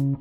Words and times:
¿Cómo 0.00 0.16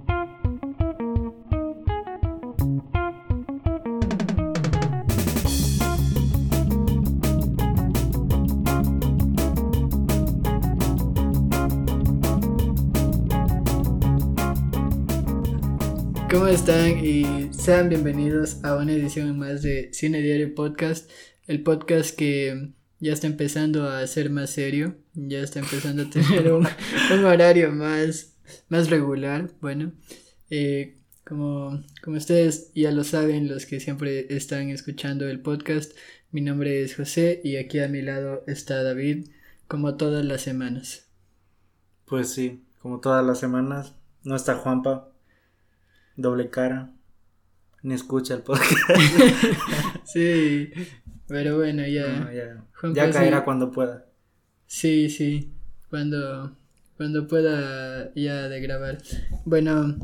están? 16.48 17.05
Y 17.05 17.54
sean 17.54 17.88
bienvenidos 17.88 18.61
a 18.66 18.75
una 18.75 18.91
edición 18.91 19.39
más 19.39 19.61
de 19.61 19.93
Cine 19.93 20.21
Diario 20.21 20.54
Podcast, 20.55 21.09
el 21.48 21.64
podcast 21.64 22.18
que 22.18 22.73
ya 23.00 23.14
está 23.14 23.27
empezando 23.27 23.89
a 23.89 24.05
ser 24.07 24.30
más 24.30 24.50
serio, 24.50 24.98
ya 25.14 25.39
está 25.39 25.59
empezando 25.59 26.04
a 26.04 26.09
tener 26.09 26.52
un, 26.54 26.68
horario 27.23 27.71
más, 27.71 28.36
más 28.70 28.89
regular. 28.89 29.50
Bueno, 29.61 29.91
eh, 30.50 30.97
como, 31.25 31.83
como 32.04 32.18
ustedes 32.18 32.72
ya 32.73 32.92
lo 32.92 33.04
saben, 33.04 33.48
los 33.48 33.66
que 33.66 33.80
siempre 33.80 34.34
están 34.36 34.70
escuchando 34.70 35.28
el 35.28 35.42
podcast, 35.42 35.92
mi 36.32 36.42
nombre 36.42 36.84
es 36.84 36.96
José 36.96 37.42
y 37.44 37.58
aquí 37.58 37.80
a 37.80 37.88
mi 37.88 38.02
lado 38.02 38.44
está 38.48 38.84
David, 38.84 39.30
como 39.68 39.96
todas 39.96 40.26
las 40.26 40.42
semanas. 40.42 41.08
Pues 42.06 42.34
sí, 42.34 42.64
como 42.82 43.00
todas 43.00 43.26
las 43.26 43.40
semanas, 43.40 43.96
no 44.23 44.36
está 44.36 44.56
Juanpa, 44.56 45.09
doble 46.16 46.50
cara, 46.50 46.92
ni 47.84 47.94
escucha 47.94 48.34
el 48.34 48.42
podcast. 48.42 48.72
sí, 50.06 50.72
pero 51.28 51.58
bueno, 51.58 51.86
ya. 51.88 52.31
ya, 52.94 53.12
caerá 53.12 53.44
cuando 53.44 53.72
pueda. 53.72 54.06
Sí, 54.66 55.09
sí, 55.09 55.54
cuando, 55.90 56.56
cuando 56.99 57.30
pueda 57.30 58.13
ya 58.13 58.49
de 58.49 58.59
grabar. 58.59 58.98
Bueno, 59.45 59.98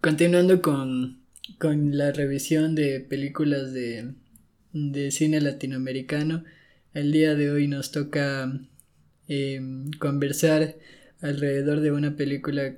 continuando 0.00 0.62
con, 0.62 1.18
con 1.58 1.98
la 1.98 2.12
revisión 2.12 2.76
de 2.76 3.00
películas 3.00 3.72
de, 3.72 4.12
de 4.72 5.10
cine 5.10 5.40
latinoamericano, 5.40 6.44
el 6.94 7.10
día 7.10 7.34
de 7.34 7.50
hoy 7.50 7.66
nos 7.66 7.90
toca 7.90 8.56
em, 9.26 9.90
conversar 9.98 10.76
alrededor 11.22 11.80
de 11.80 11.90
una 11.90 12.14
película 12.14 12.76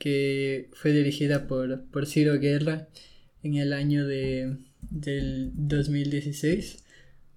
que 0.00 0.68
fue 0.72 0.90
dirigida 0.90 1.46
por, 1.46 1.84
por 1.92 2.06
Ciro 2.06 2.40
Guerra 2.40 2.88
en 3.44 3.54
el 3.54 3.72
año 3.72 4.04
de, 4.04 4.56
del 4.90 5.52
2016, 5.54 6.82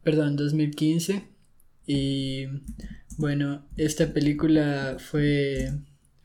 perdón, 0.01 0.35
2015. 0.35 1.21
Y 1.85 2.47
bueno, 3.17 3.65
esta 3.77 4.13
película 4.13 4.97
fue, 4.99 5.71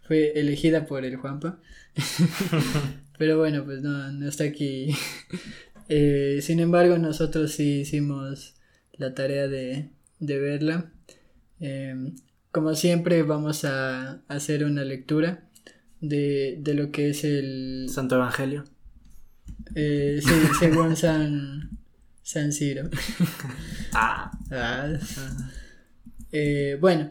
fue 0.06 0.32
elegida 0.38 0.86
por 0.86 1.04
el 1.04 1.16
Juanpa. 1.16 1.58
Pero 3.18 3.38
bueno, 3.38 3.64
pues 3.64 3.82
no, 3.82 4.12
no 4.12 4.28
está 4.28 4.44
aquí. 4.44 4.94
Eh, 5.88 6.40
sin 6.42 6.58
embargo, 6.58 6.98
nosotros 6.98 7.52
sí 7.52 7.82
hicimos 7.82 8.56
la 8.94 9.14
tarea 9.14 9.46
de, 9.46 9.90
de 10.18 10.38
verla. 10.40 10.90
Em, 11.60 12.16
como 12.50 12.74
siempre, 12.74 13.22
vamos 13.22 13.64
a 13.64 14.20
hacer 14.26 14.64
una 14.64 14.82
lectura 14.82 15.48
de, 16.00 16.56
de 16.58 16.74
lo 16.74 16.90
que 16.90 17.10
es 17.10 17.22
el... 17.22 17.86
Santo 17.88 18.16
Evangelio. 18.16 18.64
Eh, 19.76 20.18
sí, 20.20 20.34
según 20.58 20.96
San, 20.96 21.78
San 22.20 22.50
Ciro. 22.50 22.90
ah. 23.92 24.32
ah 24.50 24.88
eh, 26.38 26.78
bueno, 26.80 27.10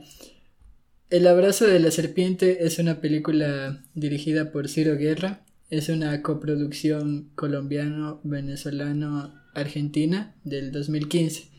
El 1.09 1.27
abrazo 1.27 1.67
de 1.67 1.79
la 1.79 1.91
serpiente 1.91 2.65
es 2.65 2.79
una 2.79 3.01
película 3.01 3.83
dirigida 3.93 4.51
por 4.51 4.67
Ciro 4.67 4.97
Guerra. 4.97 5.45
Es 5.69 5.89
una 5.89 6.21
coproducción 6.21 7.29
colombiano-venezolano-argentina 7.35 10.35
del 10.43 10.71
2015, 10.71 11.49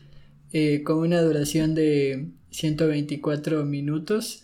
eh, 0.53 0.83
con 0.83 0.99
una 0.99 1.21
duración 1.21 1.75
de 1.75 2.29
124 2.51 3.65
minutos 3.65 4.43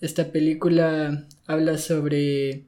esta 0.00 0.32
película 0.32 1.26
habla 1.46 1.76
sobre 1.76 2.64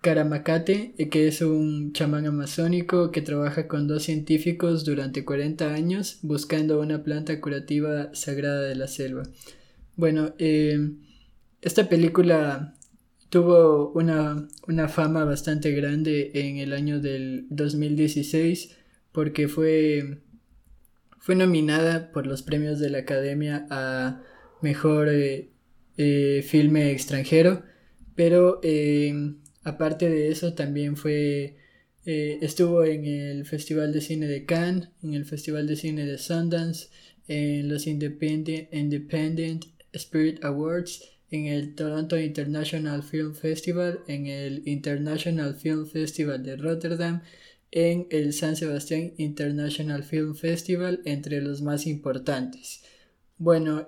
Karamacate, 0.00 0.94
que 1.10 1.28
es 1.28 1.42
un 1.42 1.92
chamán 1.92 2.26
amazónico 2.26 3.10
que 3.10 3.20
trabaja 3.20 3.68
con 3.68 3.86
dos 3.86 4.04
científicos 4.04 4.84
durante 4.84 5.24
40 5.24 5.74
años 5.74 6.20
buscando 6.22 6.80
una 6.80 7.02
planta 7.04 7.38
curativa 7.40 8.14
sagrada 8.14 8.62
de 8.62 8.76
la 8.76 8.88
selva. 8.88 9.24
Bueno, 9.96 10.34
eh, 10.38 10.92
esta 11.60 11.88
película 11.90 12.74
tuvo 13.28 13.92
una, 13.92 14.48
una, 14.66 14.88
fama 14.88 15.24
bastante 15.24 15.72
grande 15.72 16.30
en 16.34 16.56
el 16.56 16.72
año 16.72 17.00
del 17.00 17.46
2016 17.50 18.76
porque 19.12 19.48
fue, 19.48 20.22
fue 21.18 21.34
nominada 21.34 22.10
por 22.10 22.26
los 22.26 22.42
premios 22.42 22.78
de 22.78 22.88
la 22.88 22.98
Academia 22.98 23.66
a 23.70 24.22
Mejor 24.62 25.08
eh, 25.10 25.50
eh, 25.96 26.44
filme 26.46 26.90
extranjero, 26.90 27.62
pero 28.14 28.60
aparte 29.62 30.08
de 30.08 30.30
eso 30.30 30.54
también 30.54 30.96
fue 30.96 31.56
eh, 32.06 32.38
estuvo 32.40 32.82
en 32.84 33.04
el 33.04 33.44
Festival 33.44 33.92
de 33.92 34.00
Cine 34.00 34.26
de 34.26 34.46
Cannes, 34.46 34.88
en 35.02 35.14
el 35.14 35.26
Festival 35.26 35.66
de 35.66 35.76
Cine 35.76 36.06
de 36.06 36.18
Sundance, 36.18 36.88
en 37.28 37.68
los 37.68 37.86
Independent, 37.86 38.72
Independent 38.72 39.66
Spirit 39.92 40.42
Awards, 40.42 41.02
en 41.30 41.46
el 41.46 41.74
Toronto 41.74 42.18
International 42.18 43.02
Film 43.02 43.34
Festival, 43.34 44.00
en 44.08 44.26
el 44.26 44.62
International 44.66 45.54
Film 45.54 45.86
Festival 45.86 46.42
de 46.42 46.56
Rotterdam, 46.56 47.22
en 47.70 48.06
el 48.10 48.32
San 48.32 48.56
Sebastián 48.56 49.12
International 49.16 50.02
Film 50.02 50.34
Festival, 50.34 51.02
entre 51.04 51.40
los 51.40 51.62
más 51.62 51.86
importantes. 51.86 52.82
Bueno, 53.36 53.86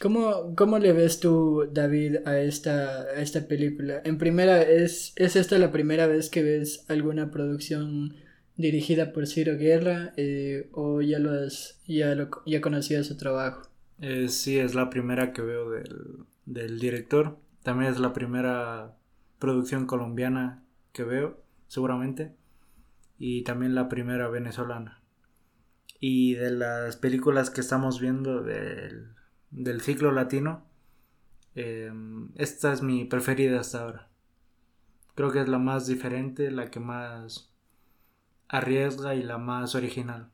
¿Cómo, 0.00 0.54
¿Cómo, 0.54 0.78
le 0.78 0.92
ves 0.92 1.20
tú, 1.20 1.68
David, 1.72 2.16
a 2.26 2.38
esta, 2.38 3.10
esta 3.14 3.48
película? 3.48 4.02
En 4.04 4.18
primera, 4.18 4.60
¿es, 4.60 5.14
¿es 5.16 5.36
esta 5.36 5.58
la 5.58 5.72
primera 5.72 6.06
vez 6.06 6.28
que 6.28 6.42
ves 6.42 6.84
alguna 6.88 7.30
producción 7.30 8.14
dirigida 8.56 9.12
por 9.12 9.26
Ciro 9.26 9.56
Guerra 9.56 10.12
eh, 10.18 10.68
o 10.72 11.00
ya, 11.00 11.18
lo 11.18 11.30
has, 11.30 11.80
ya, 11.86 12.14
lo, 12.14 12.28
ya 12.44 12.60
conocías 12.60 13.06
su 13.06 13.16
trabajo? 13.16 13.62
Eh, 14.02 14.28
sí, 14.28 14.58
es 14.58 14.74
la 14.74 14.90
primera 14.90 15.32
que 15.32 15.40
veo 15.40 15.70
del, 15.70 16.26
del 16.44 16.78
director. 16.78 17.38
También 17.62 17.90
es 17.90 17.98
la 17.98 18.12
primera 18.12 18.96
producción 19.38 19.86
colombiana 19.86 20.62
que 20.92 21.04
veo, 21.04 21.42
seguramente. 21.68 22.34
Y 23.18 23.44
también 23.44 23.74
la 23.74 23.88
primera 23.88 24.28
venezolana. 24.28 25.00
Y 26.00 26.34
de 26.34 26.50
las 26.50 26.96
películas 26.96 27.48
que 27.48 27.62
estamos 27.62 27.98
viendo 27.98 28.42
del 28.42 29.15
del 29.50 29.80
ciclo 29.80 30.12
latino, 30.12 30.64
em, 31.54 32.30
esta 32.36 32.72
es 32.72 32.82
mi 32.82 33.04
preferida 33.04 33.60
hasta 33.60 33.82
ahora. 33.82 34.08
Creo 35.14 35.32
que 35.32 35.40
es 35.40 35.48
la 35.48 35.58
más 35.58 35.86
diferente, 35.86 36.50
la 36.50 36.70
que 36.70 36.80
más 36.80 37.50
arriesga 38.48 39.14
y 39.14 39.22
la 39.22 39.38
más 39.38 39.74
original. 39.74 40.30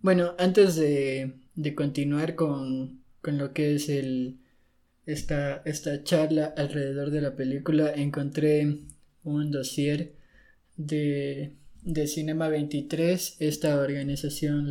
Bueno, 0.00 0.34
antes 0.38 0.76
de, 0.76 1.34
de 1.54 1.74
continuar 1.74 2.34
con, 2.34 3.02
con, 3.20 3.36
lo 3.36 3.52
que 3.52 3.74
es 3.74 3.88
el, 3.88 4.38
esta, 5.06 5.62
esta 5.64 6.04
charla 6.04 6.54
alrededor 6.56 7.10
de 7.10 7.20
la 7.20 7.34
película, 7.34 7.92
encontré 7.92 8.78
un 9.24 9.50
dossier 9.50 10.14
de, 10.76 11.52
de 11.82 12.06
Cinema 12.06 12.48
23, 12.48 13.36
esta 13.40 13.80
organización 13.80 14.70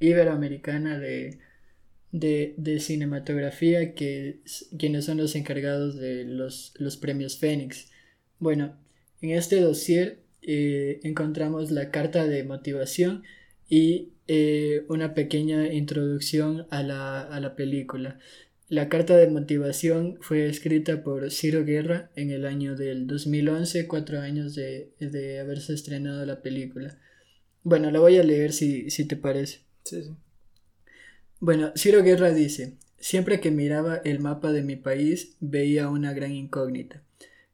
iberoamericana 0.00 0.98
de 0.98 1.38
de, 2.12 2.78
cinematografía 2.80 3.94
que 3.94 4.40
quienes 4.78 5.06
son 5.06 5.18
los 5.18 5.34
encargados 5.34 5.96
de 5.96 6.24
los, 6.24 6.74
los 6.76 6.96
premios 6.96 7.38
Fénix. 7.38 7.90
Bueno, 8.38 8.76
en 9.20 9.30
este 9.30 9.60
dossier 9.60 10.20
eh, 10.42 11.00
encontramos 11.02 11.70
la 11.70 11.90
carta 11.90 12.26
de 12.26 12.44
motivación 12.44 13.22
y 13.68 14.12
eh, 14.28 14.84
una 14.88 15.14
pequeña 15.14 15.72
introducción 15.72 16.66
a 16.70 16.82
la, 16.82 17.22
a 17.22 17.40
la, 17.40 17.56
película. 17.56 18.18
La 18.68 18.88
carta 18.88 19.16
de 19.16 19.28
motivación 19.28 20.18
fue 20.20 20.46
escrita 20.48 21.02
por 21.02 21.30
Ciro 21.30 21.64
Guerra 21.64 22.10
en 22.16 22.30
el 22.30 22.46
año 22.46 22.76
del 22.76 23.06
2011, 23.06 23.86
cuatro 23.86 24.20
años 24.20 24.54
de, 24.54 24.92
de 24.98 25.40
haberse 25.40 25.74
estrenado 25.74 26.24
la 26.26 26.42
película. 26.42 26.98
Bueno, 27.62 27.90
la 27.90 28.00
voy 28.00 28.18
a 28.18 28.24
leer 28.24 28.52
si, 28.52 28.90
si 28.90 29.06
te 29.06 29.16
parece. 29.16 29.60
Sí, 29.84 30.02
sí. 30.02 30.10
Bueno, 31.42 31.72
Ciro 31.76 32.04
Guerra 32.04 32.32
dice, 32.32 32.76
siempre 33.00 33.40
que 33.40 33.50
miraba 33.50 33.96
el 34.04 34.20
mapa 34.20 34.52
de 34.52 34.62
mi 34.62 34.76
país 34.76 35.34
veía 35.40 35.88
una 35.88 36.12
gran 36.12 36.30
incógnita. 36.30 37.02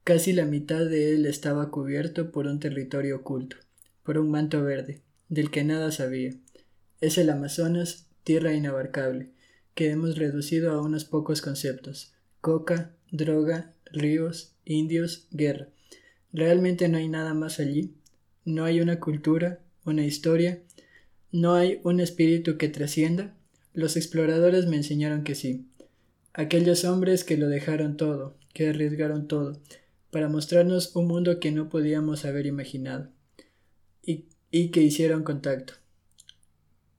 Casi 0.05 0.35
la 0.35 0.45
mitad 0.45 0.85
de 0.85 1.15
él 1.15 1.25
estaba 1.25 1.71
cubierto 1.71 2.31
por 2.31 2.47
un 2.49 2.61
territorio 2.61 3.17
oculto, 3.17 3.57
por 4.03 4.19
un 4.19 4.31
manto 4.31 4.63
verde, 4.63 5.01
del 5.31 5.51
que 5.51 5.65
nada 5.65 5.91
sabía. 5.91 6.35
Es 7.01 7.17
el 7.17 7.31
Amazonas, 7.31 8.09
tierra 8.25 8.53
inabarcable, 8.53 9.31
que 9.75 9.89
hemos 9.89 10.19
reducido 10.19 10.73
a 10.73 10.83
unos 10.83 11.07
pocos 11.07 11.41
conceptos, 11.41 12.13
coca, 12.43 12.93
droga, 13.11 13.73
ríos, 13.87 14.53
indios, 14.67 15.29
guerra. 15.31 15.69
Realmente 16.31 16.91
no 16.91 16.99
hay 16.99 17.09
nada 17.09 17.33
más 17.33 17.59
allí. 17.59 17.95
No 18.45 18.67
hay 18.67 18.83
una 18.83 19.01
cultura, 19.01 19.61
una 19.87 20.05
historia, 20.05 20.61
no 21.33 21.55
hay 21.55 21.81
un 21.85 22.01
espíritu 22.01 22.59
que 22.59 22.69
trascienda. 22.69 23.35
Los 23.79 23.97
exploradores 23.97 24.67
me 24.67 24.75
enseñaron 24.75 25.23
que 25.23 25.37
sí. 25.37 25.69
Aquellos 26.33 26.85
hombres 26.85 27.23
que 27.23 27.37
lo 27.37 27.49
dejaron 27.49 27.97
todo, 27.97 28.37
que 28.53 28.67
arriesgaron 28.67 29.29
todo, 29.29 29.63
para 30.11 30.29
mostrarnos 30.29 30.97
un 30.97 31.07
mundo 31.07 31.39
que 31.39 31.53
no 31.53 31.69
podíamos 31.69 32.25
haber 32.25 32.47
imaginado, 32.47 33.13
y, 34.05 34.27
y 34.51 34.73
que 34.73 34.83
hicieron 34.83 35.23
contacto. 35.23 35.75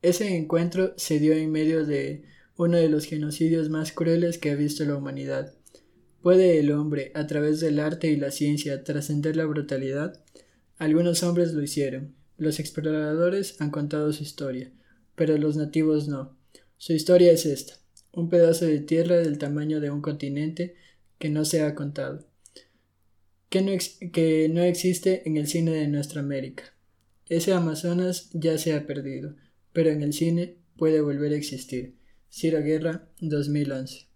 Ese 0.01 0.37
encuentro 0.37 0.93
se 0.95 1.19
dio 1.19 1.33
en 1.33 1.51
medio 1.51 1.85
de 1.85 2.23
uno 2.55 2.77
de 2.77 2.87
los 2.87 3.03
genocidios 3.03 3.69
más 3.69 3.91
crueles 3.91 4.37
que 4.37 4.51
ha 4.51 4.55
visto 4.55 4.85
la 4.85 4.95
humanidad. 4.95 5.53
¿Puede 6.21 6.59
el 6.59 6.71
hombre, 6.71 7.11
a 7.13 7.27
través 7.27 7.59
del 7.59 7.81
arte 7.81 8.09
y 8.09 8.15
la 8.15 8.31
ciencia, 8.31 8.85
trascender 8.85 9.35
la 9.35 9.43
brutalidad? 9.43 10.23
Algunos 10.77 11.23
hombres 11.23 11.51
lo 11.51 11.61
hicieron. 11.61 12.15
Los 12.37 12.57
exploradores 12.57 13.59
han 13.59 13.69
contado 13.69 14.13
su 14.13 14.23
historia, 14.23 14.71
pero 15.17 15.37
los 15.37 15.57
nativos 15.57 16.07
no. 16.07 16.38
Su 16.79 16.93
historia 16.93 17.33
es 17.33 17.45
esta, 17.45 17.73
un 18.13 18.29
pedazo 18.29 18.65
de 18.65 18.79
tierra 18.79 19.17
del 19.17 19.37
tamaño 19.37 19.81
de 19.81 19.91
un 19.91 20.01
continente 20.01 20.75
que 21.17 21.29
no 21.29 21.43
se 21.43 21.61
ha 21.61 21.75
contado, 21.75 22.25
que 23.49 23.61
no, 23.61 23.73
que 24.13 24.47
no 24.47 24.63
existe 24.63 25.27
en 25.27 25.35
el 25.35 25.47
cine 25.47 25.71
de 25.71 25.89
nuestra 25.89 26.21
América. 26.21 26.73
Ese 27.27 27.51
Amazonas 27.51 28.29
ya 28.31 28.57
se 28.57 28.73
ha 28.73 28.87
perdido, 28.87 29.35
pero 29.73 29.89
en 29.89 30.01
el 30.03 30.13
cine 30.13 30.55
puede 30.77 31.01
volver 31.01 31.33
a 31.33 31.35
existir. 31.35 31.97
Ciro 32.31 32.63
Guerra, 32.63 33.09
2011. 33.19 34.07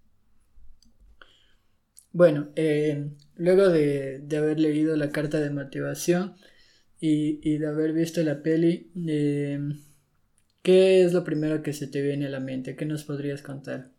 Bueno, 2.13 2.49
eh, 2.55 3.09
luego 3.35 3.67
de, 3.67 4.19
de, 4.19 4.37
haber 4.37 4.61
leído 4.61 4.95
la 4.95 5.09
carta 5.09 5.41
de 5.41 5.49
motivación 5.49 6.35
y, 6.97 7.41
y 7.43 7.57
de 7.57 7.67
haber 7.67 7.91
visto 7.91 8.23
la 8.23 8.41
peli, 8.41 8.89
eh, 9.05 9.59
¿qué 10.63 11.03
es 11.03 11.13
lo 11.13 11.23
primero 11.23 11.61
que 11.61 11.73
se 11.73 11.87
te 11.87 12.01
viene 12.01 12.25
a 12.25 12.29
la 12.29 12.39
mente? 12.39 12.75
¿Qué 12.75 12.85
nos 12.85 13.03
podrías 13.03 13.43
contar? 13.43 13.91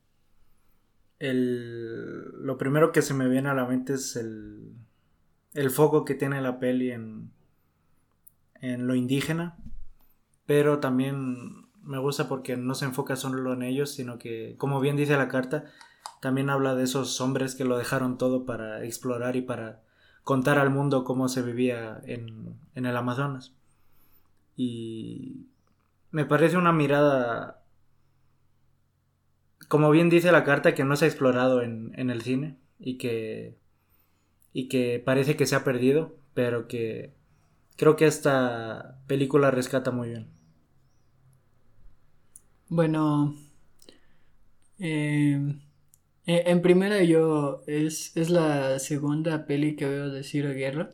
El, 1.20 2.22
lo 2.44 2.58
primero 2.58 2.90
que 2.90 3.02
se 3.02 3.14
me 3.14 3.28
viene 3.28 3.49
a 3.49 3.55
la 3.55 3.66
mente 3.66 3.94
es 3.94 4.16
el, 4.16 4.72
el 5.52 5.70
foco 5.70 6.05
que 6.05 6.14
tiene 6.14 6.43
la 6.43 6.58
peli 6.58 6.90
en, 6.90 7.31
en 8.61 8.87
lo 8.88 8.96
indígena, 8.96 9.56
pero 10.46 10.81
también 10.81 11.66
me 11.82 11.99
gusta 11.99 12.28
porque 12.28 12.56
no 12.56 12.75
se 12.75 12.87
enfoca 12.87 13.14
solo 13.14 13.52
en 13.52 13.62
ellos, 13.62 13.90
sino 13.90 14.19
que, 14.19 14.56
como 14.58 14.81
bien 14.81 14.96
dice 14.96 15.16
la 15.16 15.28
carta, 15.28 15.66
también 16.20 16.49
habla 16.49 16.75
de 16.75 16.84
esos 16.84 17.20
hombres 17.20 17.55
que 17.55 17.66
lo 17.66 17.76
dejaron 17.76 18.16
todo 18.16 18.46
para 18.46 18.84
explorar 18.84 19.37
y 19.37 19.43
para 19.43 19.82
contar 20.22 20.58
al 20.58 20.70
mundo 20.70 21.05
cómo 21.05 21.28
se 21.28 21.43
vivía 21.43 22.00
en, 22.05 22.56
en 22.75 22.87
el 22.87 22.96
Amazonas. 22.96 23.55
Y 24.56 25.46
me 26.14 26.25
parece 26.25 26.56
una 26.56 26.72
mirada, 26.72 27.64
como 29.66 29.90
bien 29.90 30.08
dice 30.08 30.31
la 30.31 30.44
carta, 30.44 30.72
que 30.72 30.84
no 30.84 30.94
se 30.94 31.06
ha 31.06 31.08
explorado 31.08 31.61
en, 31.61 31.90
en 31.96 32.08
el 32.08 32.22
cine 32.22 32.56
y 32.78 32.99
que, 32.99 33.58
y 34.52 34.69
que 34.69 35.02
parece 35.05 35.34
que 35.37 35.44
se 35.44 35.56
ha 35.56 35.64
perdido, 35.64 36.16
pero 36.32 36.69
que 36.69 37.14
creo 37.76 37.96
que 37.96 38.06
esta 38.06 39.00
película 39.08 39.50
rescata 39.50 39.90
muy 39.90 40.11
bien. 40.11 40.28
Bueno, 42.69 43.34
eh, 44.78 45.56
en 46.26 46.62
primera 46.62 47.02
yo 47.02 47.64
es, 47.66 48.16
es 48.16 48.31
la 48.31 48.78
segunda 48.78 49.46
peli 49.46 49.75
que 49.75 49.87
veo 49.88 50.11
de 50.11 50.22
Ciro 50.22 50.50
Guerra. 50.50 50.90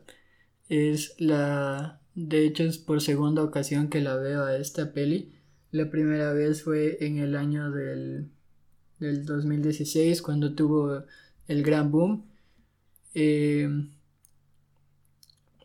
Es 0.67 1.13
la, 1.19 2.00
de 2.15 2.45
hecho 2.45 2.63
es 2.63 2.77
por 2.77 3.01
segunda 3.01 3.43
ocasión 3.43 3.89
que 3.89 4.01
la 4.01 4.15
veo 4.15 4.43
a 4.43 4.57
esta 4.57 4.93
peli. 4.93 5.33
La 5.71 5.89
primera 5.89 6.33
vez 6.33 6.63
fue 6.63 6.97
en 7.05 7.17
el 7.17 7.35
año 7.35 7.71
del, 7.71 8.29
del 8.99 9.25
2016 9.25 10.21
cuando 10.21 10.53
tuvo 10.53 11.03
el 11.47 11.63
gran 11.63 11.91
boom. 11.91 12.25
Eh, 13.13 13.69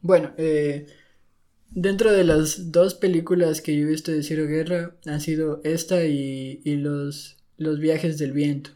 bueno, 0.02 0.32
eh, 0.36 0.86
Dentro 1.70 2.12
de 2.12 2.24
las 2.24 2.72
dos 2.72 2.94
películas 2.94 3.60
que 3.60 3.76
yo 3.76 3.86
he 3.86 3.90
visto 3.90 4.10
de 4.10 4.22
Ciro 4.22 4.46
Guerra 4.46 4.96
han 5.04 5.20
sido 5.20 5.60
esta 5.62 6.06
y, 6.06 6.62
los, 6.64 7.36
los 7.58 7.80
viajes 7.80 8.16
del 8.16 8.32
viento. 8.32 8.70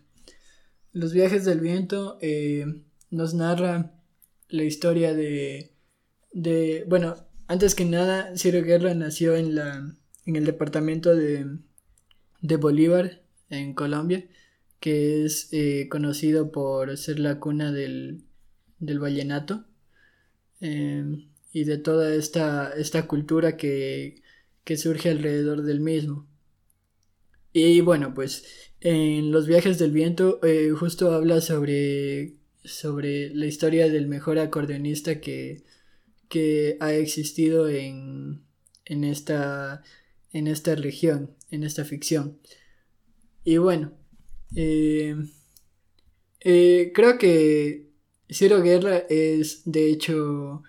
Los 0.93 1.14
viajes 1.14 1.44
del 1.46 1.61
viento 1.61 2.19
eh, 2.20 2.66
nos 3.11 3.32
narra 3.32 3.94
la 4.49 4.64
historia 4.64 5.14
de, 5.14 5.73
de, 6.32 6.84
bueno, 6.88 7.16
antes 7.50 7.75
que 7.75 7.85
nada, 7.85 8.37
Ciro 8.37 8.62
Guerra 8.62 8.94
nació 8.94 9.35
en, 9.35 9.56
la, 9.56 9.93
en 10.25 10.37
el 10.37 10.44
departamento 10.44 11.17
de, 11.17 11.58
de 12.41 12.56
Bolívar, 12.56 13.23
en 13.49 13.75
Colombia, 13.75 14.25
que 14.79 15.25
es 15.25 15.49
eh, 15.50 15.88
conocido 15.91 16.52
por 16.52 16.97
ser 16.97 17.19
la 17.19 17.41
cuna 17.41 17.73
del, 17.73 18.23
del 18.79 19.00
vallenato. 19.00 19.64
Eh, 20.61 21.26
y 21.52 21.64
de 21.64 21.79
toda 21.79 22.14
esta, 22.14 22.73
esta 22.76 23.08
cultura 23.08 23.56
que, 23.56 24.23
que 24.62 24.76
surge 24.76 25.11
alrededor 25.11 25.62
del 25.62 25.81
mismo. 25.81 26.29
Y 27.52 27.81
bueno, 27.81 28.14
pues 28.14 28.44
en 28.81 29.32
los 29.32 29.49
viajes 29.49 29.76
del 29.81 29.91
viento 29.91 30.38
eh, 30.44 30.70
justo 30.70 31.12
habla 31.12 31.41
sobre, 31.41 32.37
sobre 32.62 33.35
la 33.35 33.47
historia 33.47 33.88
del 33.88 34.06
mejor 34.06 34.38
acordeonista 34.38 35.20
que, 35.20 35.64
que 36.30 36.78
ha 36.80 36.94
existido 36.94 37.68
en, 37.68 38.42
en, 38.86 39.04
esta, 39.04 39.82
en 40.32 40.46
esta 40.46 40.74
región, 40.76 41.34
en 41.50 41.64
esta 41.64 41.84
ficción. 41.84 42.38
Y 43.44 43.58
bueno, 43.58 43.92
eh, 44.54 45.16
eh, 46.40 46.92
creo 46.94 47.18
que 47.18 47.90
Ciro 48.30 48.62
Guerra 48.62 48.98
es 49.10 49.62
de 49.64 49.90
hecho 49.90 50.62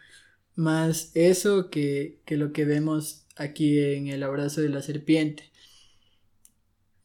más 0.56 1.12
eso 1.14 1.70
que, 1.70 2.20
lo 2.28 2.52
que 2.52 2.66
vemos 2.66 3.28
aquí 3.36 3.80
en 3.80 4.08
el 4.08 4.24
abrazo 4.24 4.62
de 4.62 4.70
la 4.70 4.82
serpiente. 4.82 5.52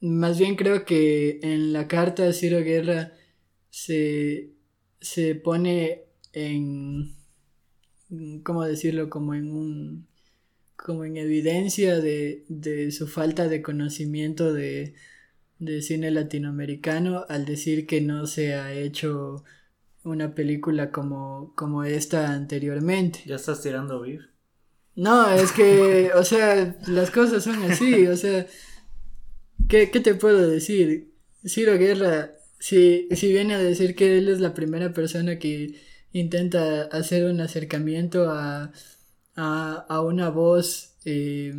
Más 0.00 0.38
bien 0.38 0.56
creo 0.56 0.84
que 0.84 1.40
en 1.42 1.72
la 1.72 1.88
carta 1.88 2.24
de 2.24 2.32
Ciro 2.32 2.60
Guerra 2.62 3.12
se, 3.70 4.52
se 5.00 5.34
pone 5.34 6.04
en, 6.32 7.16
¿cómo 8.42 8.64
decirlo? 8.64 9.10
Como 9.10 9.34
en 9.34 9.50
un, 9.50 10.06
como 10.76 11.04
en 11.04 11.16
evidencia 11.16 11.98
de, 12.00 12.44
de 12.48 12.90
su 12.92 13.08
falta 13.08 13.48
de 13.48 13.62
conocimiento 13.62 14.52
de, 14.52 14.94
de 15.58 15.82
cine 15.82 16.10
latinoamericano 16.10 17.25
al 17.28 17.44
decir 17.44 17.86
que 17.86 18.00
no 18.00 18.26
se 18.26 18.54
ha 18.54 18.72
hecho 18.72 19.44
una 20.04 20.34
película 20.34 20.90
como, 20.90 21.52
como 21.56 21.84
esta 21.84 22.32
anteriormente. 22.32 23.20
¿Ya 23.26 23.36
estás 23.36 23.62
tirando 23.62 24.00
beef? 24.00 24.22
No, 24.94 25.30
es 25.30 25.52
que, 25.52 26.10
o 26.14 26.25
sea, 26.25 26.78
las 26.86 27.10
cosas 27.10 27.44
son 27.44 27.62
así, 27.64 28.06
o 28.06 28.16
sea, 28.16 28.46
¿qué, 29.68 29.86
te 29.86 30.14
puedo 30.14 30.48
decir? 30.48 31.12
Ciro 31.44 31.76
Guerra, 31.76 32.32
si, 32.58 33.08
si 33.14 33.28
viene 33.30 33.54
a 33.54 33.58
decir 33.58 33.94
que 33.94 34.16
él 34.16 34.28
es 34.28 34.40
la 34.40 34.54
primera 34.54 34.94
persona 34.94 35.38
que 35.38 35.78
intenta 36.18 36.85
hacer 36.85 37.25
un 37.30 37.40
acercamiento 37.40 38.30
a, 38.30 38.73
a, 39.37 40.00
una 40.00 40.30
voz, 40.30 40.94
eh, 41.04 41.54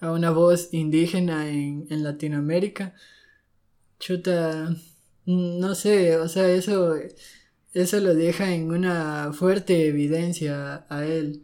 a 0.00 0.12
una 0.12 0.30
voz 0.30 0.72
indígena 0.72 1.48
en, 1.50 1.86
en 1.90 2.02
Latinoamérica, 2.04 2.94
chuta, 3.98 4.74
no 5.26 5.74
sé, 5.74 6.16
o 6.16 6.28
sea, 6.28 6.48
eso 6.50 6.96
eso 7.76 8.00
lo 8.00 8.14
deja 8.14 8.54
en 8.54 8.70
una 8.70 9.34
fuerte 9.34 9.86
evidencia 9.88 10.86
a 10.88 11.04
él, 11.04 11.42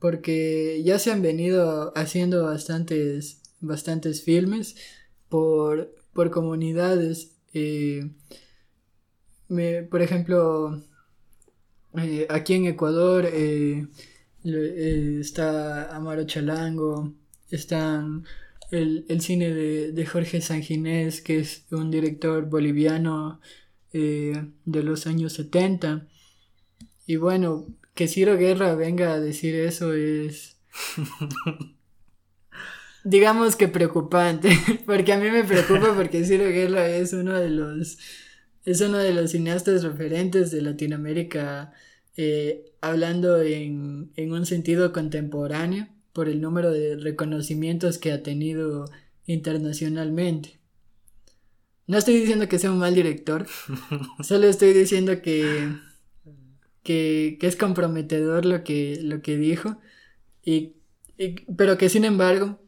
porque 0.00 0.82
ya 0.84 0.98
se 0.98 1.12
han 1.12 1.22
venido 1.22 1.92
haciendo 1.96 2.42
bastantes, 2.42 3.42
bastantes 3.60 4.24
filmes 4.24 4.74
por, 5.28 5.94
por 6.12 6.32
comunidades. 6.32 7.36
Eh, 7.54 8.10
por 9.88 10.02
ejemplo, 10.02 10.82
eh, 11.96 12.26
aquí 12.28 12.54
en 12.54 12.66
Ecuador 12.66 13.28
eh, 13.32 13.86
está 14.44 15.94
Amaro 15.94 16.24
Chalango, 16.24 17.14
están 17.50 18.24
el, 18.70 19.06
el 19.08 19.20
cine 19.20 19.52
de, 19.52 19.92
de 19.92 20.06
Jorge 20.06 20.40
Sanginés, 20.40 21.22
que 21.22 21.40
es 21.40 21.64
un 21.70 21.90
director 21.90 22.48
boliviano 22.48 23.40
eh, 23.92 24.50
de 24.64 24.82
los 24.82 25.06
años 25.06 25.32
70. 25.34 26.06
Y 27.06 27.16
bueno, 27.16 27.66
que 27.94 28.08
Ciro 28.08 28.36
Guerra 28.36 28.74
venga 28.74 29.12
a 29.12 29.20
decir 29.20 29.54
eso 29.54 29.94
es... 29.94 30.56
digamos 33.04 33.56
que 33.56 33.68
preocupante, 33.68 34.50
porque 34.86 35.12
a 35.14 35.18
mí 35.18 35.30
me 35.30 35.44
preocupa 35.44 35.94
porque 35.94 36.24
Ciro 36.24 36.44
Guerra 36.44 36.88
es 36.88 37.12
uno 37.14 37.34
de 37.34 37.48
los 37.48 37.98
es 38.70 38.82
uno 38.82 38.98
de 38.98 39.14
los 39.14 39.30
cineastas 39.30 39.82
referentes 39.82 40.50
de 40.50 40.60
Latinoamérica, 40.60 41.72
eh, 42.18 42.70
hablando 42.82 43.40
en, 43.40 44.12
en 44.14 44.32
un 44.32 44.44
sentido 44.44 44.92
contemporáneo 44.92 45.88
por 46.12 46.28
el 46.28 46.42
número 46.42 46.70
de 46.70 46.96
reconocimientos 46.96 47.96
que 47.96 48.12
ha 48.12 48.22
tenido 48.22 48.84
internacionalmente. 49.24 50.60
No 51.86 51.96
estoy 51.96 52.18
diciendo 52.18 52.46
que 52.46 52.58
sea 52.58 52.70
un 52.70 52.78
mal 52.78 52.94
director, 52.94 53.46
solo 54.22 54.46
estoy 54.48 54.74
diciendo 54.74 55.22
que, 55.22 55.72
que, 56.82 57.38
es 57.40 57.56
comprometedor 57.56 58.44
lo 58.44 58.64
que, 58.64 59.00
lo 59.02 59.22
que 59.22 59.38
dijo, 59.38 59.80
y, 60.44 60.74
pero 61.56 61.78
que 61.78 61.88
sin 61.88 62.04
embargo 62.04 62.60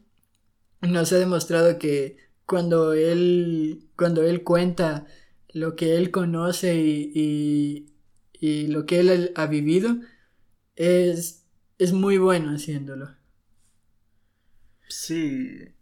nos 0.81 1.13
ha 1.13 1.19
demostrado 1.19 1.77
que 1.77 2.17
cuando 2.47 2.93
él, 2.93 3.83
cuando 3.95 4.23
él 4.23 4.41
cuenta 4.41 5.05
lo 5.53 5.75
que 5.75 5.97
él 5.97 6.11
conoce 6.11 6.75
y, 6.75 7.93
y, 8.39 8.67
lo 8.67 8.85
que 8.85 8.99
él 8.99 9.31
ha 9.35 9.45
vivido, 9.47 9.97
es, 10.75 11.45
es 11.77 11.93
muy 11.93 12.17
bueno 12.17 12.51
haciéndolo. 12.51 13.09
Sí, 14.87 15.73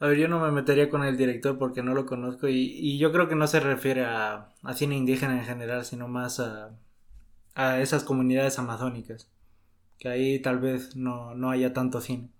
a 0.00 0.06
ver, 0.06 0.18
yo 0.18 0.28
no 0.28 0.38
me 0.40 0.52
metería 0.52 0.88
con 0.90 1.02
el 1.02 1.16
director 1.16 1.58
porque 1.58 1.82
no 1.82 1.92
lo 1.92 2.06
conozco 2.06 2.48
y, 2.48 2.98
yo 2.98 3.10
creo 3.12 3.28
que 3.28 3.34
no 3.34 3.46
se 3.48 3.60
refiere 3.60 4.04
a, 4.04 4.54
cine 4.74 4.96
indígena 4.96 5.38
en 5.38 5.44
general, 5.44 5.84
sino 5.84 6.06
más 6.08 6.38
a, 6.40 6.70
a 7.54 7.80
esas 7.80 8.04
comunidades 8.04 8.58
amazónicas, 8.58 9.28
que 9.98 10.08
ahí 10.08 10.40
tal 10.40 10.60
vez 10.60 10.94
no, 10.96 11.34
no 11.34 11.50
haya 11.50 11.72
tanto 11.72 12.00
cine, 12.00 12.30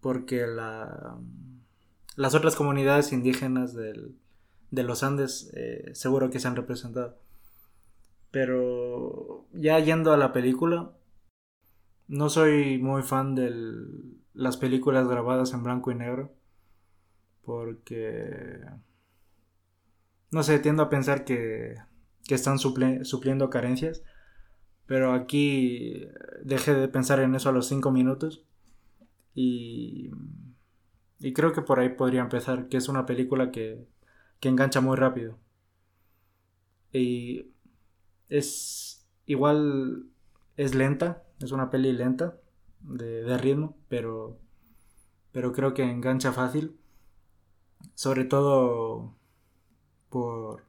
porque 0.00 0.46
la, 0.46 1.18
las 2.16 2.34
otras 2.36 2.54
comunidades 2.54 3.12
indígenas 3.12 3.74
del, 3.74 4.16
de 4.74 4.82
los 4.82 5.02
Andes 5.02 5.50
eh, 5.54 5.90
seguro 5.94 6.30
que 6.30 6.40
se 6.40 6.48
han 6.48 6.56
representado. 6.56 7.18
Pero 8.30 9.46
ya 9.52 9.78
yendo 9.78 10.12
a 10.12 10.16
la 10.16 10.32
película, 10.32 10.92
no 12.08 12.28
soy 12.28 12.78
muy 12.78 13.02
fan 13.02 13.34
de 13.34 13.52
las 14.32 14.56
películas 14.56 15.06
grabadas 15.08 15.52
en 15.52 15.62
blanco 15.62 15.90
y 15.90 15.94
negro 15.94 16.32
porque, 17.44 18.60
no 20.30 20.42
sé, 20.42 20.58
tiendo 20.58 20.82
a 20.82 20.88
pensar 20.88 21.24
que, 21.24 21.76
que 22.26 22.34
están 22.34 22.58
supliendo 22.58 23.50
carencias. 23.50 24.02
Pero 24.86 25.12
aquí 25.12 26.06
dejé 26.42 26.74
de 26.74 26.88
pensar 26.88 27.20
en 27.20 27.34
eso 27.34 27.48
a 27.48 27.52
los 27.52 27.68
5 27.68 27.90
minutos. 27.90 28.44
Y, 29.34 30.10
y 31.18 31.32
creo 31.32 31.52
que 31.52 31.62
por 31.62 31.80
ahí 31.80 31.90
podría 31.90 32.20
empezar, 32.20 32.68
que 32.68 32.76
es 32.76 32.88
una 32.88 33.06
película 33.06 33.50
que, 33.50 33.86
que 34.44 34.50
engancha 34.50 34.82
muy 34.82 34.94
rápido. 34.94 35.38
Y 36.92 37.50
es 38.28 39.08
igual, 39.24 40.10
es 40.58 40.74
lenta, 40.74 41.22
es 41.40 41.50
una 41.50 41.70
peli 41.70 41.94
lenta 41.94 42.36
de, 42.80 43.38
ritmo, 43.38 43.74
pero, 43.88 44.38
pero 45.32 45.54
creo 45.54 45.72
que 45.72 45.82
engancha 45.82 46.30
fácil 46.34 46.78
sobre 47.94 48.26
todo 48.26 49.14
por, 50.10 50.64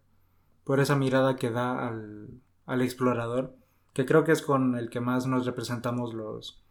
por 0.63 0.79
esa 0.79 0.96
mirada 0.96 1.36
que 1.36 1.51
da 1.51 1.86
al, 1.86 2.29
al 2.65 2.82
explorador, 2.82 3.58
que 3.91 4.05
creo 4.05 4.24
que 4.24 4.32
es 4.32 4.41
con 4.41 4.77
el 4.77 4.89
que 4.89 5.01
más 5.01 5.27
nos 5.27 5.46
representamos 5.46 6.13
los, 6.13 6.63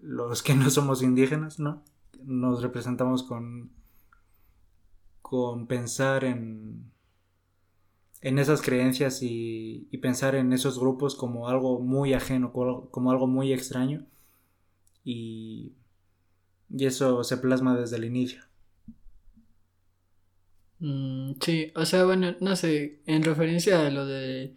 los 0.00 0.42
que 0.42 0.56
no 0.56 0.70
somos 0.70 1.04
indígenas, 1.04 1.60
¿no? 1.60 1.84
Nos 2.24 2.62
representamos 2.62 3.22
con, 3.22 3.70
con 5.32 5.66
pensar 5.66 6.24
en, 6.24 6.92
en 8.20 8.38
esas 8.38 8.60
creencias 8.60 9.20
y, 9.22 9.88
pensar 10.02 10.34
en 10.34 10.52
esos 10.52 10.78
grupos 10.78 11.14
como 11.14 11.48
algo 11.48 11.80
muy 11.80 12.12
ajeno, 12.12 12.52
como 12.52 13.10
algo 13.10 13.26
muy 13.26 13.50
extraño. 13.50 14.04
Y, 15.04 15.72
y 16.68 16.84
eso 16.84 17.24
se 17.24 17.38
plasma 17.38 17.74
desde 17.74 17.96
el 17.96 18.04
inicio. 18.04 18.42
Mm, 20.80 21.36
sí, 21.40 21.72
o 21.76 21.86
sea, 21.86 22.04
bueno, 22.04 22.36
no 22.40 22.54
sé, 22.54 23.00
en 23.06 23.22
referencia 23.22 23.86
a 23.86 23.90
lo 23.90 24.04
de 24.04 24.54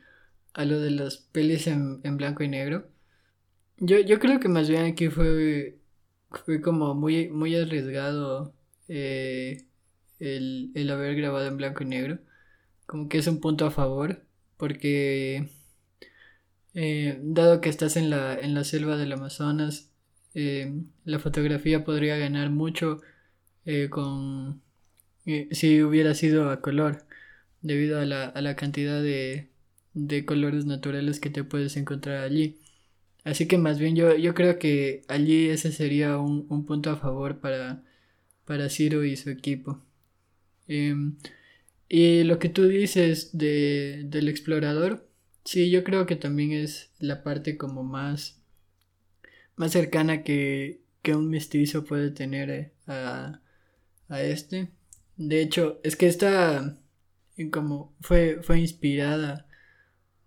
a 0.52 0.66
lo 0.66 0.82
de 0.82 0.92
las 0.92 1.20
pelis 1.20 1.68
en, 1.68 2.02
blanco 2.18 2.44
y 2.44 2.50
negro, 2.50 2.86
yo, 3.78 4.02
yo 4.02 4.20
creo 4.20 4.42
que 4.42 4.50
más 4.50 4.68
bien 4.68 4.84
aquí 4.84 5.08
fue, 5.08 5.80
fue 6.32 6.60
como 6.62 6.96
muy, 6.96 7.30
muy 7.30 7.56
arriesgado 7.56 8.54
eh, 8.90 9.66
el, 10.20 10.72
el 10.76 10.90
haber 10.92 11.16
grabado 11.16 11.48
en 11.48 11.58
blanco 11.58 11.84
y 11.84 11.88
negro, 11.88 12.20
como 12.88 13.10
que 13.10 13.20
es 13.20 13.28
un 13.28 13.42
punto 13.42 13.66
a 13.68 13.72
favor, 13.72 14.24
porque 14.58 15.50
eh, 16.74 17.20
dado 17.24 17.62
que 17.62 17.70
estás 17.70 17.96
en 17.98 18.10
la, 18.10 18.38
en 18.38 18.54
la 18.54 18.64
selva 18.64 18.98
del 18.98 19.12
Amazonas, 19.14 19.92
eh, 20.34 20.74
la 21.06 21.20
fotografía 21.20 21.84
podría 21.86 22.18
ganar 22.18 22.50
mucho 22.50 23.02
con 23.90 24.62
si 25.52 25.84
hubiera 25.84 26.14
sido 26.16 26.50
a 26.52 26.62
color, 26.62 27.06
debido 27.62 28.00
a 28.00 28.06
la, 28.06 28.26
a 28.26 28.42
la 28.42 28.56
cantidad 28.56 29.02
de, 29.02 29.50
de 29.94 30.26
colores 30.26 30.66
naturales 30.66 31.20
que 31.20 31.30
te 31.32 31.44
puedes 31.44 31.78
encontrar 31.78 32.24
allí. 32.24 32.60
Así 33.26 33.48
que 33.48 33.58
más 33.60 33.80
bien 33.80 33.96
yo, 33.96 34.16
yo 34.18 34.36
creo 34.36 34.60
que 34.60 35.04
allí 35.10 35.50
ese 35.50 35.72
sería 35.74 36.18
un, 36.20 36.48
un 36.50 36.66
punto 36.66 36.92
a 36.92 36.98
favor 36.98 37.40
para, 37.42 37.84
para 38.46 38.70
Ciro 38.70 39.06
y 39.06 39.18
su 39.18 39.30
equipo. 39.32 39.85
Em, 40.68 41.18
y 41.90 42.24
lo 42.24 42.40
que 42.40 42.50
tú 42.50 42.68
dices 42.68 43.38
de, 43.38 44.04
del 44.06 44.30
explorador, 44.30 45.08
sí, 45.44 45.70
yo 45.70 45.84
creo 45.84 46.06
que 46.06 46.16
también 46.16 46.52
es 46.52 46.92
la 47.00 47.24
parte 47.24 47.58
como 47.58 47.84
más, 47.84 48.42
más 49.56 49.72
cercana 49.72 50.24
que, 50.24 50.82
que 51.02 51.16
un 51.16 51.30
mestizo 51.30 51.86
puede 51.86 52.12
tener 52.12 52.50
eh, 52.50 52.72
a, 52.88 53.42
a 54.10 54.22
este. 54.24 54.70
De 55.18 55.42
hecho, 55.42 55.80
es 55.84 55.96
que 55.96 56.08
esta 56.08 56.78
como 57.52 57.96
fue, 58.02 58.40
fue 58.42 58.60
inspirada 58.60 59.48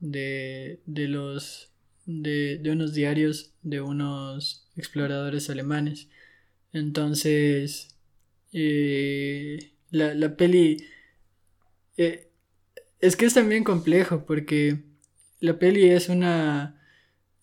de, 0.00 0.80
de 0.86 1.08
los 1.08 1.72
de, 2.06 2.58
de, 2.58 2.70
unos 2.70 2.94
diarios 2.94 3.52
de 3.62 3.80
unos 3.80 4.66
exploradores 4.76 5.50
alemanes. 5.50 6.08
Entonces, 6.72 7.96
eh, 8.52 9.72
la, 9.90 10.14
la, 10.14 10.36
peli 10.36 10.84
eh, 11.96 12.30
es 13.00 13.16
que 13.16 13.26
es 13.26 13.34
también 13.34 13.64
complejo 13.64 14.24
porque 14.26 14.84
la 15.40 15.58
peli 15.58 15.88
es 15.88 16.08
una 16.08 16.80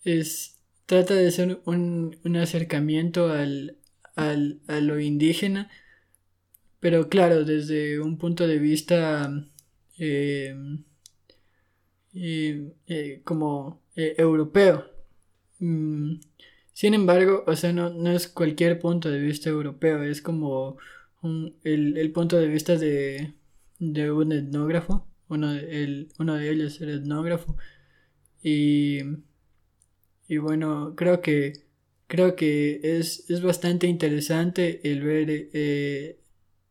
es 0.04 0.58
trata 0.86 1.14
de 1.14 1.30
ser 1.30 1.60
un, 1.64 2.16
un 2.24 2.36
acercamiento 2.36 3.32
al, 3.32 3.78
al, 4.14 4.60
a 4.68 4.80
lo 4.80 5.00
indígena 5.00 5.70
pero 6.80 7.08
claro, 7.08 7.44
desde 7.44 8.00
un 8.00 8.18
punto 8.18 8.46
de 8.46 8.58
vista 8.58 9.28
eh, 9.98 10.54
eh, 12.14 13.20
como 13.24 13.82
europeo. 13.96 14.84
Mm, 15.58 16.20
sin 16.72 16.94
embargo, 16.94 17.44
o 17.46 17.56
sea, 17.56 17.72
no, 17.72 17.90
no, 17.90 18.10
es 18.12 18.28
cualquier 18.28 18.78
punto 18.78 19.10
de 19.10 19.18
vista 19.18 19.48
europeo, 19.50 20.02
es 20.02 20.20
como 20.22 20.76
el, 21.64 21.96
el, 21.96 22.12
punto 22.12 22.36
de 22.36 22.48
vista 22.48 22.76
de, 22.76 23.34
de 23.78 24.10
un 24.10 24.32
etnógrafo, 24.32 25.06
uno 25.28 25.52
de, 25.52 25.84
el, 25.84 26.08
uno 26.18 26.34
de 26.34 26.50
ellos 26.50 26.80
el 26.80 26.90
etnógrafo. 26.90 27.56
Y, 28.42 29.00
y 30.28 30.38
bueno, 30.38 30.94
creo 30.96 31.20
que 31.20 31.66
creo 32.06 32.36
que 32.36 32.80
es, 32.82 33.28
es 33.30 33.42
bastante 33.42 33.86
interesante 33.86 34.80
el 34.90 35.02
ver 35.02 35.30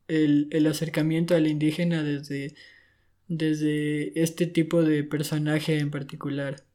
el, 0.07 0.67
acercamiento 0.67 1.35
al 1.35 1.47
indígena 1.47 2.03
desde, 2.03 2.55
desde 3.27 4.19
este 4.21 4.47
tipo 4.47 4.83
de 4.83 5.03
personaje 5.03 5.79
en 5.79 5.91
particular. 5.91 6.65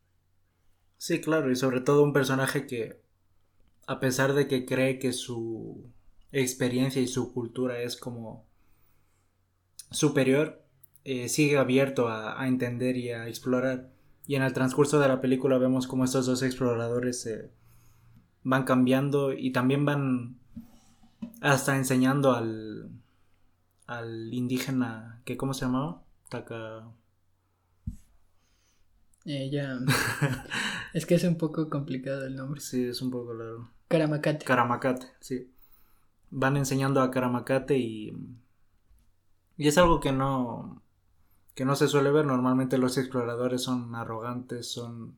Sí, 0.99 1.21
claro, 1.21 1.51
y 1.51 1.57
sobre 1.57 1.81
todo 1.81 2.03
un 2.03 2.13
personaje 2.13 2.67
que, 2.67 3.01
a 3.87 4.01
pesar 4.01 4.35
de 4.35 4.47
que 4.47 4.67
cree 4.67 4.99
que 4.99 5.13
su 5.13 5.91
experiencia 6.33 7.03
y 7.03 7.09
su 7.09 7.33
cultura 7.33 7.81
es 7.81 7.97
como 7.97 8.47
superior, 9.91 10.65
eh, 11.05 11.29
sigue 11.29 11.59
abierto 11.59 12.09
a, 12.09 12.47
entender 12.47 12.97
y 12.97 13.11
a 13.11 13.29
explorar. 13.29 13.91
Y 14.27 14.37
en 14.37 14.43
el 14.43 14.53
transcurso 14.53 15.01
de 15.01 15.09
la 15.09 15.21
película 15.21 15.59
vemos 15.59 15.87
como 15.87 16.05
estos 16.05 16.27
dos 16.27 16.43
exploradores 16.43 17.29
van 18.43 18.65
cambiando 18.65 19.33
y 19.33 19.51
también 19.53 19.85
van 19.85 20.39
hasta 21.41 21.77
enseñando 21.77 22.33
al, 22.33 22.91
al 23.87 24.33
indígena 24.33 25.21
que 25.25 25.37
cómo 25.37 25.53
se 25.53 25.65
llamaba 25.65 26.03
Taka. 26.29 26.89
Eh, 29.25 29.51
ya. 29.51 29.79
Es 30.95 31.07
que 31.07 31.15
es 31.15 31.23
un 31.23 31.37
poco 31.37 31.71
complicado 31.71 32.27
el 32.27 32.35
nombre. 32.35 32.61
Sí 32.61 32.85
es 32.85 33.01
un 33.01 33.11
poco 33.11 33.33
largo. 33.33 33.71
Karamacate. 33.89 34.45
Karamacate 34.45 35.07
sí 35.21 35.53
van 36.31 36.57
enseñando 36.57 37.01
a 37.03 37.11
Karamacate 37.11 37.79
y 37.79 38.13
Y 39.57 39.69
es 39.69 39.79
algo 39.79 40.01
que 40.01 40.13
no, 40.13 40.83
que 41.55 41.65
no 41.65 41.77
se 41.77 41.89
suele 41.89 42.11
ver. 42.11 42.27
Normalmente 42.27 42.79
los 42.79 42.99
exploradores 42.99 43.63
son 43.63 43.95
arrogantes, 43.95 44.71
son 44.73 45.17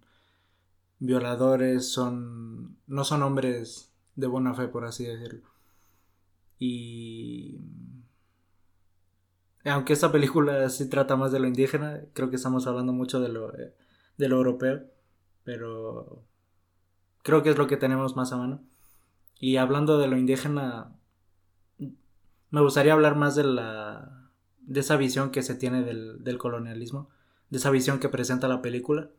violadores, 0.98 1.90
son 1.92 2.78
no 2.86 3.04
son 3.04 3.22
hombres 3.22 3.92
de 4.16 4.26
buena 4.26 4.54
fe, 4.54 4.68
por 4.68 4.84
así 4.84 5.04
decirlo. 5.04 5.48
Y 6.58 7.58
aunque 9.64 9.92
esta 9.92 10.12
película 10.12 10.68
sí 10.70 10.88
trata 10.88 11.16
más 11.16 11.32
de 11.32 11.40
lo 11.40 11.46
indígena, 11.46 12.02
creo 12.14 12.30
que 12.30 12.36
estamos 12.36 12.66
hablando 12.66 12.92
mucho 12.92 13.20
de 13.20 13.28
lo, 13.28 13.52
de 13.52 14.28
lo 14.28 14.36
europeo, 14.36 14.84
pero 15.44 16.24
creo 17.22 17.42
que 17.42 17.50
es 17.50 17.58
lo 17.58 17.66
que 17.66 17.76
tenemos 17.76 18.16
más 18.16 18.32
a 18.32 18.36
mano. 18.36 18.62
Y 19.38 19.56
hablando 19.56 19.98
de 19.98 20.06
lo 20.08 20.16
indígena, 20.16 20.96
me 22.52 22.60
gustaría 22.60 22.92
hablar 22.92 23.16
más 23.16 23.34
de 23.34 23.44
la 23.44 24.28
de 24.60 24.80
esa 24.80 24.96
visión 24.96 25.30
que 25.30 25.42
se 25.42 25.56
tiene 25.56 25.82
del, 25.82 26.22
del 26.22 26.38
colonialismo, 26.38 27.08
de 27.50 27.58
esa 27.58 27.70
visión 27.70 27.98
que 27.98 28.08
presenta 28.08 28.46
la 28.46 28.62
película, 28.62 29.10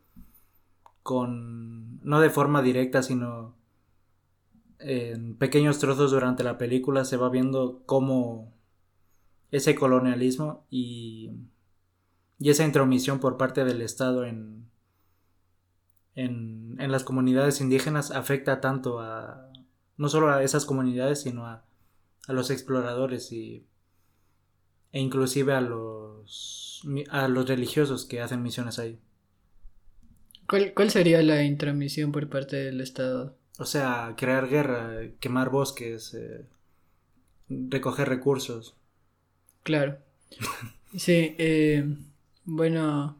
con 1.01 1.99
no 2.01 2.21
de 2.21 2.29
forma 2.29 2.61
directa, 2.61 3.03
sino 3.03 3.55
en 4.79 5.35
pequeños 5.35 5.79
trozos 5.79 6.11
durante 6.11 6.43
la 6.43 6.57
película 6.57 7.05
se 7.05 7.17
va 7.17 7.29
viendo 7.29 7.81
cómo 7.85 8.53
ese 9.51 9.75
colonialismo 9.75 10.65
y, 10.69 11.31
y 12.39 12.49
esa 12.49 12.65
intromisión 12.65 13.19
por 13.19 13.37
parte 13.37 13.65
del 13.65 13.81
Estado 13.81 14.25
en, 14.25 14.69
en, 16.15 16.75
en, 16.79 16.91
las 16.91 17.03
comunidades 17.03 17.61
indígenas 17.61 18.11
afecta 18.11 18.61
tanto 18.61 18.99
a 18.99 19.49
no 19.97 20.09
solo 20.09 20.29
a 20.29 20.43
esas 20.43 20.65
comunidades 20.65 21.21
sino 21.21 21.45
a, 21.47 21.63
a 22.27 22.33
los 22.33 22.49
exploradores 22.49 23.31
y 23.31 23.65
e 24.91 24.99
inclusive 24.99 25.53
a 25.53 25.61
los 25.61 26.81
a 27.09 27.27
los 27.27 27.47
religiosos 27.47 28.05
que 28.05 28.21
hacen 28.21 28.43
misiones 28.43 28.79
ahí. 28.79 28.99
¿Cuál, 30.47 30.73
¿Cuál 30.73 30.91
sería 30.91 31.21
la 31.23 31.43
intromisión 31.43 32.11
por 32.11 32.29
parte 32.29 32.57
del 32.57 32.81
Estado? 32.81 33.37
O 33.59 33.65
sea, 33.65 34.15
crear 34.17 34.49
guerra, 34.49 35.09
quemar 35.19 35.49
bosques, 35.49 36.13
eh, 36.13 36.45
recoger 37.49 38.09
recursos. 38.09 38.75
Claro. 39.63 39.97
Sí, 40.95 41.35
eh, 41.39 41.83
bueno, 42.43 43.19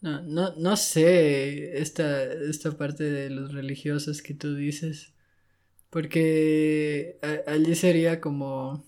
no, 0.00 0.22
no, 0.22 0.54
no 0.56 0.76
sé 0.78 1.78
esta, 1.78 2.22
esta 2.22 2.70
parte 2.78 3.04
de 3.04 3.28
los 3.28 3.52
religiosos 3.52 4.22
que 4.22 4.32
tú 4.32 4.54
dices, 4.54 5.12
porque 5.90 7.18
allí 7.46 7.74
sería 7.74 8.20
como... 8.20 8.84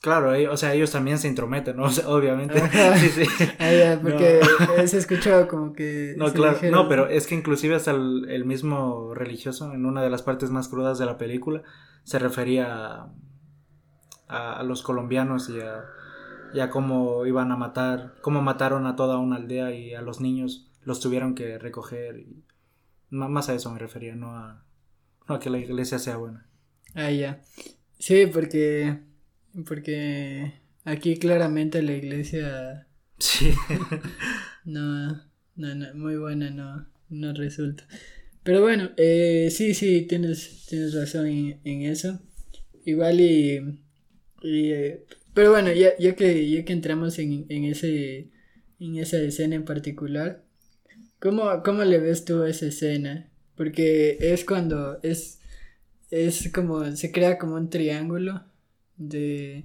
Claro, 0.00 0.30
o 0.52 0.56
sea, 0.56 0.74
ellos 0.74 0.92
también 0.92 1.18
se 1.18 1.26
intrometen, 1.26 1.76
¿no? 1.76 1.86
obviamente. 2.06 2.60
sí, 2.98 3.08
sí. 3.08 3.24
Ah, 3.58 3.98
porque 4.00 4.40
se 4.86 4.98
escuchado 4.98 5.48
como 5.48 5.72
que... 5.72 6.14
No, 6.16 6.32
claro, 6.32 6.58
no, 6.70 6.88
pero 6.88 7.08
es 7.08 7.26
que 7.26 7.34
inclusive 7.34 7.74
hasta 7.74 7.92
el, 7.92 8.26
el, 8.28 8.44
mismo 8.44 9.14
religioso, 9.14 9.72
en 9.72 9.86
una 9.86 10.02
de 10.02 10.10
las 10.10 10.22
partes 10.22 10.50
más 10.50 10.68
crudas 10.68 10.98
de 10.98 11.06
la 11.06 11.18
película, 11.18 11.62
se 12.04 12.18
refería 12.18 12.74
a, 12.74 13.12
a, 14.28 14.62
los 14.62 14.82
colombianos 14.82 15.48
y 15.48 15.60
a, 15.60 15.84
y 16.54 16.60
a 16.60 16.70
cómo 16.70 17.26
iban 17.26 17.50
a 17.50 17.56
matar, 17.56 18.14
cómo 18.20 18.40
mataron 18.40 18.86
a 18.86 18.96
toda 18.96 19.18
una 19.18 19.36
aldea 19.36 19.72
y 19.72 19.94
a 19.94 20.02
los 20.02 20.20
niños 20.20 20.70
los 20.82 21.00
tuvieron 21.00 21.34
que 21.34 21.58
recoger. 21.58 22.20
Y, 22.20 22.44
más 23.10 23.48
a 23.48 23.54
eso 23.54 23.72
me 23.72 23.78
refería, 23.78 24.14
no 24.14 24.36
a, 24.36 24.64
no 25.28 25.38
que 25.38 25.50
la 25.50 25.58
iglesia 25.58 25.98
sea 25.98 26.16
buena. 26.16 26.46
Ah, 26.94 27.10
ya. 27.10 27.42
Sí, 27.98 28.26
porque 28.26 28.98
porque 29.66 30.54
aquí 30.84 31.16
claramente 31.16 31.82
la 31.82 31.92
iglesia. 31.92 32.86
Sí. 33.18 33.52
no, 34.64 35.08
no, 35.56 35.74
no, 35.74 35.94
muy 35.94 36.16
buena 36.16 36.50
no, 36.50 36.86
no 37.08 37.32
resulta. 37.32 37.86
Pero 38.42 38.62
bueno, 38.62 38.90
eh, 38.96 39.48
sí, 39.50 39.74
sí, 39.74 40.02
tienes, 40.02 40.66
tienes 40.66 40.94
razón 40.94 41.26
en, 41.26 41.82
eso. 41.82 42.20
Igual 42.84 43.20
y. 43.20 43.80
Eh, 44.42 45.04
pero 45.34 45.50
bueno, 45.50 45.72
ya, 45.72 45.90
ya, 45.98 46.14
que, 46.14 46.48
ya 46.48 46.64
que 46.64 46.72
entramos 46.72 47.18
en, 47.18 47.46
en, 47.48 47.64
ese, 47.64 48.30
en 48.80 48.96
esa 48.96 49.18
escena 49.18 49.56
en 49.56 49.64
particular, 49.64 50.44
¿cómo, 51.18 51.62
¿cómo 51.64 51.84
le 51.84 51.98
ves 51.98 52.24
tú 52.24 52.42
a 52.42 52.48
esa 52.48 52.66
escena? 52.66 53.27
Porque 53.58 54.16
es 54.20 54.46
cuando 54.46 54.98
es, 55.02 55.40
es 56.10 56.50
como, 56.50 56.96
se 56.96 57.12
crea 57.12 57.36
como 57.36 57.56
un 57.56 57.68
triángulo 57.68 58.44
de, 58.96 59.64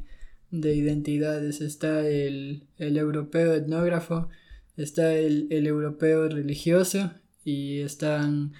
identidades. 0.51 1.61
Está 1.61 2.05
el, 2.05 2.67
europeo 2.77 3.53
etnógrafo, 3.53 4.27
está 4.75 5.13
el, 5.13 5.47
europeo 5.65 6.27
religioso 6.27 7.13
y 7.45 7.79
están 7.79 8.53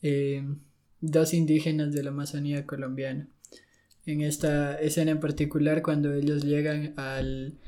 eh, 0.00 0.42
dos 1.02 1.34
indígenas 1.34 1.92
de 1.92 2.04
la 2.04 2.10
Amazonía 2.10 2.64
colombiana. 2.64 3.28
En 4.06 4.22
esta 4.22 4.80
escena 4.80 5.10
en 5.10 5.20
particular, 5.20 5.82
cuando 5.82 6.14
ellos 6.14 6.44
llegan 6.44 6.94
al, 6.96 7.58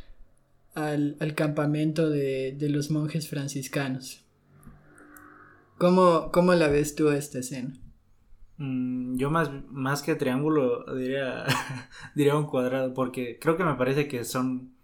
al, 0.75 1.35
campamento 1.35 2.11
de, 2.11 2.57
los 2.71 2.91
monjes 2.91 3.29
franciscanos. 3.29 4.24
¿Cómo, 5.79 6.31
¿Cómo 6.33 6.55
la 6.55 6.69
ves 6.69 6.95
tú 6.95 7.11
esta 7.11 7.39
escena? 7.39 7.75
Mm, 8.59 9.17
yo 9.17 9.31
más, 9.31 9.51
más 9.69 10.03
que 10.03 10.15
triángulo 10.15 10.85
diría, 10.95 11.45
diría 12.15 12.37
un 12.37 12.47
cuadrado, 12.47 12.95
porque 12.95 13.39
creo 13.41 13.57
que 13.57 13.65
me 13.65 13.75
parece 13.75 14.07
que 14.07 14.25
son 14.25 14.75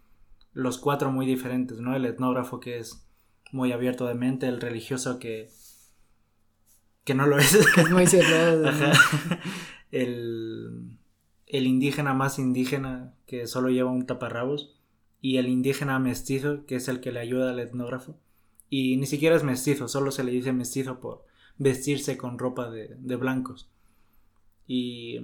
los 0.53 0.77
cuatro 0.77 1.11
muy 1.11 1.25
diferentes, 1.25 1.79
¿no? 1.79 1.95
El 1.95 2.05
etnógrafo 2.05 2.59
que 2.59 2.77
es 2.79 3.07
muy 3.51 3.71
abierto 3.71 4.05
de 4.05 4.15
mente, 4.15 4.47
el 4.47 4.59
religioso 4.59 5.19
que, 5.19 5.49
que 7.03 7.15
no 7.15 7.25
lo 7.25 7.37
es. 7.37 7.53
es 7.77 7.91
muy 7.91 8.07
cerrado. 8.07 8.69
El, 9.91 10.97
el 11.47 11.67
indígena 11.67 12.13
más 12.13 12.39
indígena 12.39 13.13
que 13.27 13.47
solo 13.47 13.69
lleva 13.69 13.91
un 13.91 14.05
taparrabos 14.05 14.73
y 15.19 15.37
el 15.37 15.47
indígena 15.47 15.99
mestizo 15.99 16.65
que 16.65 16.75
es 16.75 16.87
el 16.87 17.01
que 17.01 17.11
le 17.11 17.19
ayuda 17.19 17.51
al 17.51 17.59
etnógrafo. 17.59 18.17
Y 18.73 18.95
ni 18.95 19.05
siquiera 19.05 19.35
es 19.35 19.43
mestizo, 19.43 19.89
solo 19.89 20.11
se 20.11 20.23
le 20.23 20.31
dice 20.31 20.53
mestizo 20.53 21.01
por, 21.01 21.25
vestirse 21.57 22.17
con 22.17 22.39
ropa 22.39 22.71
de, 22.71 22.95
de 22.97 23.15
blancos. 23.17 23.69
Y, 24.65 25.19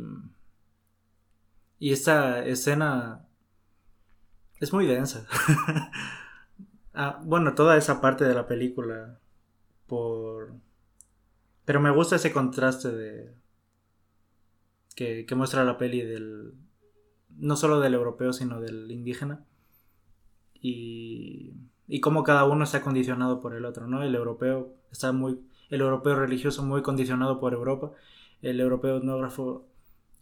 y 1.79 1.93
esta 1.93 2.45
escena 2.45 3.25
es 4.59 4.73
muy 4.73 4.85
densa. 4.85 5.25
ah, 6.93 7.21
bueno, 7.23 7.55
toda 7.55 7.77
esa 7.77 8.01
parte 8.01 8.25
de 8.25 8.33
la 8.33 8.47
película 8.47 9.17
por... 9.87 10.53
Pero 11.63 11.79
me 11.79 11.91
gusta 11.91 12.17
ese 12.17 12.33
contraste 12.33 12.91
de... 12.91 13.33
Que, 14.93 15.25
que 15.25 15.35
muestra 15.35 15.63
la 15.63 15.77
peli 15.77 16.01
del... 16.01 16.53
No 17.29 17.55
solo 17.55 17.79
del 17.79 17.93
europeo, 17.93 18.33
sino 18.33 18.59
del 18.59 18.91
indígena. 18.91 19.45
Y, 20.53 21.53
y 21.87 21.99
cómo 21.99 22.23
cada 22.23 22.45
uno 22.45 22.63
está 22.63 22.81
condicionado 22.81 23.39
por 23.39 23.55
el 23.55 23.65
otro, 23.65 23.87
¿no? 23.87 24.03
El 24.03 24.15
europeo 24.15 24.73
está 24.91 25.11
muy 25.11 25.39
el 25.69 25.81
europeo 25.81 26.15
religioso 26.15 26.63
muy 26.63 26.81
condicionado 26.81 27.39
por 27.39 27.53
Europa, 27.53 27.91
el 28.41 28.59
europeo 28.59 28.97
etnógrafo 28.97 29.67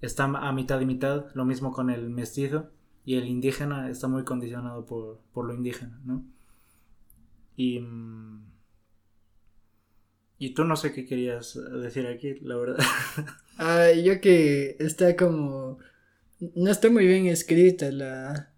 está 0.01 0.23
a 0.23 0.51
mitad 0.51 0.80
y 0.82 0.86
mitad, 0.86 1.25
lo 1.34 1.45
mismo 1.45 1.71
con 1.71 1.89
el 1.89 2.10
mestizo, 2.10 2.71
y 3.06 3.15
el 3.15 3.28
indígena 3.28 3.89
está 3.89 4.08
muy 4.08 4.23
condicionado 4.23 4.86
por, 4.86 5.45
lo 5.45 5.54
indígena, 5.54 6.01
¿no? 6.04 6.25
Y, 7.56 7.80
mm, 7.80 8.43
y 10.39 10.54
tú 10.54 10.63
no 10.65 10.75
sé 10.75 10.91
qué 10.91 11.06
querías 11.06 11.58
decir 11.82 12.08
aquí, 12.08 12.36
la 12.41 12.56
verdad. 12.56 12.78
Ah, 13.58 13.89
yo 13.93 14.19
que 14.19 14.75
está 14.80 15.15
como... 15.15 15.78
No 16.56 16.69
está 16.69 16.89
muy 16.89 17.08
bien 17.08 17.28
escrita 17.28 17.89
la... 17.89 18.51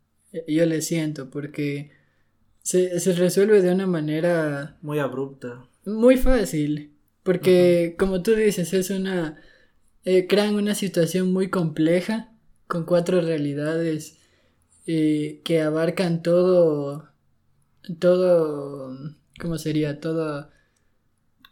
Yo 0.47 0.65
le 0.65 0.81
siento 0.81 1.29
porque 1.29 1.91
se, 2.67 2.99
se 2.99 3.13
resuelve 3.13 3.61
de 3.61 3.71
una 3.71 3.87
manera... 3.87 4.77
Muy 4.81 4.99
abrupta. 4.99 5.65
Muy 5.85 6.17
fácil, 6.17 6.91
porque 7.23 7.95
como 7.97 8.21
tú 8.21 8.35
dices, 8.35 8.73
es 8.73 8.89
una... 8.89 9.41
Eh, 10.03 10.27
crean 10.27 10.55
una 10.55 10.75
situación 10.75 11.31
muy 11.31 11.49
compleja, 11.49 12.33
con 12.67 12.83
cuatro 12.83 13.21
realidades 13.21 14.19
eh, 14.85 15.39
que 15.45 15.61
abarcan 15.61 16.21
todo... 16.21 17.07
Todo... 17.99 19.15
¿Cómo 19.39 19.57
sería? 19.57 20.01
Todo... 20.01 20.49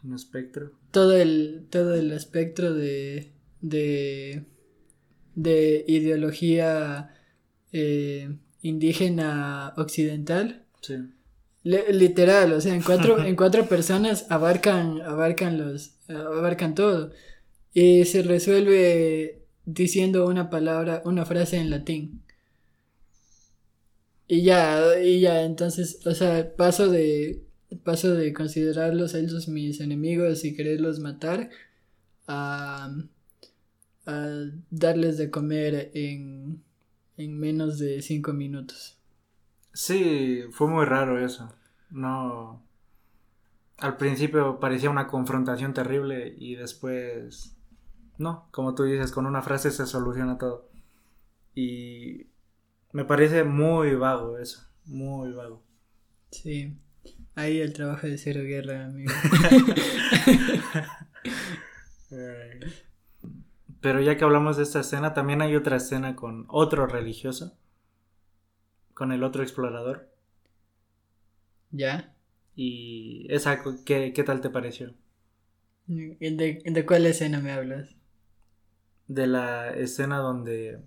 Un 0.04 0.14
espectro. 0.14 0.72
Todo 0.90 1.16
el, 1.16 1.66
todo 1.70 1.94
el 1.94 2.12
espectro 2.12 2.74
de... 2.74 3.32
de, 3.62 4.44
de 5.34 5.82
ideología 5.88 7.14
eh, 7.72 8.36
indígena 8.60 9.72
occidental. 9.78 10.65
Literal, 11.62 12.52
o 12.52 12.60
sea, 12.60 12.74
en 12.74 12.82
cuatro, 12.82 13.24
en 13.24 13.34
cuatro 13.34 13.66
personas 13.66 14.26
abarcan, 14.30 15.00
abarcan 15.02 15.58
los, 15.58 15.96
abarcan 16.08 16.74
todo. 16.74 17.10
Y 17.74 18.04
se 18.04 18.22
resuelve 18.22 19.42
diciendo 19.64 20.26
una 20.26 20.48
palabra, 20.48 21.02
una 21.04 21.26
frase 21.26 21.58
en 21.58 21.70
latín. 21.70 22.22
Y 24.28 24.42
ya, 24.42 25.00
y 25.02 25.20
ya, 25.20 25.42
entonces, 25.42 26.04
o 26.06 26.14
sea, 26.14 26.54
paso 26.56 26.88
de, 26.88 27.44
paso 27.84 28.14
de 28.14 28.32
considerarlos 28.32 29.14
a 29.14 29.18
ellos 29.18 29.48
mis 29.48 29.80
enemigos 29.80 30.44
y 30.44 30.54
quererlos 30.54 30.98
matar 31.00 31.50
a, 32.26 32.96
a 34.06 34.28
darles 34.70 35.18
de 35.18 35.30
comer 35.30 35.90
en, 35.94 36.62
en 37.16 37.38
menos 37.38 37.78
de 37.78 38.02
cinco 38.02 38.32
minutos. 38.32 38.95
Sí, 39.76 40.42
fue 40.52 40.68
muy 40.68 40.86
raro 40.86 41.22
eso. 41.22 41.52
No. 41.90 42.64
Al 43.76 43.98
principio 43.98 44.58
parecía 44.58 44.88
una 44.88 45.06
confrontación 45.06 45.74
terrible 45.74 46.34
y 46.38 46.54
después. 46.54 47.58
No, 48.16 48.48
como 48.52 48.74
tú 48.74 48.84
dices, 48.84 49.12
con 49.12 49.26
una 49.26 49.42
frase 49.42 49.70
se 49.70 49.84
soluciona 49.84 50.38
todo. 50.38 50.70
Y 51.54 52.28
me 52.92 53.04
parece 53.04 53.44
muy 53.44 53.94
vago 53.94 54.38
eso, 54.38 54.66
muy 54.86 55.32
vago. 55.32 55.62
Sí, 56.30 56.74
ahí 57.34 57.60
el 57.60 57.74
trabajo 57.74 58.06
de 58.06 58.16
Cero 58.16 58.44
Guerra, 58.44 58.86
amigo. 58.86 59.12
Pero 63.82 64.00
ya 64.00 64.16
que 64.16 64.24
hablamos 64.24 64.56
de 64.56 64.62
esta 64.62 64.80
escena, 64.80 65.12
también 65.12 65.42
hay 65.42 65.54
otra 65.54 65.76
escena 65.76 66.16
con 66.16 66.46
otro 66.48 66.86
religioso, 66.86 67.58
con 68.96 69.12
el 69.12 69.22
otro 69.22 69.42
explorador. 69.42 70.08
¿Ya? 71.70 72.14
Y 72.54 73.26
esa, 73.28 73.62
¿qué, 73.84 74.14
qué 74.14 74.24
tal 74.24 74.40
te 74.40 74.48
pareció? 74.48 74.94
¿De, 75.86 76.62
¿De 76.64 76.86
cuál 76.86 77.04
escena 77.04 77.38
me 77.40 77.52
hablas? 77.52 77.94
De 79.06 79.26
la 79.26 79.70
escena 79.70 80.16
donde 80.16 80.80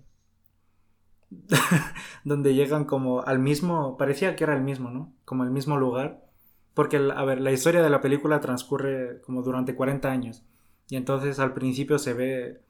donde 2.24 2.54
llegan 2.54 2.84
como 2.84 3.22
al 3.22 3.38
mismo, 3.38 3.96
parecía 3.96 4.34
que 4.34 4.42
era 4.42 4.56
el 4.56 4.62
mismo, 4.62 4.90
¿no? 4.90 5.14
Como 5.24 5.44
el 5.44 5.50
mismo 5.50 5.78
lugar. 5.78 6.26
Porque, 6.74 6.96
a 6.96 7.24
ver, 7.24 7.40
la 7.40 7.52
historia 7.52 7.80
de 7.80 7.90
la 7.90 8.00
película 8.00 8.40
transcurre 8.40 9.20
como 9.22 9.42
durante 9.42 9.76
40 9.76 10.10
años. 10.10 10.42
Y 10.88 10.96
entonces 10.96 11.38
al 11.38 11.54
principio 11.54 12.00
se 12.00 12.12
ve 12.14 12.60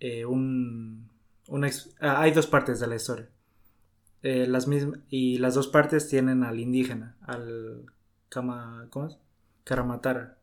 eh, 0.00 0.24
un... 0.24 1.08
Ah, 2.00 2.20
hay 2.22 2.32
dos 2.32 2.48
partes 2.48 2.80
de 2.80 2.88
la 2.88 2.96
historia. 2.96 3.28
Eh, 4.22 4.46
las 4.46 4.66
mismas, 4.66 5.00
y 5.08 5.38
las 5.38 5.54
dos 5.54 5.68
partes 5.68 6.08
tienen 6.08 6.44
al 6.44 6.60
indígena, 6.60 7.16
al 7.22 7.86
Kama, 8.28 8.86
¿cómo 8.90 9.06
es? 9.06 9.18
Karamatara. 9.64 10.38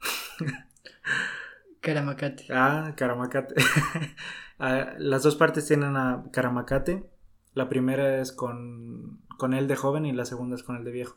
Karamacate. 1.80 2.46
Ah, 2.50 2.94
Karamacate. 2.96 3.54
Ah, 4.58 4.94
las 4.98 5.24
dos 5.24 5.34
partes 5.34 5.66
tienen 5.66 5.96
a 5.96 6.22
Karamacate. 6.30 7.10
La 7.52 7.68
primera 7.68 8.20
es 8.20 8.30
con, 8.30 9.20
con 9.36 9.54
él 9.54 9.66
de 9.66 9.74
joven 9.74 10.06
y 10.06 10.12
la 10.12 10.24
segunda 10.24 10.54
es 10.54 10.62
con 10.62 10.76
él 10.76 10.84
de 10.84 10.92
viejo. 10.92 11.16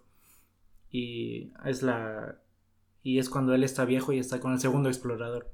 Y 0.90 1.54
es 1.64 1.84
la. 1.84 2.40
Y 3.04 3.20
es 3.20 3.30
cuando 3.30 3.54
él 3.54 3.64
está 3.64 3.86
viejo 3.86 4.14
y 4.14 4.18
está 4.18 4.40
con 4.40 4.54
el 4.54 4.60
segundo 4.60 4.90
explorador. 4.90 5.54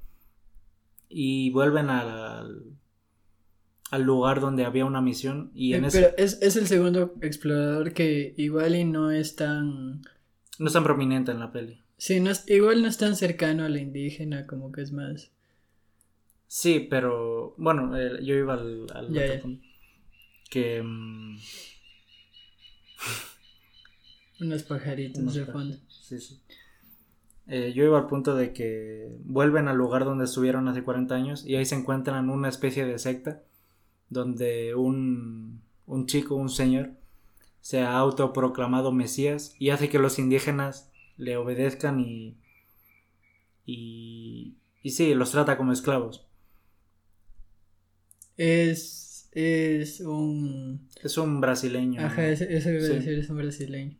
Y 1.09 1.51
vuelven 1.51 1.89
al, 1.89 2.77
al 3.91 4.03
lugar 4.03 4.39
donde 4.39 4.65
había 4.65 4.85
una 4.85 5.01
misión. 5.01 5.51
Y 5.53 5.73
en 5.73 5.85
eh, 5.85 5.89
Pero 5.91 6.07
es, 6.17 6.41
es 6.41 6.55
el 6.55 6.65
segundo 6.65 7.13
explorador 7.21 7.93
que 7.93 8.33
igual 8.37 8.75
y 8.75 8.85
no 8.85 9.11
es 9.11 9.35
tan. 9.35 10.01
No 10.57 10.67
es 10.67 10.73
tan 10.73 10.83
prominente 10.83 11.31
en 11.31 11.39
la 11.39 11.51
peli. 11.51 11.81
Sí, 11.97 12.19
no 12.19 12.31
igual 12.47 12.81
no 12.81 12.87
es 12.87 12.97
tan 12.97 13.15
cercano 13.15 13.63
a 13.63 13.69
la 13.69 13.79
indígena, 13.79 14.47
como 14.47 14.71
que 14.71 14.81
es 14.81 14.91
más. 14.91 15.31
Sí, 16.47 16.87
pero 16.89 17.53
bueno, 17.57 17.95
eh, 17.97 18.23
yo 18.23 18.33
iba 18.35 18.53
al, 18.53 18.87
al 18.93 19.41
que 20.49 20.81
mm, 20.83 21.37
unos 24.41 24.63
pajaritos 24.63 25.33
de 25.33 25.45
fondo. 25.45 25.77
Sí, 25.87 26.19
sí. 26.19 26.41
Eh, 27.47 27.73
yo 27.75 27.83
iba 27.83 27.97
al 27.97 28.07
punto 28.07 28.35
de 28.35 28.53
que 28.53 29.17
vuelven 29.23 29.67
al 29.67 29.77
lugar 29.77 30.05
donde 30.05 30.25
estuvieron 30.25 30.67
hace 30.67 30.83
40 30.83 31.13
años 31.13 31.45
y 31.45 31.55
ahí 31.55 31.65
se 31.65 31.75
encuentran 31.75 32.29
una 32.29 32.49
especie 32.49 32.85
de 32.85 32.99
secta 32.99 33.43
donde 34.11 34.75
un, 34.75 35.63
un 35.87 36.05
chico, 36.05 36.35
un 36.35 36.49
señor, 36.49 36.91
se 37.61 37.79
ha 37.79 37.97
autoproclamado 37.97 38.91
Mesías 38.91 39.55
y 39.57 39.69
hace 39.69 39.89
que 39.89 39.99
los 39.99 40.19
indígenas 40.19 40.91
le 41.17 41.37
obedezcan 41.37 41.99
y, 42.01 42.37
y, 43.65 44.57
y 44.83 44.89
sí, 44.91 45.13
los 45.13 45.31
trata 45.31 45.57
como 45.57 45.71
esclavos. 45.71 46.27
Es, 48.35 49.29
es 49.31 50.01
un... 50.01 50.89
Es 51.01 51.17
un 51.17 51.39
brasileño. 51.39 52.01
Ajá, 52.01 52.27
eso 52.27 52.43
iba 52.43 52.59
a 52.59 52.87
decir, 52.89 53.17
es 53.17 53.29
un 53.29 53.37
brasileño. 53.37 53.97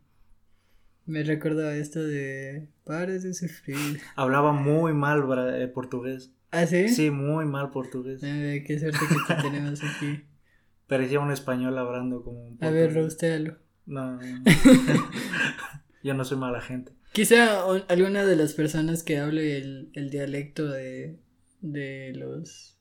Me 1.06 1.24
recordaba 1.24 1.74
esto 1.74 2.02
de... 2.02 2.68
Pares 2.84 3.22
de 3.22 3.32
sufrir. 3.32 4.00
Hablaba 4.14 4.52
muy 4.52 4.92
mal 4.92 5.24
eh, 5.54 5.68
portugués. 5.68 6.34
¿Ah, 6.52 6.66
sí? 6.66 6.90
Sí, 6.90 7.10
muy 7.10 7.46
mal 7.46 7.70
portugués. 7.70 8.20
qué 8.20 8.78
suerte 8.78 8.98
que 9.08 9.34
te 9.34 9.42
tenemos 9.42 9.82
aquí. 9.82 10.22
Parecía 10.86 11.18
un 11.18 11.32
español 11.32 11.78
hablando 11.78 12.22
como 12.22 12.46
un 12.46 12.58
A 12.60 12.70
ver, 12.70 12.94
rostealo. 12.94 13.56
No, 13.86 14.20
yo 16.02 16.12
no 16.12 16.24
soy 16.26 16.36
mala 16.36 16.60
gente. 16.60 16.92
Quizá 17.12 17.62
alguna 17.88 18.26
de 18.26 18.36
las 18.36 18.52
personas 18.52 19.02
que 19.02 19.18
hable 19.18 19.56
el, 19.56 19.90
el 19.94 20.10
dialecto 20.10 20.68
de, 20.68 21.18
de 21.62 22.12
los 22.14 22.78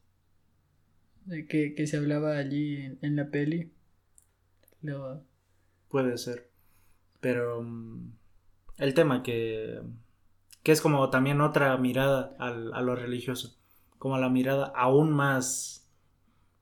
que, 1.47 1.73
que 1.73 1.87
se 1.87 1.97
hablaba 1.97 2.37
allí 2.37 2.97
en, 3.01 3.15
la 3.15 3.29
peli. 3.29 3.71
Puede 5.89 6.17
ser. 6.17 6.49
Pero 7.21 7.61
mm, 7.61 8.11
el 8.79 8.93
tema 8.93 9.23
que, 9.23 9.81
que 10.63 10.71
es 10.73 10.81
como 10.81 11.09
también 11.09 11.39
otra 11.39 11.77
mirada 11.77 12.35
al, 12.39 12.73
a 12.73 12.81
lo 12.81 12.95
religioso, 12.95 13.60
como 14.01 14.17
la 14.17 14.29
mirada 14.29 14.73
aún 14.75 15.11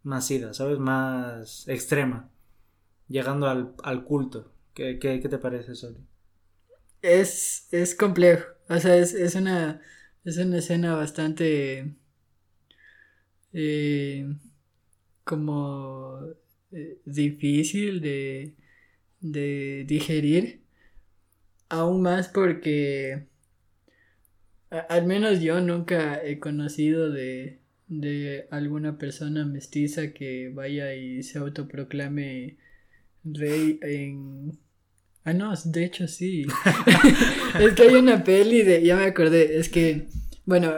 más 0.03 0.29
ida 0.29 0.53
¿sabes? 0.53 0.77
Más 0.79 1.67
extrema, 1.69 2.29
llegando 3.07 3.47
al, 3.47 3.75
al 3.83 4.03
culto. 4.05 4.51
¿Qué, 4.73 4.99
qué, 4.99 5.21
qué 5.21 5.29
te 5.29 5.37
parece, 5.39 5.73
eso 5.73 5.93
Es, 7.01 7.67
es 7.71 7.95
complejo, 7.95 8.45
o 8.69 8.77
sea, 8.79 8.95
es, 8.97 9.13
es, 9.13 9.35
una, 9.35 9.81
es 10.25 10.37
una 10.37 10.57
escena 10.57 10.95
bastante... 10.95 11.95
Eh, 13.53 14.25
como 15.23 16.19
eh, 16.71 16.99
difícil 17.05 18.01
de, 18.01 18.55
de 19.21 19.85
digerir. 19.87 20.63
Aún 21.69 22.01
más 22.01 22.27
porque 22.27 23.27
al 24.69 25.05
menos 25.05 25.41
yo 25.41 25.59
nunca 25.61 26.23
he 26.23 26.39
conocido 26.39 27.11
de, 27.11 27.59
de 27.87 28.47
alguna 28.51 28.97
persona 28.97 29.45
mestiza 29.45 30.13
que 30.13 30.49
vaya 30.49 30.93
y 30.93 31.23
se 31.23 31.39
autoproclame 31.39 32.57
rey 33.23 33.79
en... 33.81 34.57
Ah, 35.23 35.33
no, 35.33 35.53
de 35.65 35.85
hecho 35.85 36.07
sí. 36.07 36.45
es 37.59 37.73
que 37.73 37.83
hay 37.83 37.95
una 37.95 38.23
peli 38.23 38.63
de... 38.63 38.83
Ya 38.83 38.95
me 38.95 39.05
acordé, 39.05 39.57
es 39.59 39.69
que... 39.69 40.07
Bueno, 40.45 40.73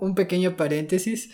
un 0.00 0.14
pequeño 0.14 0.54
paréntesis 0.56 1.30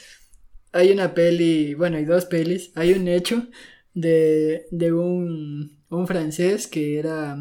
hay 0.74 0.90
una 0.90 1.14
peli, 1.14 1.74
bueno, 1.74 1.96
hay 1.96 2.04
dos 2.04 2.26
pelis. 2.26 2.72
Hay 2.74 2.92
un 2.92 3.06
hecho 3.06 3.46
de, 3.94 4.66
de 4.72 4.92
un, 4.92 5.78
un 5.88 6.06
francés 6.08 6.66
que 6.66 6.98
era, 6.98 7.38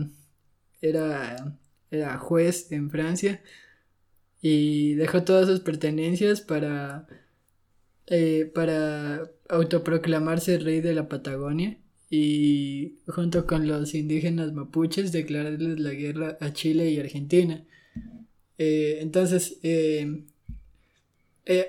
era, 0.81 1.57
era 1.89 2.17
juez 2.19 2.71
en 2.71 2.91
Francia 2.91 3.41
y 4.45 4.95
dejó 4.95 5.23
todas 5.23 5.47
sus 5.47 5.61
pertenencias 5.61 6.41
para, 6.41 7.07
eh, 8.07 8.51
para 8.53 9.31
autoproclamarse 9.47 10.59
rey 10.59 10.81
de 10.81 10.93
la 10.93 11.07
Patagonia 11.07 11.77
y 12.09 12.97
junto 13.07 13.47
con 13.47 13.65
los 13.67 13.95
indígenas 13.95 14.51
mapuches 14.51 15.13
declararles 15.13 15.79
la 15.79 15.91
guerra 15.91 16.37
a 16.41 16.51
Chile 16.51 16.91
y 16.91 16.99
Argentina. 16.99 17.63
Eh, 18.57 18.97
entonces, 18.99 19.59
eh, 19.63 20.25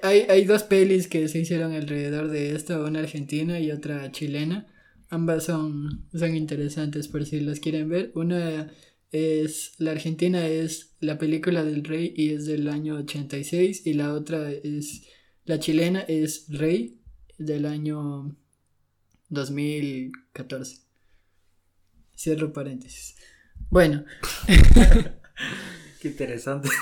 hay, 0.02 0.26
hay 0.28 0.44
dos 0.44 0.64
pelis 0.64 1.06
que 1.06 1.28
se 1.28 1.38
hicieron 1.38 1.74
alrededor 1.74 2.28
de 2.28 2.56
esto, 2.56 2.84
una 2.84 2.98
argentina 2.98 3.60
y 3.60 3.70
otra 3.70 4.10
chilena. 4.10 4.66
Ambas 5.10 5.44
son, 5.44 6.06
son 6.12 6.34
interesantes 6.34 7.06
por 7.06 7.24
si 7.24 7.38
las 7.38 7.60
quieren 7.60 7.88
ver. 7.88 8.10
Una 8.16 8.72
es, 9.14 9.74
la 9.78 9.92
argentina 9.92 10.44
es 10.48 10.96
la 10.98 11.18
película 11.18 11.62
del 11.62 11.84
rey 11.84 12.12
y 12.16 12.30
es 12.30 12.46
del 12.46 12.68
año 12.68 12.96
86 12.96 13.86
y 13.86 13.94
la 13.94 14.12
otra 14.12 14.50
es, 14.50 15.02
la 15.44 15.60
chilena 15.60 16.00
es 16.00 16.46
Rey 16.48 17.00
del 17.38 17.66
año 17.66 18.36
2014. 19.28 20.78
Cierro 22.16 22.52
paréntesis. 22.52 23.14
Bueno. 23.70 24.04
Qué 26.00 26.08
interesante. 26.08 26.68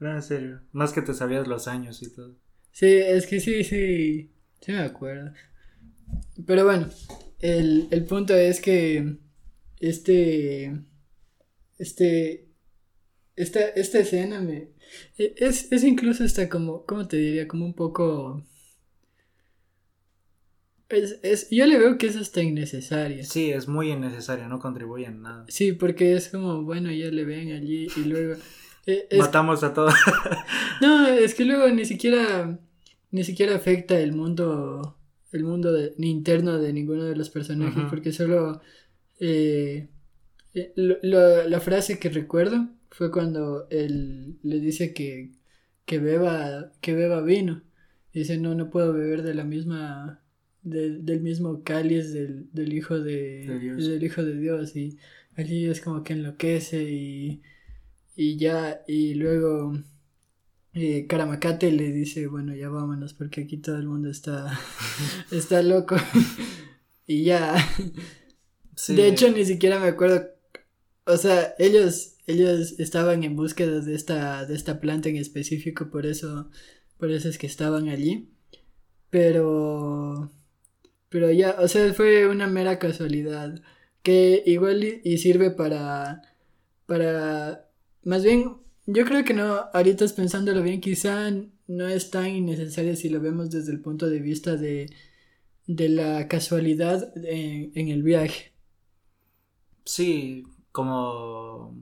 No, 0.00 0.14
en 0.14 0.22
serio. 0.22 0.60
Más 0.70 0.92
que 0.92 1.02
te 1.02 1.12
sabías 1.12 1.48
los 1.48 1.66
años 1.66 2.04
y 2.04 2.14
todo. 2.14 2.36
Sí, 2.70 2.86
es 2.86 3.26
que 3.26 3.40
sí, 3.40 3.64
sí. 3.64 4.30
Sí 4.60 4.70
me 4.70 4.78
acuerdo. 4.78 5.32
Pero 6.46 6.64
bueno. 6.64 6.88
el, 7.40 7.88
el 7.90 8.04
punto 8.04 8.32
es 8.36 8.60
que 8.60 9.18
este, 9.80 10.72
este, 11.78 12.46
esta, 13.36 13.60
esta 13.60 13.98
escena 14.00 14.40
me, 14.40 14.68
e, 15.18 15.34
es, 15.36 15.70
es 15.72 15.84
incluso 15.84 16.24
hasta 16.24 16.48
como, 16.48 16.84
¿cómo 16.86 17.06
te 17.08 17.16
diría? 17.16 17.46
Como 17.48 17.64
un 17.64 17.74
poco... 17.74 18.44
Es, 20.88 21.18
es, 21.22 21.48
yo 21.50 21.66
le 21.66 21.78
veo 21.78 21.98
que 21.98 22.06
es 22.06 22.16
hasta 22.16 22.42
innecesaria. 22.42 23.22
Sí, 23.24 23.50
es 23.50 23.68
muy 23.68 23.90
innecesaria, 23.92 24.48
no 24.48 24.58
contribuye 24.58 25.04
en 25.04 25.20
nada. 25.20 25.44
Sí, 25.48 25.72
porque 25.72 26.14
es 26.14 26.30
como, 26.30 26.62
bueno, 26.62 26.90
ya 26.90 27.10
le 27.10 27.24
ven 27.24 27.52
allí 27.52 27.88
y 27.94 28.04
luego... 28.04 28.36
e, 28.86 29.06
es- 29.10 29.18
Matamos 29.18 29.62
a 29.62 29.74
todos. 29.74 29.92
no, 30.80 31.06
es 31.08 31.34
que 31.34 31.44
luego 31.44 31.68
ni 31.68 31.84
siquiera, 31.84 32.58
ni 33.10 33.22
siquiera 33.22 33.54
afecta 33.54 34.00
el 34.00 34.14
mundo, 34.14 34.96
el 35.32 35.44
mundo 35.44 35.72
de- 35.74 35.92
ni 35.98 36.10
interno 36.10 36.56
de 36.58 36.72
ninguno 36.72 37.04
de 37.04 37.16
los 37.16 37.28
personajes, 37.28 37.84
porque 37.90 38.12
solo 38.12 38.62
eh, 39.20 39.88
lo- 40.76 40.98
lo- 41.02 41.48
la 41.48 41.60
frase 41.60 41.98
que 41.98 42.08
recuerdo 42.08 42.68
fue 42.90 43.10
cuando 43.10 43.66
él 43.70 44.36
le 44.42 44.60
dice 44.60 44.92
que, 44.94 45.30
que 45.84 45.98
beba, 45.98 46.72
que 46.80 46.94
beba 46.94 47.20
vino. 47.22 47.62
Dice, 48.12 48.38
no, 48.38 48.54
no 48.54 48.70
puedo 48.70 48.92
beber 48.92 49.22
de 49.22 49.34
la 49.34 49.44
misma, 49.44 50.22
de- 50.62 50.98
del 50.98 51.20
mismo 51.20 51.62
cáliz 51.62 52.12
del, 52.12 52.48
del 52.52 52.72
hijo 52.72 52.98
de, 52.98 53.46
del 53.90 54.02
hijo 54.02 54.24
de 54.24 54.36
Dios. 54.38 54.74
Y 54.76 54.98
allí 55.36 55.66
es 55.66 55.80
como 55.80 56.02
que 56.02 56.14
enloquece 56.14 56.82
y, 56.90 57.42
y 58.16 58.36
ya, 58.38 58.82
y 58.88 59.14
luego 59.14 59.78
eh, 60.74 61.06
Karamacate 61.06 61.70
le 61.70 61.92
dice, 61.92 62.26
bueno, 62.26 62.54
ya 62.56 62.68
vámonos 62.70 63.14
porque 63.14 63.42
aquí 63.42 63.58
todo 63.58 63.76
el 63.76 63.86
mundo 63.86 64.10
está, 64.10 64.58
está 65.30 65.62
loco. 65.62 65.96
y 67.06 67.22
ya. 67.24 67.54
Sí. 68.74 68.94
De 68.96 69.08
hecho, 69.08 69.30
ni 69.30 69.44
siquiera 69.44 69.78
me 69.78 69.88
acuerdo. 69.88 70.26
O 71.08 71.16
sea, 71.16 71.54
ellos, 71.58 72.16
ellos 72.26 72.78
estaban 72.78 73.24
en 73.24 73.34
búsqueda 73.34 73.80
de 73.80 73.94
esta, 73.94 74.44
de 74.44 74.54
esta 74.54 74.78
planta 74.80 75.08
en 75.08 75.16
específico, 75.16 75.90
por 75.90 76.04
eso, 76.06 76.50
por 76.98 77.10
eso 77.10 77.28
es 77.30 77.38
que 77.38 77.46
estaban 77.46 77.88
allí. 77.88 78.30
Pero, 79.10 80.32
pero 81.08 81.30
ya, 81.32 81.56
o 81.60 81.68
sea, 81.68 81.94
fue 81.94 82.28
una 82.28 82.46
mera 82.46 82.78
casualidad. 82.78 83.62
Que 84.02 84.42
igual 84.46 84.84
y, 85.04 85.18
sirve 85.18 85.50
para, 85.50 86.22
para, 86.86 87.70
más 88.04 88.24
bien, 88.24 88.58
yo 88.86 89.04
creo 89.06 89.24
que 89.24 89.34
no, 89.34 89.44
ahorita 89.72 90.06
pensándolo 90.16 90.62
bien, 90.62 90.80
quizá 90.80 91.30
no 91.66 91.88
es 91.88 92.10
tan 92.10 92.28
innecesario 92.28 92.96
si 92.96 93.08
lo 93.08 93.20
vemos 93.20 93.50
desde 93.50 93.72
el 93.72 93.80
punto 93.80 94.08
de 94.10 94.20
vista 94.20 94.56
de, 94.56 94.90
de 95.66 95.88
la 95.88 96.28
casualidad 96.28 97.12
en, 97.16 97.72
en 97.74 97.88
el 97.88 98.02
viaje. 98.02 98.52
Sí, 99.84 100.44
como... 100.78 101.74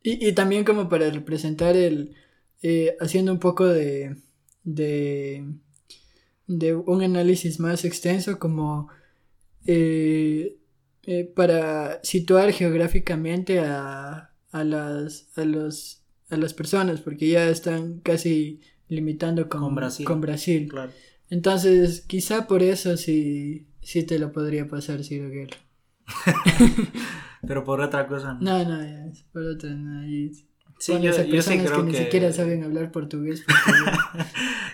Y, 0.00 0.28
y 0.28 0.32
también 0.32 0.64
como 0.64 0.88
para 0.88 1.10
representar 1.10 1.76
el, 1.76 2.14
eh, 2.62 2.96
haciendo 3.00 3.32
un 3.32 3.40
poco 3.40 3.66
de, 3.66 4.16
de, 4.62 5.44
de 6.46 6.74
un 6.76 7.02
análisis 7.02 7.58
más 7.58 7.84
extenso, 7.84 8.38
como 8.38 8.88
eh, 9.66 10.56
eh, 11.02 11.24
para 11.24 11.98
situar 12.04 12.52
geográficamente 12.52 13.58
a, 13.58 14.30
a, 14.52 14.64
las, 14.64 15.36
a, 15.36 15.44
los, 15.44 16.04
a 16.30 16.36
las 16.36 16.54
personas, 16.54 17.00
porque 17.00 17.28
ya 17.28 17.48
están 17.48 17.98
casi 17.98 18.60
limitando 18.88 19.48
con, 19.48 19.62
Con 19.62 19.74
Brasil. 19.74 20.06
con 20.06 20.20
Brasil. 20.20 20.68
Claro. 20.68 20.92
Entonces, 21.28 22.02
quizá 22.02 22.46
por 22.46 22.62
eso 22.62 22.96
sí, 22.96 23.66
sí 23.82 24.04
te 24.04 24.20
lo 24.20 24.30
podría 24.30 24.68
pasar 24.68 25.02
Ciro 25.02 25.28
Guerra. 25.28 25.56
Pero 27.48 27.64
por 27.64 27.80
otra 27.80 28.06
cosa. 28.06 28.34
no. 28.34 28.62
No, 28.64 28.64
no, 28.68 28.82
es 29.10 29.22
por 29.32 29.42
otra, 29.42 29.70
no, 29.70 30.06
y 30.06 30.32
Sí, 30.78 30.92
yo, 31.00 31.12
sí 31.12 31.22
creo 31.28 31.42
que, 31.42 31.64
que... 31.64 31.82
ni 31.82 31.94
siquiera 31.94 32.32
saben 32.32 32.62
hablar 32.62 32.92
portugués. 32.92 33.44
porque- 33.66 34.24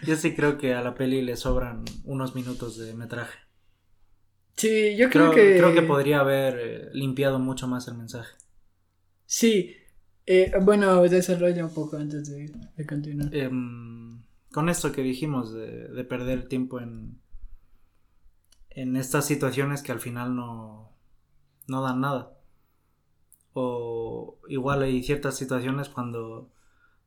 Yo 0.06 0.16
sí 0.16 0.34
creo 0.34 0.58
que 0.58 0.74
a 0.74 0.82
la 0.82 0.94
peli 0.94 1.22
le 1.22 1.36
sobran 1.36 1.84
unos 2.04 2.34
minutos 2.34 2.76
de 2.76 2.92
metraje. 2.92 3.38
sí, 4.56 4.96
yo 4.96 5.08
creo, 5.08 5.30
Creo, 5.30 5.34
que... 5.52 5.56
creo 5.56 5.72
que 5.72 5.82
podría 5.82 6.20
haber 6.20 6.58
eh, 6.60 6.88
limpiado 6.92 7.38
mucho 7.38 7.66
más 7.68 7.88
el 7.88 7.94
mensaje. 7.94 8.34
Sí, 9.24 9.74
eh, 10.26 10.52
bueno, 10.60 11.00
desarrolla 11.04 11.64
un 11.64 11.72
poco 11.72 11.96
antes 11.96 12.28
de, 12.28 12.52
de 12.76 12.86
continuar. 12.86 13.34
Em, 13.34 14.20
con 14.52 14.68
esto 14.68 14.92
que 14.92 15.00
dijimos 15.02 15.54
de, 15.54 15.88
de 15.88 16.04
perder 16.04 16.48
tiempo 16.48 16.80
en, 16.80 17.18
en 18.70 18.96
estas 18.96 19.26
situaciones 19.26 19.82
que 19.82 19.92
al 19.92 20.00
final 20.00 20.36
no, 20.36 20.92
no 21.66 21.80
dan 21.82 22.00
nada. 22.02 22.33
O 23.54 24.38
igual 24.48 24.82
hay 24.82 25.02
ciertas 25.04 25.36
situaciones 25.36 25.88
cuando... 25.88 26.50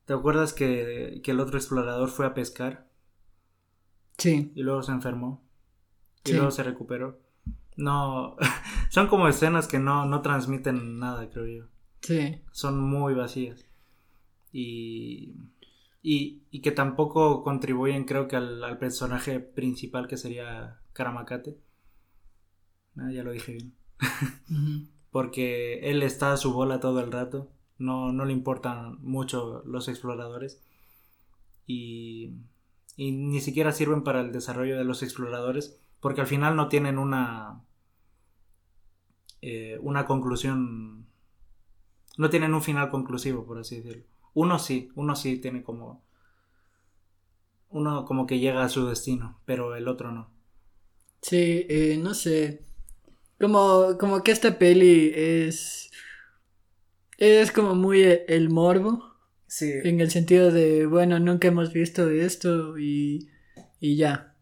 ¿Te 0.06 0.14
acuerdas 0.14 0.54
que, 0.54 1.22
que 1.24 1.32
el 1.32 1.40
otro 1.42 1.58
explorador 1.58 2.10
fue 2.10 2.26
a 2.28 2.34
pescar 2.36 2.88
Sí, 4.18 4.52
y 4.54 4.64
luego 4.64 4.84
se 4.84 4.92
enfermó? 4.92 5.42
Y 6.26 6.32
Sí. 6.32 6.34
luego 6.34 6.52
se 6.52 6.64
recuperó. 6.64 7.20
No, 7.78 8.38
son 8.90 9.08
como 9.08 9.28
escenas 9.28 9.68
que 9.68 9.80
no, 9.80 10.06
no 10.06 10.22
transmiten 10.22 11.00
nada, 11.00 11.30
creo 11.30 11.48
yo. 11.48 11.66
sí, 12.02 12.42
son 12.52 12.80
muy 12.80 13.14
vacías. 13.16 13.66
Y, 14.54 15.36
y, 16.04 16.44
y 16.52 16.62
que 16.62 16.72
tampoco 16.72 17.44
contribuyen, 17.44 18.06
creo 18.06 18.28
que, 18.28 18.38
al, 18.38 18.64
al 18.64 18.78
personaje 18.80 19.40
principal 19.42 20.08
que 20.08 20.18
sería 20.18 20.82
Karamacate. 20.94 21.58
Ah, 22.98 23.10
ya 23.12 23.24
lo 23.24 23.32
dije 23.32 23.54
bien. 23.54 23.74
ujú, 24.50 24.88
Porque 25.12 25.80
él 25.90 26.04
está 26.04 26.34
a 26.34 26.38
su 26.38 26.54
bola 26.54 26.80
todo 26.80 27.00
el 27.02 27.12
rato. 27.12 27.50
No, 27.78 28.12
no 28.12 28.26
le 28.26 28.34
importan 28.34 28.98
mucho 29.02 29.64
los 29.66 29.88
exploradores. 29.88 30.62
Y, 31.68 32.32
y 32.96 33.12
ni 33.12 33.42
siquiera 33.42 33.72
sirven 33.72 34.04
para 34.04 34.22
el 34.22 34.32
desarrollo 34.32 34.78
de 34.78 34.86
los 34.86 35.04
exploradores. 35.04 35.80
Porque 36.00 36.22
al 36.22 36.28
final 36.28 36.56
no 36.56 36.70
tienen 36.70 36.98
una. 36.98 37.64
eh, 39.42 39.78
una 39.82 40.06
conclusión. 40.06 41.08
No 42.18 42.30
tienen 42.30 42.54
un 42.54 42.62
final 42.62 42.90
conclusivo, 42.90 43.46
por 43.46 43.60
así 43.60 43.78
decirlo. 43.78 44.04
Uno 44.34 44.60
sí, 44.60 44.92
uno 44.96 45.16
sí 45.16 45.38
tiene 45.40 45.64
como. 45.64 46.04
Uno 47.70 48.04
como 48.04 48.28
que 48.28 48.40
llega 48.40 48.62
a 48.66 48.68
su 48.68 48.88
destino, 48.88 49.40
pero 49.46 49.74
el 49.78 49.88
otro 49.88 50.12
no. 50.12 50.30
sí, 51.22 51.66
eh, 51.70 51.98
no 52.02 52.14
sé. 52.14 52.64
Como, 53.40 53.98
como 54.00 54.24
que 54.24 54.32
esta 54.32 54.58
peli 54.58 55.12
es... 55.16 55.90
Es 57.18 57.52
como 57.52 57.76
muy 57.76 58.02
e- 58.04 58.26
el 58.28 58.50
morbo. 58.50 59.04
Sí. 59.48 59.72
En 59.84 60.02
el 60.02 60.12
sentido 60.12 60.52
de, 60.52 60.86
bueno, 60.86 61.20
nunca 61.20 61.48
hemos 61.48 61.72
visto 61.74 62.10
esto 62.10 62.78
y, 62.78 63.30
y 63.80 63.96
ya. 63.96 64.36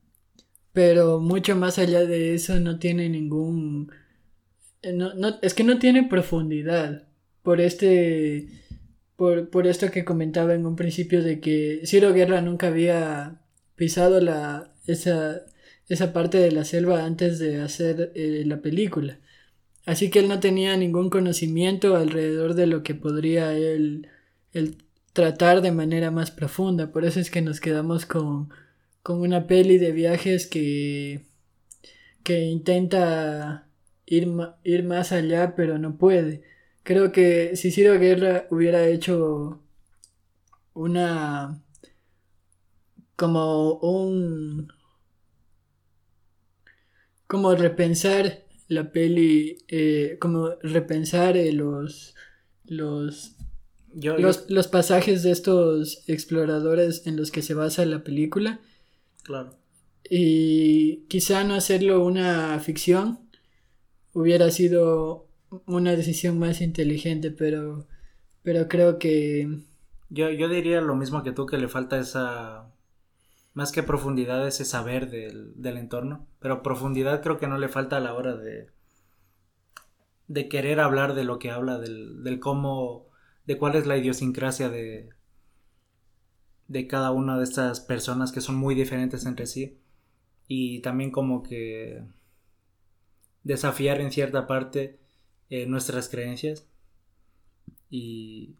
Pero 0.73 1.19
mucho 1.19 1.55
más 1.55 1.79
allá 1.79 2.05
de 2.05 2.35
eso 2.35 2.59
no 2.59 2.79
tiene 2.79 3.09
ningún... 3.09 3.91
eh, 4.81 4.93
No, 4.93 5.13
no, 5.15 5.39
es 5.41 5.53
que 5.53 5.63
no 5.63 5.79
tiene 5.79 6.03
profundidad. 6.07 7.07
Por 7.43 7.61
este... 7.61 8.49
Por, 9.15 9.49
por 9.49 9.67
esto 9.67 9.91
que 9.91 10.05
comentaba 10.05 10.55
en 10.55 10.65
un 10.65 10.75
principio 10.75 11.23
de 11.23 11.39
que 11.39 11.81
Ciro 11.85 12.13
Guerra 12.13 12.41
nunca 12.41 12.67
había 12.67 13.41
pisado 13.75 14.19
la, 14.21 14.73
esa, 14.87 15.43
esa 15.89 16.13
parte 16.13 16.37
de 16.37 16.51
la 16.51 16.65
selva 16.65 17.05
antes 17.05 17.39
de 17.39 17.61
hacer 17.61 18.11
eh, 18.15 18.43
la 18.45 18.61
película. 18.61 19.19
Así 19.85 20.09
que 20.09 20.19
él 20.19 20.27
no 20.27 20.39
tenía 20.39 20.75
ningún 20.77 21.09
conocimiento 21.09 21.95
alrededor 21.95 22.55
de 22.55 22.67
lo 22.67 22.83
que 22.83 22.95
podría 22.95 23.53
él, 23.53 24.07
él 24.53 24.77
tratar 25.13 25.61
de 25.61 25.71
manera 25.71 26.11
más 26.11 26.31
profunda. 26.31 26.91
Por 26.91 27.05
eso 27.05 27.19
es 27.19 27.29
que 27.29 27.41
nos 27.41 27.59
quedamos 27.59 28.05
con, 28.05 28.49
con 29.03 29.21
una 29.21 29.47
peli 29.47 29.77
de 29.77 29.91
viajes 29.91 30.47
que, 30.47 31.25
que 32.23 32.41
intenta 32.45 33.67
ir, 34.05 34.27
ir 34.63 34.83
más 34.83 35.11
allá, 35.11 35.55
pero 35.55 35.77
no 35.77 35.97
puede. 35.97 36.43
Creo 36.83 37.11
que 37.11 37.55
si 37.55 37.71
Ciro 37.71 37.99
Guerra 37.99 38.47
hubiera 38.49 38.87
hecho 38.87 39.61
una 40.73 41.61
como 43.15 43.73
un 43.75 44.67
como 47.27 47.55
repensar 47.55 48.43
la 48.67 48.91
peli 48.91 49.57
eh, 49.67 50.17
como 50.19 50.51
repensar 50.61 51.37
eh, 51.37 51.51
los 51.53 52.15
los 52.65 53.33
Yo, 53.93 54.17
yo- 54.19 54.19
los, 54.19 54.49
los 54.49 54.67
pasajes 54.67 55.23
de 55.23 55.31
estos 55.31 56.03
exploradores 56.07 57.05
en 57.07 57.15
los 57.17 57.31
que 57.31 57.41
se 57.41 57.53
basa 57.53 57.85
la 57.85 58.03
película 58.03 58.59
claro. 59.23 59.57
y 60.09 60.97
quizá 61.07 61.43
no 61.43 61.55
hacerlo 61.55 62.03
una 62.03 62.59
ficción 62.59 63.19
hubiera 64.13 64.51
sido 64.51 65.27
una 65.67 65.95
decisión 65.95 66.39
más 66.39 66.61
inteligente, 66.61 67.31
pero 67.31 67.87
pero 68.43 68.67
creo 68.67 68.99
que 68.99 69.59
Yo, 70.09 70.29
yo 70.29 70.47
diría 70.49 70.81
lo 70.81 70.95
mismo 70.95 71.23
que 71.23 71.31
tú, 71.31 71.45
que 71.45 71.57
le 71.57 71.67
falta 71.67 71.99
esa. 71.99 72.71
Más 73.55 73.71
que 73.71 73.81
profundidad 73.81 74.47
ese 74.47 74.65
saber 74.65 75.09
del, 75.09 75.59
del 75.59 75.77
entorno, 75.77 76.27
pero 76.39 76.61
profundidad 76.61 77.23
creo 77.23 77.39
que 77.39 77.47
no 77.47 77.57
le 77.57 77.69
falta 77.69 77.97
a 77.97 78.01
la 78.01 78.13
hora 78.13 78.35
de, 78.35 78.69
de 80.27 80.49
querer 80.49 80.79
hablar 80.79 81.15
de 81.15 81.23
lo 81.23 81.39
que 81.39 81.51
habla, 81.51 81.79
del, 81.79 82.23
del 82.23 82.39
cómo, 82.39 83.07
de 83.45 83.57
cuál 83.57 83.75
es 83.75 83.87
la 83.87 83.97
idiosincrasia 83.97 84.69
de, 84.69 85.09
de 86.67 86.87
cada 86.87 87.11
una 87.11 87.37
de 87.37 87.43
estas 87.43 87.79
personas 87.79 88.31
que 88.31 88.41
son 88.41 88.55
muy 88.55 88.75
diferentes 88.75 89.25
entre 89.25 89.47
sí. 89.47 89.79
Y 90.47 90.81
también 90.81 91.11
como 91.11 91.41
que 91.41 92.03
desafiar 93.43 94.01
en 94.01 94.11
cierta 94.11 94.47
parte 94.47 94.99
eh, 95.49 95.65
nuestras 95.65 96.09
creencias. 96.09 96.67
Y 97.89 98.57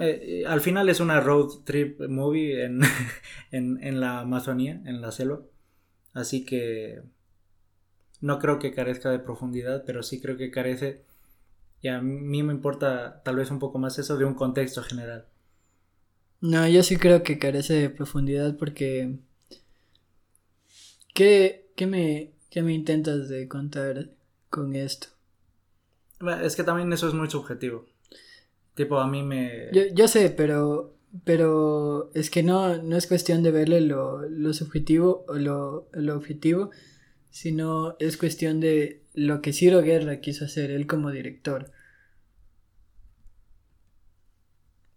eh, 0.00 0.44
al 0.46 0.60
final 0.60 0.88
es 0.88 1.00
una 1.00 1.20
road 1.20 1.62
trip 1.64 2.00
movie 2.08 2.64
en, 2.64 2.80
en, 3.50 3.82
en 3.82 4.00
la 4.00 4.20
Amazonía, 4.20 4.80
en 4.84 5.00
la 5.00 5.12
selva 5.12 5.40
así 6.12 6.44
que 6.44 7.02
no 8.20 8.38
creo 8.38 8.58
que 8.58 8.72
carezca 8.72 9.10
de 9.10 9.18
profundidad, 9.18 9.84
pero 9.86 10.02
sí 10.02 10.20
creo 10.20 10.36
que 10.36 10.50
carece, 10.50 11.04
y 11.80 11.88
a 11.88 12.00
mí 12.00 12.42
me 12.42 12.52
importa 12.52 13.22
tal 13.22 13.36
vez 13.36 13.50
un 13.50 13.58
poco 13.58 13.78
más 13.78 13.98
eso 13.98 14.18
de 14.18 14.24
un 14.24 14.34
contexto 14.34 14.82
general. 14.82 15.26
No, 16.40 16.66
yo 16.68 16.82
sí 16.82 16.96
creo 16.96 17.22
que 17.22 17.38
carece 17.38 17.74
de 17.74 17.90
profundidad 17.90 18.56
porque... 18.56 19.18
¿Qué, 21.12 21.70
qué, 21.76 21.86
me, 21.86 22.32
qué 22.50 22.62
me 22.62 22.72
intentas 22.72 23.28
de 23.28 23.48
contar 23.48 24.10
con 24.48 24.74
esto? 24.74 25.08
Es 26.42 26.56
que 26.56 26.64
también 26.64 26.92
eso 26.92 27.08
es 27.08 27.14
muy 27.14 27.28
subjetivo. 27.28 27.86
Tipo, 28.80 28.98
a 28.98 29.06
mí 29.06 29.22
me... 29.22 29.68
Yo, 29.74 29.82
yo 29.92 30.08
sé, 30.08 30.30
pero, 30.30 30.96
pero 31.24 32.10
es 32.14 32.30
que 32.30 32.42
no, 32.42 32.82
no 32.82 32.96
es 32.96 33.06
cuestión 33.06 33.42
de 33.42 33.50
verle 33.50 33.82
lo, 33.82 34.26
lo 34.26 34.54
subjetivo 34.54 35.26
o 35.28 35.34
lo, 35.34 35.90
lo 35.92 36.16
objetivo, 36.16 36.70
sino 37.28 37.94
es 37.98 38.16
cuestión 38.16 38.58
de 38.58 39.02
lo 39.12 39.42
que 39.42 39.52
Ciro 39.52 39.82
Guerra 39.82 40.22
quiso 40.22 40.46
hacer 40.46 40.70
él 40.70 40.86
como 40.86 41.10
director. 41.10 41.70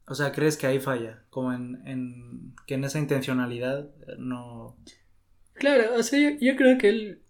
O 0.08 0.16
sea, 0.16 0.32
¿crees 0.32 0.56
que 0.56 0.68
ahí 0.68 0.80
falla? 0.80 1.26
Como 1.30 1.52
en, 1.52 1.86
en 1.86 2.56
que 2.66 2.76
en 2.76 2.86
esa 2.86 3.00
intencionalidad 3.00 3.90
eh, 4.08 4.16
no... 4.18 4.78
Claro, 5.56 5.98
o 5.98 6.04
sea, 6.04 6.38
yo, 6.40 6.56
creo 6.56 6.78
que 6.78 6.88
él 6.88 7.22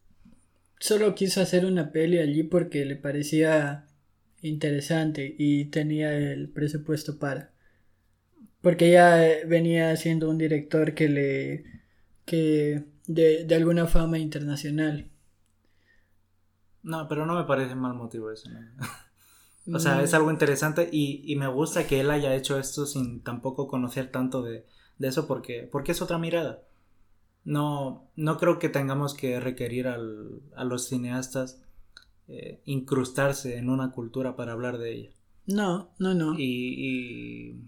solo 0.80 1.16
quiso 1.16 1.42
hacer 1.42 1.66
una 1.66 1.92
peli 1.92 2.20
allí 2.20 2.44
porque 2.44 2.86
le 2.86 2.96
parecía 2.96 3.88
interesante 4.44 5.36
y 5.38 5.66
tenía 5.66 6.14
el 6.16 6.50
presupuesto 6.50 7.18
para. 7.18 7.52
Porque 8.62 8.92
ya 8.92 9.18
venía 9.48 9.96
siendo 9.98 10.30
un 10.30 10.38
director 10.38 10.94
que 10.94 11.10
le... 11.10 11.66
que 12.26 12.86
de, 13.08 13.46
de 13.46 13.56
alguna 13.56 13.88
fama 13.88 14.20
internacional. 14.20 15.10
No, 16.84 17.08
pero 17.08 17.26
no 17.26 17.36
me 17.36 17.46
parece 17.46 17.76
mal 17.76 17.94
motivo 17.94 18.32
eso. 18.32 18.50
o 19.74 19.80
sea, 19.80 20.02
es 20.04 20.14
algo 20.14 20.32
interesante 20.32 20.90
y, 20.92 21.22
y, 21.26 21.36
me 21.36 21.48
gusta 21.48 21.88
que 21.88 22.02
él 22.02 22.12
haya 22.12 22.36
hecho 22.36 22.60
esto 22.60 22.86
sin 22.86 23.22
tampoco 23.22 23.68
conocer 23.68 24.12
tanto 24.12 24.42
de, 24.42 24.66
de 24.98 25.08
eso 25.08 25.28
porque, 25.28 25.68
porque 25.72 25.94
es 25.94 26.02
otra 26.02 26.18
mirada. 26.18 26.62
No, 27.46 28.10
no 28.16 28.38
creo 28.38 28.60
que 28.60 28.70
tengamos 28.70 29.14
que 29.14 29.40
requerir 29.40 29.88
al, 29.88 30.42
a 30.56 30.64
los 30.64 30.88
cineastas 30.88 31.62
eh, 32.28 32.62
incrustarse 32.66 33.58
en 33.58 33.70
una 33.70 33.92
cultura 33.92 34.36
para 34.36 34.54
hablar 34.54 34.78
de 34.78 34.94
ella. 34.94 35.10
No, 35.46 35.90
no, 36.00 36.14
no. 36.14 36.40
Y, 36.40 36.44
y, 36.44 37.62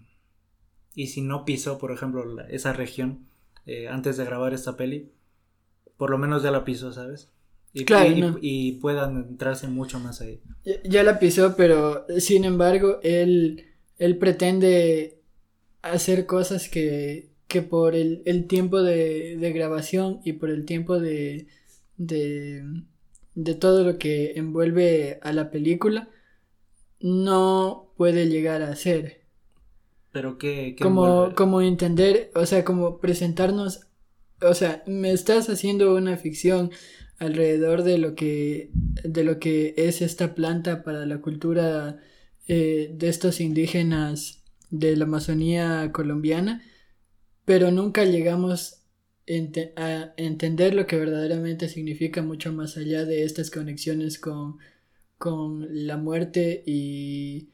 y 0.94 1.06
si 1.08 1.20
no 1.20 1.44
pisó, 1.44 1.78
por 1.78 1.92
ejemplo, 1.92 2.40
esa 2.48 2.72
región 2.72 3.26
eh, 3.66 3.88
antes 3.88 4.16
de 4.16 4.24
grabar 4.24 4.54
esta 4.54 4.76
peli, 4.76 5.10
por 5.96 6.10
lo 6.10 6.18
menos 6.18 6.42
ya 6.42 6.50
la 6.50 6.64
pisó, 6.64 6.92
¿sabes? 6.92 7.30
Y, 7.72 7.84
claro, 7.84 8.38
y, 8.40 8.72
puedan 8.74 9.16
entrarse 9.28 9.68
mucho 9.68 9.98
más 10.00 10.22
ahí. 10.22 10.40
Ya, 10.84 11.02
la 11.02 11.18
pisó, 11.18 11.54
pero 11.56 12.06
sin 12.18 12.44
embargo, 12.44 13.00
él, 13.02 13.66
él 13.98 14.16
pretende 14.16 15.20
hacer 15.82 16.24
cosas 16.24 16.70
que, 16.70 17.28
que 17.48 17.60
por 17.60 17.94
el, 17.94 18.22
el 18.24 18.46
tiempo 18.46 18.82
de, 18.82 19.36
de, 19.36 19.52
grabación 19.52 20.20
y 20.24 20.34
por 20.34 20.48
el 20.48 20.64
tiempo 20.64 20.98
de, 20.98 21.48
de, 21.98 22.64
de 23.36 23.54
todo 23.54 23.84
lo 23.84 23.98
que 23.98 24.32
envuelve 24.34 25.20
a 25.22 25.32
la 25.32 25.52
película, 25.52 26.08
no 26.98 27.92
puede 27.96 28.28
llegar 28.28 28.62
a 28.62 28.70
hacer. 28.70 29.20
Pero 30.10 30.38
qué, 30.38 30.74
como, 30.80 31.34
como 31.36 31.60
entender, 31.60 32.32
o 32.34 32.44
sea, 32.46 32.64
como 32.64 32.98
presentarnos 32.98 33.86
o 34.42 34.54
sea, 34.54 34.82
me 34.86 35.12
estás 35.12 35.48
haciendo 35.48 35.94
una 35.94 36.16
ficción 36.16 36.70
alrededor 37.18 37.82
de 37.82 37.98
lo 37.98 38.14
que 38.14 38.70
de 39.02 39.24
lo 39.24 39.38
que 39.38 39.74
es 39.76 40.02
esta 40.02 40.34
planta 40.34 40.82
para 40.82 41.06
la 41.06 41.20
cultura 41.20 41.98
eh, 42.46 42.90
de 42.92 43.08
estos 43.08 43.40
indígenas 43.40 44.42
de 44.70 44.96
la 44.96 45.04
Amazonía 45.04 45.90
colombiana, 45.92 46.62
pero 47.44 47.70
nunca 47.70 48.04
llegamos 48.04 48.82
a 49.76 50.12
entender 50.16 50.74
lo 50.74 50.86
que 50.86 50.96
verdaderamente 50.96 51.68
significa 51.68 52.22
mucho 52.22 52.52
más 52.52 52.76
allá 52.76 53.04
de 53.04 53.24
estas 53.24 53.50
conexiones 53.50 54.18
con, 54.18 54.58
con 55.18 55.66
la 55.70 55.96
muerte 55.96 56.62
y, 56.64 57.50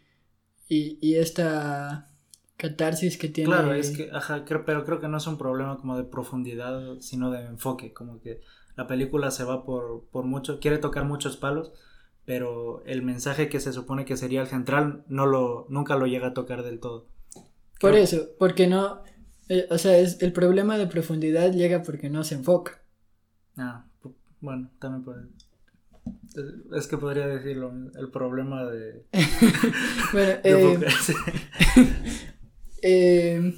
y, 0.69 0.99
y 1.01 1.15
esta 1.17 2.13
catarsis 2.57 3.17
que 3.19 3.29
tiene. 3.29 3.51
Claro, 3.51 3.75
es 3.75 3.91
que, 3.91 4.11
ajá, 4.13 4.45
pero 4.67 4.85
creo 4.85 5.01
que 5.01 5.09
no 5.09 5.17
es 5.17 5.27
un 5.27 5.39
problema 5.39 5.79
como 5.79 5.97
de 5.97 6.05
profundidad, 6.05 7.01
sino 7.01 7.31
de 7.31 7.45
enfoque, 7.47 7.93
como 7.93 8.21
que 8.21 8.41
la 8.77 8.87
película 8.87 9.31
se 9.31 9.45
va 9.45 9.65
por, 9.65 10.05
por 10.11 10.25
mucho, 10.25 10.61
quiere 10.61 10.79
tocar 10.79 11.05
muchos 11.05 11.37
palos, 11.37 11.73
pero 12.25 12.83
el 12.85 13.03
mensaje 13.03 13.49
que 13.49 13.61
se 13.61 13.73
supone 13.73 14.05
que 14.05 14.17
sería 14.17 14.43
el 14.43 14.47
central 14.47 15.05
no 15.09 15.27
lo, 15.27 15.67
nunca 15.69 15.97
lo 15.97 16.07
llega 16.07 16.29
a 16.29 16.35
tocar 16.35 16.63
del 16.63 16.81
todo. 16.81 17.09
Por 17.81 17.97
eso, 17.97 18.29
porque 18.39 18.69
no, 18.69 19.03
eh, 19.53 19.67
o 19.69 19.77
sea, 19.77 19.99
es, 19.99 20.23
el 20.23 20.33
problema 20.33 20.79
de 20.79 20.87
profundidad 20.87 21.53
llega 21.53 21.83
porque 21.83 22.09
no 22.09 22.25
se 22.25 22.37
enfoca. 22.37 22.81
Ah, 23.59 23.85
bueno, 24.41 24.71
también 24.79 25.05
puede. 25.05 25.27
Es 26.75 26.87
que 26.87 26.97
podría 26.97 27.27
decirlo, 27.27 27.71
el 27.95 28.11
problema 28.11 28.65
de... 28.65 29.05
bueno, 30.12 30.33
eh, 30.43 30.79
Eh, 32.85 33.55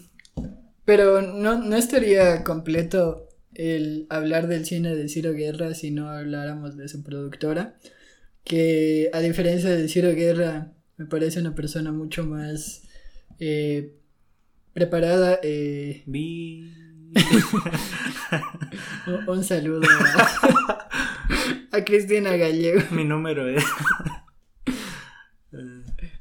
pero 0.85 1.23
no, 1.23 1.59
no 1.59 1.77
estaría 1.77 2.45
completo 2.45 3.29
el 3.55 4.07
hablar 4.11 4.49
del 4.49 4.67
cine 4.67 4.95
de 4.95 5.09
Ciro 5.09 5.33
Guerra 5.33 5.73
si 5.73 5.91
no 5.91 6.11
habláramos 6.11 6.77
de 6.77 6.89
su 6.89 7.03
productora, 7.03 7.79
que 8.43 9.09
a 9.15 9.21
diferencia 9.21 9.71
de 9.71 9.89
Ciro 9.89 10.13
Guerra 10.13 10.73
me 10.99 11.07
parece 11.07 11.41
una 11.41 11.55
persona 11.55 11.91
mucho 11.91 12.27
más 12.27 12.83
eh, 13.39 13.95
preparada. 14.75 15.41
Eh... 15.43 16.05
un, 19.29 19.45
saludo 19.45 19.83
a, 21.73 21.85
Cristina 21.85 22.37
Gallego. 22.37 22.83
Mi 22.91 23.05
número 23.05 23.49
es... 23.49 23.65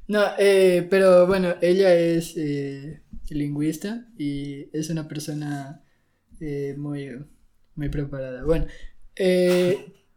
No, 0.07 0.21
eh, 0.37 0.85
pero 0.89 1.25
bueno, 1.25 1.55
ella 1.61 1.95
es 1.95 2.35
eh, 2.37 3.01
lingüista 3.29 4.05
y 4.17 4.67
es 4.71 4.89
una 4.89 5.07
persona 5.07 5.81
eh, 6.39 6.75
muy, 6.77 7.09
muy 7.75 7.89
preparada. 7.89 8.43
Bueno, 8.43 8.67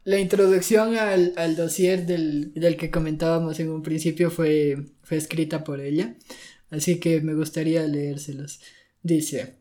la 0.04 0.18
introducción 0.18 0.96
al, 0.96 1.32
al 1.36 1.56
dossier 1.56 2.04
del, 2.04 2.52
del, 2.54 2.76
que 2.76 2.90
comentábamos 2.90 3.58
en 3.58 3.70
un 3.70 3.82
principio 3.82 4.30
fue, 4.30 4.76
fue 5.02 5.16
escrita 5.16 5.64
por 5.64 5.80
ella, 5.80 6.16
así 6.70 6.98
que 7.00 7.20
me 7.20 7.34
gustaría 7.34 7.86
leérselos. 7.86 8.60
Dice, 9.02 9.56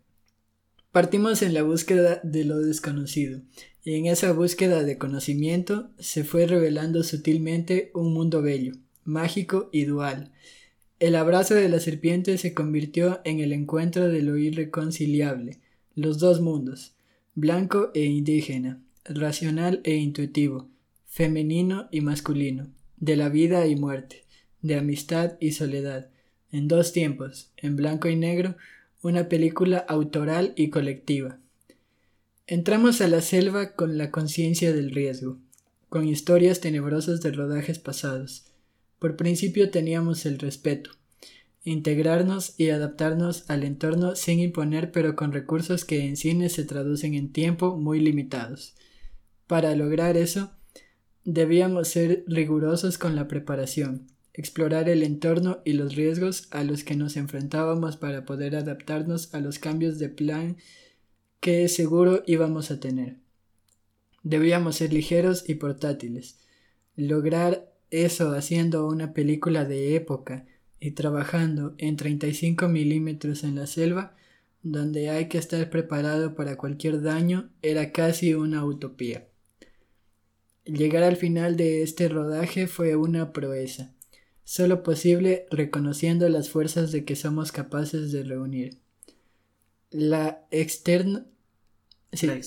partimos 0.92 1.42
en 1.42 1.54
la 1.54 1.64
búsqueda 1.64 2.20
de 2.24 2.46
lo 2.46 2.60
desconocido, 2.60 3.42
y 3.84 3.96
en 3.96 4.08
esa 4.08 4.32
búsqueda 4.32 4.84
de 4.84 4.98
conocimiento 4.98 5.92
se 6.00 6.24
fue 6.24 6.48
revelando 6.48 7.04
sutilmente 7.04 7.92
un 7.94 8.14
mundo 8.14 8.42
bello 8.42 8.74
mágico 9.06 9.70
y 9.72 9.86
dual. 9.86 10.32
El 11.00 11.16
abrazo 11.16 11.54
de 11.56 11.70
la 11.70 11.80
serpiente 11.80 12.38
se 12.38 12.54
convirtió 12.54 13.22
en 13.24 13.40
el 13.40 13.54
encuentro 13.54 14.10
de 14.10 14.22
lo 14.22 14.38
irreconciliable, 14.38 15.60
los 15.94 16.20
dos 16.20 16.42
mundos, 16.42 16.96
blanco 17.36 17.92
e 17.94 18.04
indígena, 18.06 18.82
racional 19.06 19.82
e 19.84 19.96
intuitivo, 19.96 20.70
femenino 21.06 21.88
y 21.92 22.02
masculino, 22.02 22.74
de 22.98 23.16
la 23.16 23.30
vida 23.30 23.68
y 23.68 23.76
muerte, 23.76 24.24
de 24.62 24.76
amistad 24.76 25.34
y 25.40 25.52
soledad, 25.52 26.10
en 26.56 26.68
dos 26.68 26.94
tiempos, 26.94 27.52
en 27.58 27.76
blanco 27.76 28.08
y 28.08 28.16
negro, 28.16 28.56
una 29.02 29.28
película 29.28 29.78
autoral 29.78 30.54
y 30.56 30.70
colectiva. 30.70 31.38
Entramos 32.48 33.02
a 33.02 33.08
la 33.08 33.22
selva 33.22 33.74
con 33.74 33.98
la 33.98 34.10
conciencia 34.10 34.72
del 34.72 34.92
riesgo, 34.92 35.38
con 35.90 36.08
historias 36.08 36.62
tenebrosas 36.62 37.22
de 37.22 37.32
rodajes 37.32 37.80
pasados, 37.80 38.46
por 39.00 39.18
principio 39.18 39.70
teníamos 39.70 40.26
el 40.26 40.40
respeto. 40.40 40.92
integrarnos 41.68 42.54
y 42.60 42.70
adaptarnos 42.70 43.50
al 43.50 43.64
entorno 43.64 44.16
sin 44.16 44.40
imponer 44.40 44.92
pero 44.92 45.16
con 45.16 45.34
recursos 45.34 45.84
que 45.84 46.06
en 46.06 46.16
cine 46.16 46.50
se 46.50 46.64
traducen 46.64 47.16
en 47.16 47.32
tiempo 47.32 47.76
muy 47.76 48.00
limitados. 48.00 48.76
Para 49.48 49.76
lograr 49.76 50.16
eso, 50.16 50.52
debíamos 51.24 51.88
ser 51.88 52.24
rigurosos 52.28 53.00
con 53.00 53.16
la 53.16 53.28
preparación, 53.28 54.06
explorar 54.38 54.90
el 54.90 55.02
entorno 55.04 55.60
y 55.64 55.74
los 55.74 55.96
riesgos 55.96 56.48
a 56.52 56.64
los 56.64 56.84
que 56.84 56.96
nos 56.96 57.16
enfrentábamos 57.16 57.96
para 57.96 58.26
poder 58.26 58.56
adaptarnos 58.56 59.34
a 59.34 59.40
los 59.40 59.60
cambios 59.60 59.98
de 59.98 60.10
plan 60.10 60.58
que 61.40 61.70
seguro 61.70 62.22
íbamos 62.28 62.70
a 62.70 62.80
tener. 62.80 63.16
Debíamos 64.24 64.78
ser 64.78 64.92
ligeros 64.92 65.48
y 65.48 65.56
portátiles. 65.56 66.38
Lograr 66.98 67.72
eso 67.92 68.32
haciendo 68.32 68.88
una 68.88 69.14
película 69.14 69.64
de 69.64 69.96
época 69.96 70.46
y 70.82 70.92
trabajando 70.92 71.74
en 71.78 71.96
35 71.96 72.68
milímetros 72.68 73.44
en 73.46 73.56
la 73.56 73.68
selva, 73.68 74.18
donde 74.64 75.12
hay 75.12 75.30
que 75.30 75.38
estar 75.38 75.70
preparado 75.70 76.36
para 76.36 76.58
cualquier 76.58 77.02
daño, 77.02 77.52
era 77.62 77.94
casi 77.94 78.34
una 78.34 78.66
utopía. 78.66 79.28
Llegar 80.66 81.04
al 81.04 81.16
final 81.16 81.56
de 81.56 81.84
este 81.84 82.10
rodaje 82.10 82.68
fue 82.68 82.96
una 82.96 83.32
proeza 83.32 83.96
solo 84.46 84.84
posible 84.84 85.48
reconociendo 85.50 86.30
las 86.30 86.50
fuerzas 86.50 86.92
de 86.92 87.04
que 87.04 87.16
somos 87.16 87.52
capaces 87.52 88.12
de 88.12 88.24
reunir. 88.24 88.78
La 89.90 90.46
externa, 90.52 91.26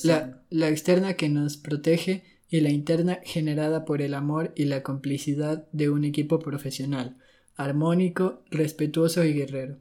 la, 0.04 0.68
externa. 0.68 1.14
que 1.14 1.28
nos 1.28 1.56
protege 1.56 2.22
y 2.48 2.60
la 2.60 2.70
interna 2.70 3.20
generada 3.24 3.84
por 3.84 4.00
el 4.00 4.14
amor 4.14 4.52
y 4.56 4.64
la 4.64 4.82
complicidad 4.82 5.68
de 5.72 5.90
un 5.90 6.04
equipo 6.04 6.38
profesional, 6.38 7.18
armónico, 7.56 8.42
respetuoso 8.50 9.24
y 9.24 9.34
guerrero, 9.34 9.78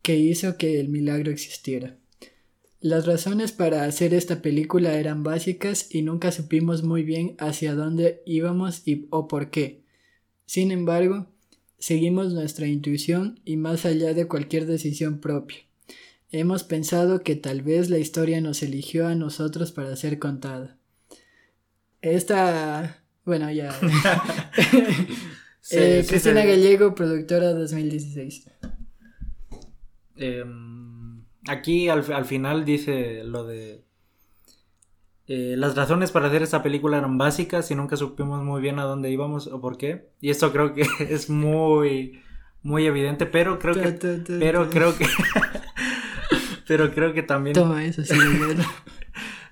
que 0.00 0.16
hizo 0.16 0.56
que 0.56 0.80
el 0.80 0.88
milagro 0.88 1.30
existiera. 1.30 1.98
Las 2.80 3.06
razones 3.06 3.52
para 3.52 3.84
hacer 3.84 4.14
esta 4.14 4.42
película 4.42 4.94
eran 4.94 5.22
básicas 5.22 5.94
y 5.94 6.02
nunca 6.02 6.32
supimos 6.32 6.82
muy 6.82 7.04
bien 7.04 7.36
hacia 7.38 7.74
dónde 7.74 8.22
íbamos 8.26 8.82
y 8.88 9.06
o 9.10 9.28
por 9.28 9.50
qué. 9.50 9.84
Sin 10.46 10.72
embargo, 10.72 11.31
seguimos 11.82 12.32
nuestra 12.32 12.68
intuición 12.68 13.40
y 13.44 13.56
más 13.56 13.84
allá 13.86 14.14
de 14.14 14.28
cualquier 14.28 14.66
decisión 14.66 15.18
propia. 15.18 15.58
Hemos 16.30 16.62
pensado 16.62 17.24
que 17.24 17.34
tal 17.34 17.62
vez 17.62 17.90
la 17.90 17.98
historia 17.98 18.40
nos 18.40 18.62
eligió 18.62 19.08
a 19.08 19.16
nosotros 19.16 19.72
para 19.72 19.96
ser 19.96 20.20
contada. 20.20 20.78
Esta, 22.00 23.02
bueno, 23.24 23.50
ya. 23.50 23.76
Eh, 25.70 26.04
Cristina 26.08 26.44
Gallego, 26.44 26.92
productora 26.92 27.52
2016. 27.52 28.50
Em, 30.16 31.24
aquí 31.46 31.88
al, 31.88 32.12
al 32.12 32.24
final 32.24 32.64
dice 32.64 33.22
lo 33.22 33.46
de 33.46 33.84
eh, 35.28 35.54
las 35.56 35.76
razones 35.76 36.10
para 36.10 36.26
hacer 36.26 36.42
esta 36.42 36.62
película 36.62 36.98
eran 36.98 37.16
básicas 37.16 37.70
y 37.70 37.74
nunca 37.74 37.96
supimos 37.96 38.42
muy 38.42 38.60
bien 38.60 38.78
a 38.78 38.84
dónde 38.84 39.10
íbamos 39.10 39.46
o 39.46 39.60
por 39.60 39.76
qué. 39.76 40.08
Y 40.20 40.30
esto 40.30 40.52
creo 40.52 40.74
que 40.74 40.82
es 41.08 41.30
muy, 41.30 42.20
muy 42.62 42.86
evidente, 42.86 43.26
pero 43.26 43.58
creo 43.58 43.74
que, 43.74 43.92
pero 44.40 44.68
creo 44.68 44.96
que, 44.96 45.06
pero 46.66 46.92
creo 46.92 47.12
que 47.12 47.22
también. 47.22 47.54
Toma 47.54 47.84
eso, 47.84 48.04
sí, 48.04 48.14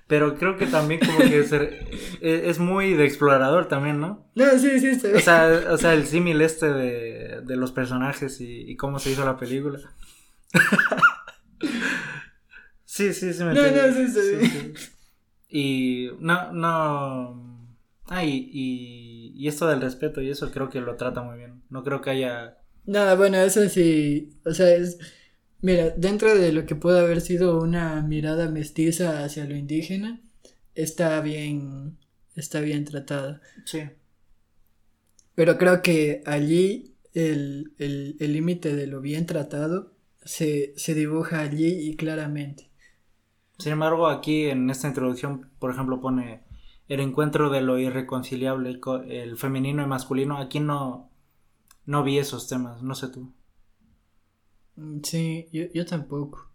Pero 0.07 0.35
creo 0.37 0.57
que 0.57 0.65
también 0.65 0.99
como 0.99 1.19
que 1.19 1.39
e, 2.19 2.49
es, 2.49 2.59
muy 2.59 2.95
de 2.95 3.05
explorador 3.05 3.69
también, 3.69 4.01
¿no? 4.01 4.29
No, 4.35 4.59
sí, 4.59 4.77
sí, 4.81 4.95
sí. 4.95 5.07
O 5.07 5.21
sea, 5.21 5.67
o 5.69 5.77
sea 5.77 5.93
el 5.93 6.05
símil 6.05 6.41
este 6.41 6.67
de, 6.67 7.41
de 7.45 7.55
los 7.55 7.71
personajes 7.71 8.41
y, 8.41 8.75
cómo 8.75 8.99
se 8.99 9.11
hizo 9.11 9.23
la 9.23 9.37
película. 9.37 9.79
sí, 12.83 13.13
sí, 13.13 13.31
sí 13.31 13.43
me 13.45 13.53
No, 13.53 13.61
no, 13.61 13.93
sí, 13.93 14.07
sí. 14.09 14.73
Y 15.51 16.09
no, 16.19 16.53
no. 16.53 17.67
Ah, 18.07 18.23
y, 18.23 18.49
y, 19.35 19.47
esto 19.47 19.67
del 19.67 19.81
respeto 19.81 20.21
y 20.21 20.29
eso 20.29 20.49
creo 20.49 20.69
que 20.69 20.79
lo 20.79 20.95
trata 20.95 21.21
muy 21.21 21.37
bien. 21.37 21.61
No 21.69 21.83
creo 21.83 22.01
que 22.01 22.11
haya. 22.11 22.57
No, 22.85 23.17
bueno, 23.17 23.37
eso 23.37 23.67
sí. 23.67 24.39
O 24.45 24.53
sea, 24.53 24.73
es. 24.73 24.97
Mira, 25.61 25.91
dentro 25.91 26.33
de 26.33 26.53
lo 26.53 26.65
que 26.65 26.75
puede 26.75 26.99
haber 27.01 27.21
sido 27.21 27.61
una 27.61 28.01
mirada 28.01 28.49
mestiza 28.49 29.23
hacia 29.23 29.45
lo 29.45 29.55
indígena, 29.55 30.21
está 30.73 31.19
bien. 31.19 31.97
Está 32.35 32.61
bien 32.61 32.85
tratada. 32.85 33.41
Sí. 33.65 33.81
Pero 35.35 35.57
creo 35.57 35.81
que 35.81 36.23
allí 36.25 36.95
el 37.13 37.73
límite 38.19 38.69
el, 38.69 38.77
de 38.77 38.87
lo 38.87 39.01
bien 39.01 39.25
tratado 39.25 39.93
se, 40.23 40.73
se 40.77 40.95
dibuja 40.95 41.41
allí 41.41 41.89
y 41.89 41.95
claramente. 41.97 42.70
Sin 43.61 43.73
embargo, 43.73 44.07
aquí 44.07 44.45
en 44.45 44.69
esta 44.69 44.87
introducción, 44.87 45.51
por 45.59 45.71
ejemplo, 45.71 46.01
pone 46.01 46.43
el 46.87 46.99
encuentro 46.99 47.49
de 47.49 47.61
lo 47.61 47.77
irreconciliable, 47.77 48.79
el 49.07 49.37
femenino 49.37 49.83
y 49.83 49.85
masculino. 49.85 50.37
Aquí 50.37 50.59
no, 50.59 51.11
no 51.85 52.03
vi 52.03 52.17
esos 52.17 52.47
temas, 52.47 52.81
no 52.81 52.95
sé 52.95 53.09
tú. 53.09 53.31
Sí, 55.03 55.47
yo, 55.51 55.85
tampoco. 55.85 56.49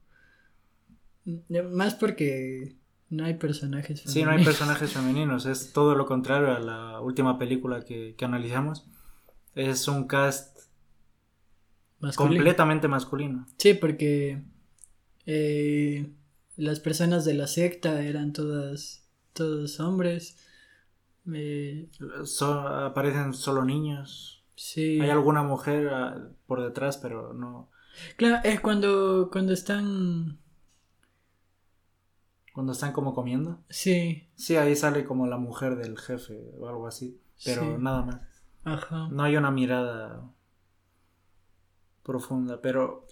Mm, 1.25 1.73
más 1.73 1.95
porque 1.95 2.77
no 3.09 3.25
hay 3.25 3.35
personajes 3.35 4.03
femeninos. 4.03 4.13
Sí, 4.13 4.23
no 4.25 4.31
hay 4.31 4.45
personajes 4.45 4.93
femeninos. 4.93 5.47
Es 5.47 5.73
todo 5.73 5.95
lo 5.95 6.07
contrario 6.07 6.57
a 6.57 6.59
la 6.59 7.01
última 7.01 7.39
película 7.39 7.85
que, 7.85 8.17
analizamos. 8.21 8.85
Es 9.55 9.87
un 9.87 10.09
cast 10.09 10.59
completamente 12.17 12.89
masculino. 12.89 13.47
Sí, 13.59 13.75
porque 13.75 14.43
eh, 15.25 16.11
las 16.57 16.81
personas 16.81 17.25
de 17.25 17.35
la 17.35 17.47
secta 17.47 18.03
eran 18.03 18.33
todas 18.33 19.07
todos 19.33 19.79
hombres. 19.81 20.39
aparecen 22.43 23.35
solo 23.35 23.65
niños. 23.65 24.43
Sí. 24.55 25.01
Hay 25.01 25.11
alguna 25.11 25.43
mujer 25.43 25.89
ah, 25.93 26.31
por 26.47 26.63
detrás, 26.63 26.97
pero 26.97 27.35
no. 27.35 27.69
Claro, 28.17 28.41
es 28.45 28.61
cuando 28.61 29.29
cuando 29.31 29.53
están 29.53 30.39
cuando 32.53 32.73
están 32.73 32.93
como 32.93 33.15
comiendo. 33.15 33.61
Sí. 33.69 34.27
Sí, 34.35 34.57
ahí 34.57 34.75
sale 34.75 35.05
como 35.05 35.27
la 35.27 35.37
mujer 35.37 35.77
del 35.77 35.99
jefe 35.99 36.53
o 36.59 36.69
algo 36.69 36.87
así, 36.87 37.21
pero 37.45 37.79
nada 37.79 38.03
más. 38.03 38.21
Ajá. 38.65 39.09
No 39.11 39.23
hay 39.23 39.37
una 39.37 39.51
mirada 39.51 40.23
profunda, 42.03 42.63
pero 42.63 43.07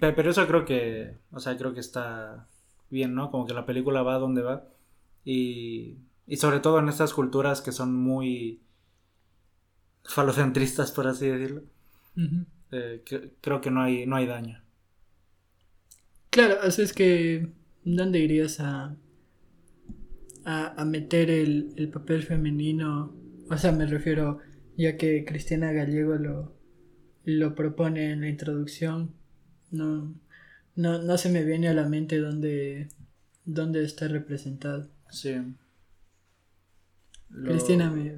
pero 0.00 0.30
eso 0.30 0.46
creo 0.46 0.64
que, 0.64 1.18
o 1.30 1.40
sea, 1.40 1.56
creo 1.58 1.74
que 1.74 1.80
está 1.80 2.48
bien, 2.90 3.14
¿no? 3.14 3.30
Como 3.30 3.46
que 3.46 3.54
la 3.54 3.66
película 3.66 4.02
va 4.02 4.18
donde 4.18 4.42
va. 4.42 4.68
Y, 5.24 5.98
y 6.26 6.36
sobre 6.36 6.60
todo 6.60 6.78
en 6.78 6.88
estas 6.88 7.12
culturas 7.12 7.60
que 7.60 7.72
son 7.72 7.94
muy 7.94 8.62
falocentristas, 10.04 10.92
por 10.92 11.06
así 11.06 11.26
decirlo. 11.26 11.62
Eh, 12.72 13.02
creo 13.40 13.60
que 13.60 13.70
no 13.70 13.82
hay, 13.82 14.06
no 14.06 14.16
hay 14.16 14.26
daño. 14.26 14.62
Claro, 16.30 16.56
así 16.62 16.82
es 16.82 16.92
que, 16.92 17.52
¿dónde 17.84 18.18
irías 18.18 18.60
a, 18.60 18.96
a, 20.44 20.84
meter 20.84 21.30
el, 21.30 21.72
el, 21.76 21.88
papel 21.88 22.22
femenino? 22.22 23.14
O 23.50 23.56
sea, 23.56 23.72
me 23.72 23.86
refiero, 23.86 24.40
ya 24.76 24.96
que 24.96 25.24
Cristina 25.24 25.72
Gallego 25.72 26.16
lo, 26.16 26.54
lo 27.24 27.54
propone 27.54 28.12
en 28.12 28.20
la 28.20 28.28
introducción, 28.28 29.14
no, 29.70 30.14
no, 30.76 30.98
no 30.98 31.18
se 31.18 31.30
me 31.30 31.42
viene 31.42 31.68
a 31.68 31.74
la 31.74 31.88
mente 31.88 32.18
dónde, 32.18 32.88
dónde 33.44 33.82
está 33.82 34.08
representado. 34.08 34.88
Sí. 35.10 35.34
Cristina 37.44 37.90
me... 37.90 38.14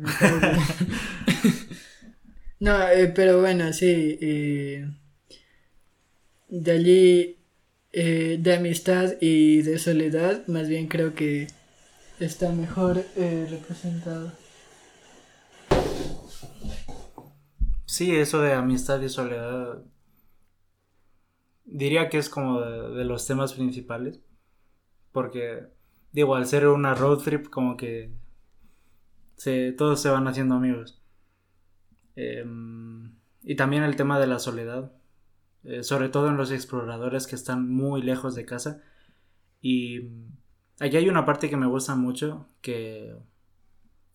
no, 2.61 2.89
eh, 2.89 3.13
pero 3.15 3.41
bueno, 3.41 3.73
sí. 3.73 4.19
Eh, 4.21 4.91
de 6.49 6.71
allí, 6.73 7.37
eh, 7.93 8.39
de 8.41 8.55
amistad 8.55 9.15
y 9.21 9.63
de 9.63 9.79
soledad, 9.79 10.47
más 10.49 10.69
bien 10.69 10.89
creo 10.89 11.15
que 11.15 11.47
está 12.19 12.51
mejor 12.51 13.05
representado. 13.17 14.33
Sí, 17.87 18.15
eso 18.15 18.41
de 18.43 18.53
amistad 18.53 19.01
y 19.01 19.09
soledad 19.09 19.79
diría 21.69 22.09
que 22.09 22.19
es 22.19 22.29
como 22.29 22.61
de, 22.61 23.05
los 23.05 23.27
temas 23.27 23.53
principales. 23.55 24.21
Porque, 25.12 25.69
digo, 26.12 26.35
al 26.35 26.47
ser 26.47 26.66
una 26.69 26.95
road 26.95 27.19
trip, 27.19 27.49
como 27.49 27.77
que 27.77 28.12
se, 29.37 29.73
todos 29.73 30.01
se 30.01 30.11
van 30.11 30.27
haciendo 30.29 30.55
amigos. 30.55 31.01
Em, 32.16 33.14
y 33.43 33.55
también 33.57 33.85
el 33.85 33.97
tema 33.97 34.19
de 34.19 34.27
la 34.27 34.39
soledad. 34.39 34.93
Eh, 35.64 35.83
sobre 35.83 36.09
todo 36.09 36.29
en 36.29 36.37
los 36.37 36.51
exploradores 36.51 37.27
que 37.27 37.35
están 37.35 37.69
muy 37.69 38.03
lejos 38.03 38.35
de 38.35 38.45
casa. 38.45 38.83
Y 39.61 40.09
aquí 40.81 40.97
hay 40.97 41.09
una 41.09 41.27
parte 41.27 41.51
que 41.51 41.57
me 41.57 41.66
gusta 41.66 41.95
mucho, 41.95 42.49
que, 42.62 43.16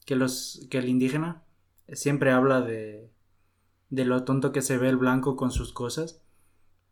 que, 0.05 0.15
los, 0.15 0.65
que 0.71 0.79
el 0.79 0.89
indígena 0.89 1.43
siempre 1.89 2.31
habla 2.31 2.61
de, 2.61 3.11
de 3.89 4.05
lo 4.05 4.23
tonto 4.23 4.51
que 4.53 4.61
se 4.61 4.77
ve 4.77 4.87
el 4.89 4.97
blanco 4.97 5.35
con 5.35 5.51
sus 5.51 5.73
cosas 5.73 6.22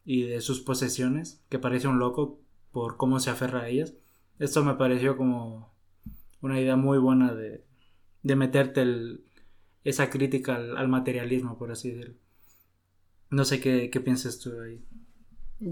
y 0.05 0.23
de 0.23 0.41
sus 0.41 0.61
posesiones, 0.61 1.41
que 1.49 1.59
parece 1.59 1.87
un 1.87 1.99
loco 1.99 2.39
por 2.71 2.97
cómo 2.97 3.19
se 3.19 3.29
aferra 3.29 3.61
a 3.61 3.67
ellas. 3.69 3.93
Esto 4.39 4.63
me 4.63 4.75
pareció 4.75 5.17
como 5.17 5.73
una 6.41 6.59
idea 6.59 6.75
muy 6.75 6.97
buena 6.97 7.33
de, 7.33 7.63
de 8.23 8.35
meterte 8.35 8.81
el, 8.81 9.23
esa 9.83 10.09
crítica 10.09 10.55
al, 10.55 10.87
materialismo, 10.87 11.57
por 11.57 11.71
así 11.71 11.91
decirlo. 11.91 12.15
No 13.29 13.45
sé 13.45 13.59
qué, 13.59 13.89
qué 13.89 13.99
piensas 13.99 14.39
tú 14.39 14.59
ahí. 14.59 14.83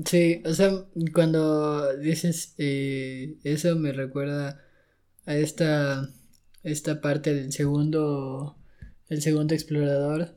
Sí, 0.05 0.41
o 0.45 0.53
sea, 0.53 0.85
cuando 1.13 1.97
dices 1.97 2.53
eh, 2.57 3.37
eso 3.43 3.75
me 3.75 3.91
recuerda 3.91 4.61
a 5.25 5.35
esta, 5.35 6.13
esta 6.63 7.01
parte 7.01 7.33
del 7.33 7.51
segundo, 7.51 8.55
el 9.09 9.21
segundo 9.21 9.55
explorador, 9.55 10.35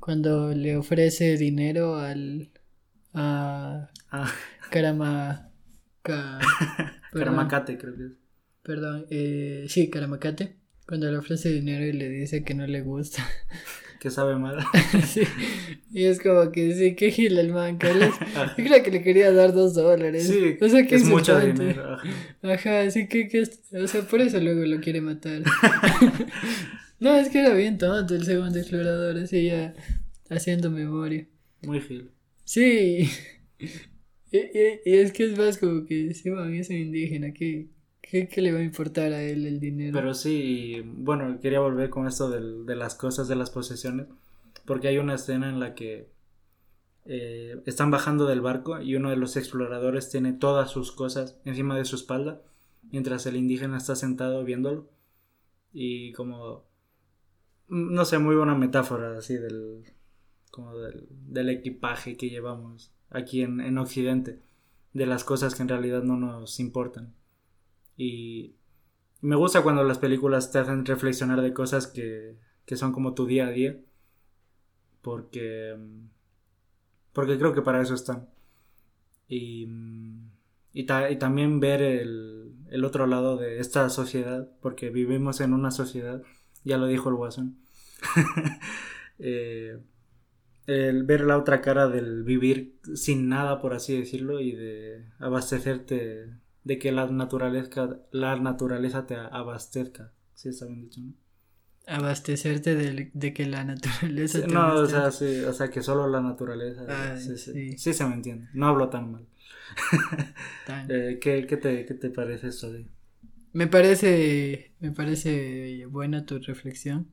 cuando 0.00 0.52
le 0.54 0.76
ofrece 0.76 1.36
dinero 1.36 1.96
al, 1.96 2.50
a 3.14 3.88
ah. 4.10 4.32
Carama, 4.70 5.50
Caramacate, 6.02 7.78
creo 7.78 7.96
que 7.96 8.04
es. 8.06 8.12
Perdón, 8.62 9.06
eh, 9.10 9.66
sí, 9.68 9.90
Caramacate. 9.90 10.56
Cuando 10.86 11.10
le 11.10 11.16
ofrece 11.16 11.50
dinero 11.50 11.84
y 11.84 11.92
le 11.92 12.08
dice 12.08 12.44
que 12.44 12.54
no 12.54 12.66
le 12.66 12.82
gusta. 12.82 13.26
Que 14.00 14.10
sabe 14.10 14.36
mal. 14.36 14.58
sí. 15.06 15.22
Y 15.90 16.04
es 16.04 16.20
como 16.20 16.52
que 16.52 16.74
sí, 16.74 16.94
que 16.94 17.10
gila 17.10 17.40
el 17.40 17.54
man. 17.54 17.78
Que 17.78 17.88
yo 17.88 18.10
creo 18.54 18.82
que 18.82 18.90
le 18.90 19.02
quería 19.02 19.32
dar 19.32 19.54
dos 19.54 19.72
dólares. 19.72 20.28
Sí, 20.28 20.58
o 20.60 20.68
sea, 20.68 20.86
que 20.86 20.96
es 20.96 21.04
mucho 21.04 21.40
dinero. 21.40 21.96
Ajá. 22.42 22.80
así 22.80 23.08
que, 23.08 23.28
que, 23.28 23.44
o 23.44 23.88
sea, 23.88 24.02
por 24.02 24.20
eso 24.20 24.38
luego 24.40 24.60
lo 24.66 24.78
quiere 24.82 25.00
matar. 25.00 25.40
no, 27.00 27.16
es 27.16 27.30
que 27.30 27.38
era 27.38 27.54
bien 27.54 27.78
tonto 27.78 28.14
el 28.14 28.26
segundo 28.26 28.58
explorador, 28.58 29.16
así 29.16 29.46
ya 29.46 29.72
haciendo 30.28 30.70
memoria. 30.70 31.26
Muy 31.62 31.80
gil. 31.80 32.13
Sí. 32.44 33.08
Y, 34.32 34.38
y, 34.38 34.94
es 34.96 35.12
que 35.12 35.26
es 35.26 35.38
más 35.38 35.58
como 35.58 35.86
que, 35.86 36.12
sí, 36.12 36.28
man, 36.28 36.52
es 36.54 36.68
un 36.68 36.74
indígena, 36.74 37.32
que 37.32 37.68
¿Qué, 38.10 38.42
le 38.42 38.52
va 38.52 38.58
a 38.58 38.62
importar 38.62 39.12
a 39.12 39.22
él 39.22 39.46
el 39.46 39.60
dinero? 39.60 39.92
Pero 39.92 40.14
sí, 40.14 40.82
bueno, 40.84 41.40
quería 41.40 41.60
volver 41.60 41.90
con 41.90 42.06
esto 42.06 42.30
de 42.30 42.76
las 42.76 42.94
cosas, 42.94 43.28
de 43.28 43.34
las 43.36 43.50
posesiones, 43.50 44.06
porque 44.66 44.88
hay 44.88 44.98
una 44.98 45.14
escena 45.14 45.48
en 45.48 45.58
la 45.58 45.74
que 45.74 46.10
eh, 47.06 47.62
están 47.66 47.90
bajando 47.90 48.26
del 48.26 48.40
barco 48.40 48.80
y 48.80 48.94
uno 48.94 49.10
de 49.10 49.16
los 49.16 49.36
exploradores 49.36 50.10
tiene 50.10 50.32
todas 50.32 50.70
sus 50.70 50.92
cosas 50.92 51.40
encima 51.44 51.76
de 51.76 51.84
su 51.84 51.96
espalda, 51.96 52.42
mientras 52.90 53.26
el 53.26 53.36
indígena 53.36 53.78
está 53.78 53.96
sentado 53.96 54.44
viéndolo. 54.44 54.90
Y 55.72 56.12
como, 56.12 56.66
no 57.68 58.04
sé, 58.04 58.18
muy 58.18 58.36
buena 58.36 58.54
metáfora 58.54 59.18
así 59.18 59.34
del, 59.34 59.82
como 60.54 60.76
del, 60.76 61.48
equipaje 61.48 62.16
que 62.16 62.30
llevamos 62.30 62.92
aquí 63.10 63.42
en, 63.42 63.60
en 63.60 63.76
Occidente, 63.76 64.40
de 64.92 65.04
las 65.04 65.24
cosas 65.24 65.56
que 65.56 65.62
en 65.62 65.68
realidad 65.68 66.04
no 66.04 66.16
nos 66.16 66.60
importan. 66.60 67.12
Y 67.96 68.54
me 69.20 69.34
gusta 69.34 69.64
cuando 69.64 69.82
las 69.82 69.98
películas 69.98 70.52
te 70.52 70.58
hacen 70.58 70.86
reflexionar 70.86 71.40
de 71.42 71.52
cosas 71.52 71.88
que, 71.88 72.38
que 72.64 72.76
son 72.76 72.92
como 72.92 73.14
tu 73.14 73.26
día 73.26 73.48
a 73.48 73.50
día. 73.50 73.80
Porque, 75.02 75.76
porque 77.12 77.36
creo 77.36 77.52
que 77.52 77.62
para 77.62 77.82
eso 77.82 77.94
están. 77.94 78.28
Y, 79.26 79.68
y, 80.72 80.84
también 80.84 81.58
ver 81.58 81.82
el, 81.82 82.54
el, 82.70 82.84
otro 82.84 83.08
lado 83.08 83.36
de 83.36 83.58
esta 83.58 83.90
sociedad, 83.90 84.48
porque 84.62 84.90
vivimos 84.90 85.40
en 85.40 85.52
una 85.52 85.72
sociedad, 85.72 86.22
ya 86.62 86.78
lo 86.78 86.86
dijo 86.86 87.08
el 87.08 87.16
Guasón. 87.16 87.58
eh, 89.18 89.82
el 90.66 91.04
ver 91.04 91.22
la 91.22 91.38
otra 91.38 91.60
cara 91.60 91.88
del 91.88 92.24
vivir 92.24 92.78
sin 92.94 93.28
nada, 93.28 93.60
por 93.60 93.74
así 93.74 93.98
decirlo, 93.98 94.40
y 94.40 94.52
de 94.52 95.04
abastecerte 95.18 96.30
de 96.64 96.78
que 96.78 96.92
la 96.92 97.06
naturaleza, 97.06 97.98
la 98.10 98.36
naturaleza 98.36 99.06
te 99.06 99.16
abastezca. 99.16 100.12
Sí, 100.34 100.48
está 100.48 100.66
bien 100.66 100.82
dicho, 100.82 101.00
¿no? 101.00 101.12
Abastecerte 101.86 102.74
de, 102.74 103.10
de 103.12 103.34
que 103.34 103.46
la 103.46 103.64
naturaleza 103.64 104.40
te 104.40 104.48
No, 104.48 104.74
o 104.74 104.86
sea, 104.86 105.10
sí, 105.10 105.40
o 105.40 105.52
sea, 105.52 105.68
que 105.68 105.82
solo 105.82 106.08
la 106.08 106.20
naturaleza. 106.20 107.18
sí, 107.18 107.36
sí. 107.36 107.76
sí, 107.76 107.92
se 107.92 108.06
me 108.06 108.14
entiende. 108.14 108.48
No 108.54 108.68
hablo 108.68 108.88
tan 108.88 109.12
mal. 109.12 109.26
eh, 110.88 111.18
¿qué, 111.20 111.46
qué, 111.46 111.56
te, 111.56 111.84
¿Qué 111.84 111.94
te 111.94 112.10
parece 112.10 112.48
eso 112.48 112.72
de...? 112.72 112.86
Me 113.52 113.68
parece, 113.68 114.72
me 114.80 114.90
parece 114.90 115.86
buena 115.86 116.26
tu 116.26 116.38
reflexión. 116.40 117.06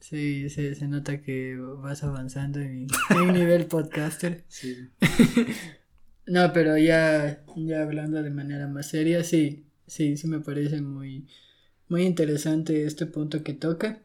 Sí, 0.00 0.48
se, 0.50 0.74
se 0.74 0.88
nota 0.88 1.22
que 1.22 1.56
vas 1.56 2.04
avanzando 2.04 2.60
en 2.60 2.86
mi, 2.86 3.32
nivel 3.32 3.66
podcaster. 3.66 4.44
Sí. 4.48 4.88
No, 6.28 6.52
pero 6.52 6.76
ya, 6.76 7.44
ya 7.54 7.82
hablando 7.82 8.20
de 8.20 8.30
manera 8.30 8.66
más 8.66 8.88
seria, 8.88 9.22
sí, 9.22 9.64
sí, 9.86 10.16
sí 10.16 10.26
me 10.26 10.40
parece 10.40 10.80
muy, 10.82 11.28
muy 11.88 12.02
interesante 12.02 12.84
este 12.84 13.06
punto 13.06 13.44
que 13.44 13.54
toca. 13.54 14.02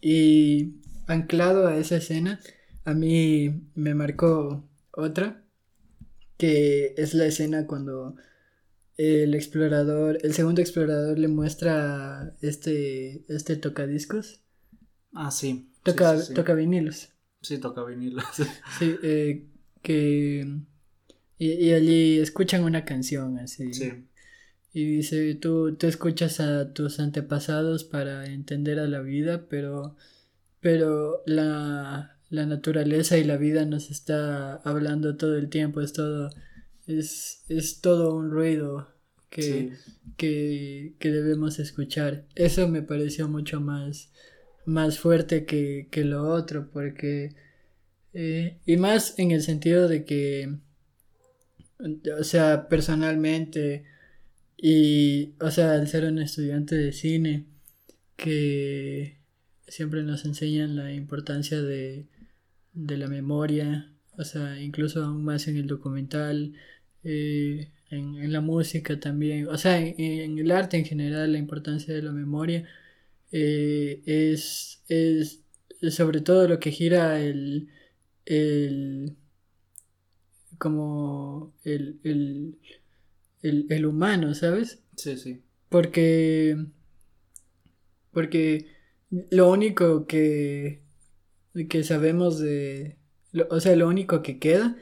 Y 0.00 0.74
anclado 1.08 1.66
a 1.66 1.76
esa 1.76 1.96
escena, 1.96 2.38
a 2.84 2.94
mí 2.94 3.68
me 3.74 3.94
marcó 3.94 4.68
otra, 4.92 5.42
que 6.38 6.94
es 6.96 7.14
la 7.14 7.26
escena 7.26 7.66
cuando 7.66 8.16
el 8.96 9.34
explorador, 9.34 10.18
el 10.22 10.34
segundo 10.34 10.60
explorador 10.60 11.18
le 11.18 11.28
muestra 11.28 12.36
este, 12.40 13.24
este 13.28 13.56
tocadiscos. 13.56 14.43
Ah, 15.14 15.30
sí. 15.30 15.70
Toca, 15.82 16.16
toca 16.34 16.54
vinilos. 16.54 17.10
Sí, 17.40 17.58
toca 17.58 17.84
vinilos. 17.84 18.24
sí, 18.78 18.96
eh, 19.02 19.46
que 19.82 20.46
y, 21.38 21.72
allí 21.72 22.18
escuchan 22.18 22.64
una 22.64 22.84
canción 22.84 23.38
así. 23.38 23.70
Y 24.72 24.84
dice, 24.84 25.34
tú, 25.36 25.76
tú 25.76 25.86
escuchas 25.86 26.40
a 26.40 26.72
tus 26.72 26.98
antepasados 27.00 27.84
para 27.84 28.26
entender 28.26 28.80
a 28.80 28.88
la 28.88 29.00
vida, 29.00 29.46
pero, 29.48 29.96
pero 30.60 31.22
la, 31.26 32.18
la 32.30 32.46
naturaleza 32.46 33.18
y 33.18 33.24
la 33.24 33.36
vida 33.36 33.64
nos 33.66 33.90
está 33.90 34.56
hablando 34.56 35.16
todo 35.16 35.36
el 35.36 35.48
tiempo, 35.48 35.80
es 35.80 35.92
todo, 35.92 36.30
es, 36.86 37.44
es 37.48 37.80
todo 37.80 38.16
un 38.16 38.30
ruido 38.30 38.88
que, 39.30 39.72
que, 40.16 40.94
que, 40.98 41.10
debemos 41.10 41.58
escuchar. 41.58 42.24
Eso 42.34 42.68
me 42.68 42.82
pareció 42.82 43.28
mucho 43.28 43.60
más, 43.60 44.10
más 44.66 44.98
fuerte 44.98 45.44
que, 45.44 45.88
que 45.90 46.04
lo 46.04 46.28
otro, 46.28 46.70
porque, 46.72 47.34
eh, 48.12 48.58
y 48.66 48.76
más 48.76 49.18
en 49.18 49.30
el 49.30 49.42
sentido 49.42 49.88
de 49.88 50.04
que 50.04 50.58
o 52.18 52.24
sea, 52.24 52.68
personalmente 52.68 53.84
y, 54.56 55.34
o 55.40 55.50
sea, 55.50 55.72
al 55.72 55.88
ser 55.88 56.04
un 56.04 56.18
estudiante 56.18 56.74
de 56.76 56.92
cine, 56.92 57.46
que 58.16 59.18
siempre 59.68 60.02
nos 60.02 60.24
enseñan 60.24 60.76
la 60.76 60.92
importancia 60.92 61.60
de, 61.60 62.06
de 62.72 62.96
la 62.98 63.08
memoria, 63.08 63.92
o 64.18 64.24
sea, 64.24 64.60
incluso 64.60 65.04
aún 65.04 65.24
más 65.24 65.48
en 65.48 65.56
el 65.56 65.66
documental, 65.66 66.54
eh, 67.02 67.70
en, 67.90 68.32
la 68.32 68.40
música 68.40 68.98
también, 69.00 69.48
o 69.48 69.58
sea, 69.58 69.78
en, 69.80 70.38
el 70.38 70.50
arte 70.50 70.76
en 70.78 70.84
general, 70.84 71.32
la 71.32 71.38
importancia 71.38 71.94
de 71.94 72.02
la 72.02 72.12
memoria 72.12 72.64
eh, 73.36 74.00
es, 74.06 74.80
es 74.86 75.42
sobre 75.90 76.20
todo 76.20 76.46
lo 76.46 76.60
que 76.60 76.70
gira 76.70 77.20
el, 77.20 77.68
el 78.26 79.16
como 80.56 81.52
el, 81.64 81.98
el, 82.04 82.58
el, 83.42 83.66
el 83.70 83.86
humano, 83.86 84.34
¿sabes? 84.34 84.84
Sí, 84.94 85.16
sí. 85.16 85.42
Porque, 85.68 86.64
porque 88.12 88.68
lo 89.10 89.50
único 89.50 90.06
que, 90.06 90.82
que 91.68 91.82
sabemos 91.82 92.38
de, 92.38 92.98
o 93.50 93.58
sea, 93.58 93.74
lo 93.74 93.88
único 93.88 94.22
que 94.22 94.38
queda 94.38 94.76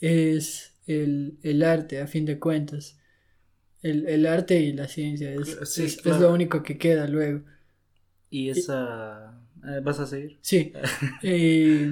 es 0.00 0.76
el, 0.86 1.36
el 1.42 1.64
arte, 1.64 2.00
a 2.00 2.06
fin 2.06 2.26
de 2.26 2.38
cuentas. 2.38 2.96
El, 3.82 4.06
el 4.06 4.24
arte 4.24 4.60
y 4.60 4.72
la 4.72 4.86
ciencia 4.86 5.34
es, 5.34 5.78
es, 5.78 6.06
lo 6.06 6.32
único 6.32 6.62
que 6.62 6.78
queda 6.78 7.08
luego. 7.08 7.42
¿Y 8.30 8.50
esa... 8.50 9.40
Eh, 9.64 9.80
¿Vas 9.82 10.00
a 10.00 10.06
seguir? 10.06 10.38
Sí. 10.42 10.72
y, 11.22 11.86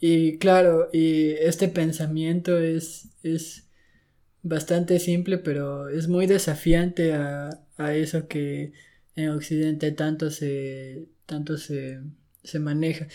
y 0.00 0.38
claro, 0.38 0.88
y 0.92 1.30
este 1.32 1.68
pensamiento 1.68 2.58
es, 2.58 3.08
es 3.22 3.68
bastante 4.42 4.98
simple, 5.00 5.38
pero 5.38 5.88
es 5.88 6.08
muy 6.08 6.26
desafiante 6.26 7.14
a, 7.14 7.50
a 7.76 7.94
eso 7.94 8.28
que 8.28 8.72
en 9.16 9.30
Occidente 9.30 9.92
tanto 9.92 10.30
se, 10.30 11.08
tanto 11.26 11.58
se, 11.58 12.00
se 12.42 12.58
maneja. 12.60 13.08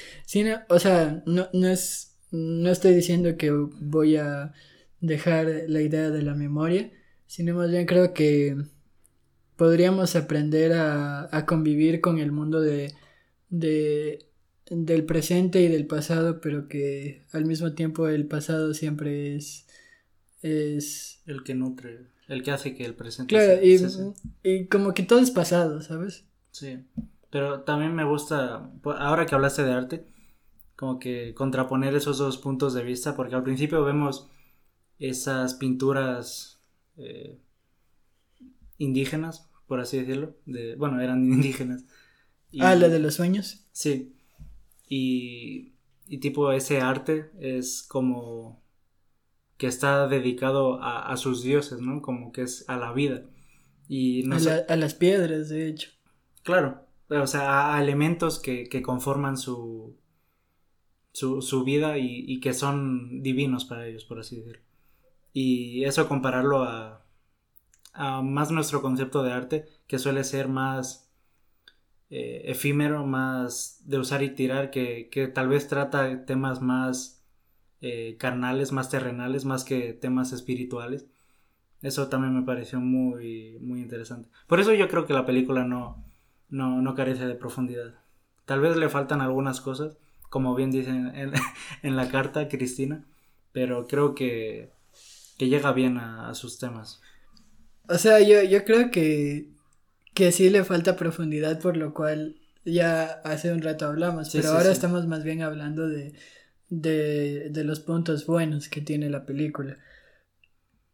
o 0.70 0.80
sea, 0.80 1.24
no, 1.26 1.50
no, 1.54 1.68
es, 1.68 2.18
no 2.32 2.70
estoy 2.70 2.93
diciendo 2.96 3.38
que 3.38 3.52
voy 3.52 4.18
a 4.18 4.54
dejar 5.02 5.48
la 5.68 5.82
idea 5.82 6.10
de 6.12 6.22
la 6.22 6.36
memoria, 6.36 6.91
sino 7.28 7.56
más 7.56 7.72
bien 7.72 7.86
creo 7.86 8.14
que 8.14 8.56
podríamos 9.56 10.16
aprender 10.16 10.74
a, 10.74 11.30
a 11.36 11.45
convivir 11.45 12.01
con 12.01 12.20
el 12.20 12.32
mundo 12.32 12.62
de, 12.62 12.93
de 13.49 14.26
del 14.70 15.06
presente 15.06 15.62
y 15.62 15.68
del 15.68 15.86
pasado, 15.86 16.41
pero 16.41 16.68
que 16.68 17.24
al 17.32 17.45
mismo 17.45 17.74
tiempo 17.74 18.08
el 18.08 18.26
pasado 18.26 18.74
siempre 18.74 19.36
es, 19.36 19.68
es... 20.41 21.22
El 21.28 21.43
que 21.43 21.53
nutre, 21.53 22.08
el 22.28 22.41
que 22.41 22.51
hace 22.51 22.74
que 22.76 22.84
el 22.86 22.95
presente... 22.95 23.36
Claro, 23.36 23.64
y, 23.64 23.80
y 24.43 24.66
como 24.66 24.93
que 24.93 25.03
todo 25.03 25.20
es 25.20 25.32
pasado, 25.32 25.82
¿sabes? 25.82 26.26
Sí, 26.51 26.80
pero 27.30 27.62
también 27.62 27.93
me 27.93 28.06
gusta, 28.06 28.72
ahora 28.84 29.26
que 29.26 29.36
hablaste 29.36 29.64
de 29.64 29.72
arte, 29.72 30.06
como 30.76 30.99
que 30.99 31.34
contraponer 31.36 31.95
esos 31.95 32.18
dos 32.18 32.38
puntos 32.38 32.74
de 32.74 32.84
vista, 32.84 33.16
porque 33.16 33.36
al 33.36 33.43
principio 33.43 33.84
vemos 33.84 34.28
esas 34.97 35.53
pinturas 35.53 36.60
eh, 36.97 37.38
indígenas, 38.78 39.50
por 39.68 39.80
así 39.80 40.00
decirlo, 40.00 40.36
de, 40.46 40.76
bueno, 40.76 41.02
eran 41.02 41.24
indígenas. 41.32 41.86
ah, 42.60 42.76
la 42.76 42.90
de 42.90 43.00
los 43.00 43.16
sueños. 43.16 43.66
Sí, 43.72 44.16
y, 44.88 45.74
y 46.08 46.20
tipo 46.20 46.52
ese 46.52 46.82
arte 46.82 47.32
es 47.40 47.84
como 47.84 48.64
que 49.58 49.68
está 49.68 50.08
dedicado 50.08 50.80
a, 50.82 51.16
sus 51.16 51.42
dioses, 51.42 51.80
¿no? 51.80 52.02
Como 52.02 52.34
que 52.34 52.42
es 52.42 52.66
a 52.68 52.76
la 52.76 52.92
vida. 52.92 53.24
Y 53.88 54.24
no 54.24 54.36
a, 54.36 54.74
a 54.74 54.76
las 54.76 54.94
piedras, 54.96 55.48
de 55.48 55.70
hecho. 55.70 55.92
Claro, 56.44 56.86
o 57.10 57.28
sea, 57.28 57.76
a, 57.76 57.82
elementos 57.82 58.40
que, 58.40 58.68
que 58.68 58.82
conforman 58.82 59.38
su, 59.38 59.96
su, 61.14 61.64
vida 61.64 61.98
y, 61.98 62.40
que 62.40 62.54
son 62.54 63.22
divinos 63.22 63.66
para 63.66 63.88
ellos, 63.88 64.06
por 64.06 64.20
así 64.20 64.38
decirlo. 64.38 64.62
Y 65.34 65.84
eso 65.86 66.08
compararlo 66.08 66.64
a, 66.64 67.05
más 67.96 68.52
nuestro 68.52 68.82
concepto 68.82 69.24
de 69.24 69.32
arte, 69.32 69.66
que 69.88 70.00
suele 70.00 70.24
ser 70.24 70.48
más 70.48 71.12
eh, 72.10 72.43
efímero, 72.46 73.06
más 73.06 73.82
de 73.86 74.00
usar 74.00 74.24
y 74.24 74.30
tirar, 74.30 74.72
que, 74.72 75.32
tal 75.34 75.48
vez 75.48 75.68
trata 75.68 76.26
temas 76.26 76.62
más 76.62 77.24
eh, 77.82 78.16
carnales, 78.20 78.72
más 78.72 78.89
terrenales, 78.89 79.46
más 79.46 79.64
que 79.64 79.93
temas 79.93 80.32
espirituales. 80.32 81.08
Eso 81.82 82.08
también 82.08 82.36
me 82.36 82.46
pareció 82.46 82.80
muy, 82.80 83.58
muy 83.62 83.82
interesante. 83.82 84.30
Por 84.48 84.60
eso 84.60 84.74
yo 84.74 84.88
creo 84.88 85.06
que 85.06 85.14
la 85.14 85.26
película 85.26 85.66
no, 85.66 86.04
no, 86.50 86.82
no 86.82 86.96
carece 86.96 87.28
de 87.28 87.36
profundidad. 87.36 87.96
Tal 88.46 88.62
vez 88.62 88.78
le 88.78 88.89
faltan 88.89 89.22
algunas 89.22 89.62
cosas, 89.62 89.98
como 90.30 90.56
bien 90.56 90.72
dicen 90.72 91.12
en, 91.82 91.96
la 91.96 92.10
carta 92.10 92.48
Cristina, 92.48 93.04
pero 93.52 93.88
creo 93.88 94.16
que, 94.16 94.72
que 95.38 95.50
llega 95.50 95.74
bien 95.74 95.98
a, 95.98 96.34
sus 96.34 96.60
temas. 96.60 97.02
O 97.90 97.98
sea, 97.98 98.20
yo, 98.20 98.42
yo 98.44 98.64
creo 98.66 98.92
que, 98.92 99.50
que 100.14 100.32
sí 100.32 100.50
le 100.50 100.64
falta 100.64 100.96
profundidad, 100.96 101.60
por 101.60 101.78
lo 101.78 101.94
cual 101.94 102.36
ya 102.64 103.06
hace 103.24 103.52
un 103.52 103.62
rato 103.62 103.86
hablamos, 103.86 104.30
pero 104.34 104.50
ahora 104.50 104.72
estamos 104.72 105.08
más 105.08 105.24
bien 105.24 105.42
hablando 105.42 105.88
de, 105.88 106.14
de, 106.70 107.50
de 107.50 107.64
los 107.64 107.80
puntos 107.80 108.26
buenos 108.26 108.70
que 108.70 108.82
tiene 108.82 109.10
la 109.10 109.26
película. 109.26 109.78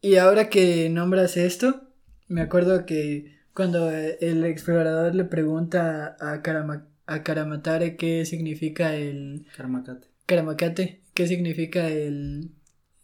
Y 0.02 0.16
ahora 0.16 0.50
que 0.50 0.90
nombras 0.90 1.38
esto, 1.38 1.82
me 2.28 2.42
acuerdo 2.42 2.86
que 2.86 3.40
cuando 3.54 3.92
el 3.92 4.44
explorador 4.46 5.14
le 5.14 5.26
pregunta 5.26 6.18
a 6.20 6.42
Karama, 6.42 6.88
a 7.06 7.24
Karamatare 7.24 7.98
qué 7.98 8.26
significa 8.26 8.96
el... 8.96 9.46
Karamakate. 9.56 10.08
Karamakate, 10.26 11.02
qué 11.14 11.28
significa 11.28 11.88
el, 11.88 12.52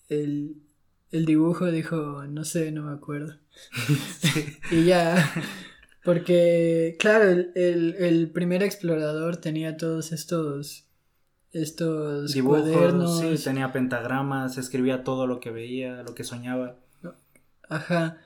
el, 0.09 0.55
el 1.11 1.25
dibujo, 1.25 1.71
dijo, 1.71 2.23
no 2.27 2.43
sé, 2.43 2.71
no 2.71 2.83
me 2.83 2.93
acuerdo. 2.93 3.35
y 4.71 4.85
ya, 4.85 5.31
porque, 6.03 6.95
claro, 6.99 7.25
el, 7.25 7.51
el, 7.55 7.95
el, 7.95 8.29
primer 8.29 8.63
explorador 8.63 9.37
tenía 9.37 9.77
todos 9.77 10.11
estos 10.11 10.85
estos 11.53 12.33
dibujos, 12.33 13.19
sí, 13.19 13.43
tenía 13.43 13.71
pentagramas, 13.71 14.57
escribía 14.57 15.03
todo 15.03 15.25
lo 15.25 15.39
que 15.39 15.49
veía, 15.49 16.03
lo 16.03 16.13
que 16.13 16.23
soñaba. 16.23 16.75
Ajá. 17.69 18.17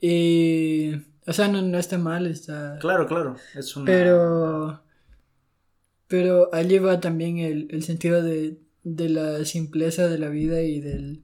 Y 0.00 0.96
o 1.26 1.32
sea, 1.32 1.48
no, 1.48 1.62
no 1.62 1.78
está 1.78 1.98
mal, 1.98 2.26
está... 2.26 2.78
Claro, 2.80 3.06
claro, 3.06 3.36
es 3.54 3.76
una... 3.76 3.86
Pero... 3.86 4.82
Pero 6.08 6.50
allí 6.52 6.78
va 6.78 7.00
también 7.00 7.38
el, 7.38 7.68
el 7.70 7.82
sentido 7.84 8.22
de, 8.22 8.58
de, 8.82 9.08
la 9.08 9.44
simpleza 9.44 10.08
de 10.08 10.18
la 10.18 10.28
vida 10.28 10.60
y 10.62 10.80
del... 10.80 11.22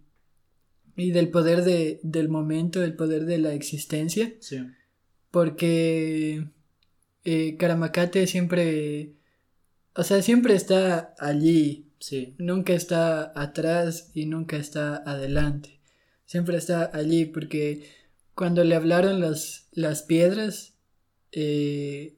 Y 0.98 1.12
del 1.12 1.30
poder 1.30 1.64
de, 1.64 2.00
del 2.02 2.28
momento, 2.28 2.82
el 2.82 2.94
poder 2.94 3.24
de 3.24 3.38
la 3.38 3.54
existencia. 3.54 4.34
Sí. 4.40 4.58
Porque 5.30 6.48
eh, 7.24 7.56
Karamakate 7.56 8.26
siempre... 8.26 9.14
O 9.94 10.02
sea, 10.02 10.20
siempre 10.22 10.54
está 10.54 11.14
allí. 11.18 11.86
Sí. 12.00 12.34
Nunca 12.38 12.74
está 12.74 13.32
atrás 13.34 14.10
y 14.12 14.26
nunca 14.26 14.56
está 14.56 14.96
adelante. 14.96 15.80
Siempre 16.26 16.58
está 16.58 16.90
allí 16.92 17.24
porque 17.24 17.88
cuando 18.34 18.62
le 18.62 18.74
hablaron 18.74 19.20
las, 19.20 19.68
las 19.72 20.02
piedras, 20.02 20.74
eh, 21.32 22.16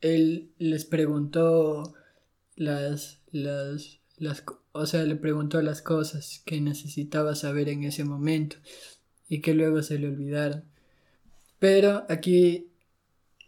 él 0.00 0.52
les 0.58 0.84
preguntó 0.84 1.94
las, 2.54 3.20
las, 3.30 4.00
las, 4.18 4.44
o 4.72 4.86
sea, 4.86 5.04
le 5.04 5.16
preguntó 5.16 5.60
las 5.62 5.82
cosas 5.82 6.42
que 6.44 6.60
necesitaba 6.60 7.34
saber 7.34 7.68
en 7.68 7.84
ese 7.84 8.04
momento 8.04 8.56
y 9.28 9.40
que 9.40 9.54
luego 9.54 9.82
se 9.82 9.98
le 9.98 10.08
olvidaron. 10.08 10.64
Pero 11.58 12.04
aquí, 12.08 12.68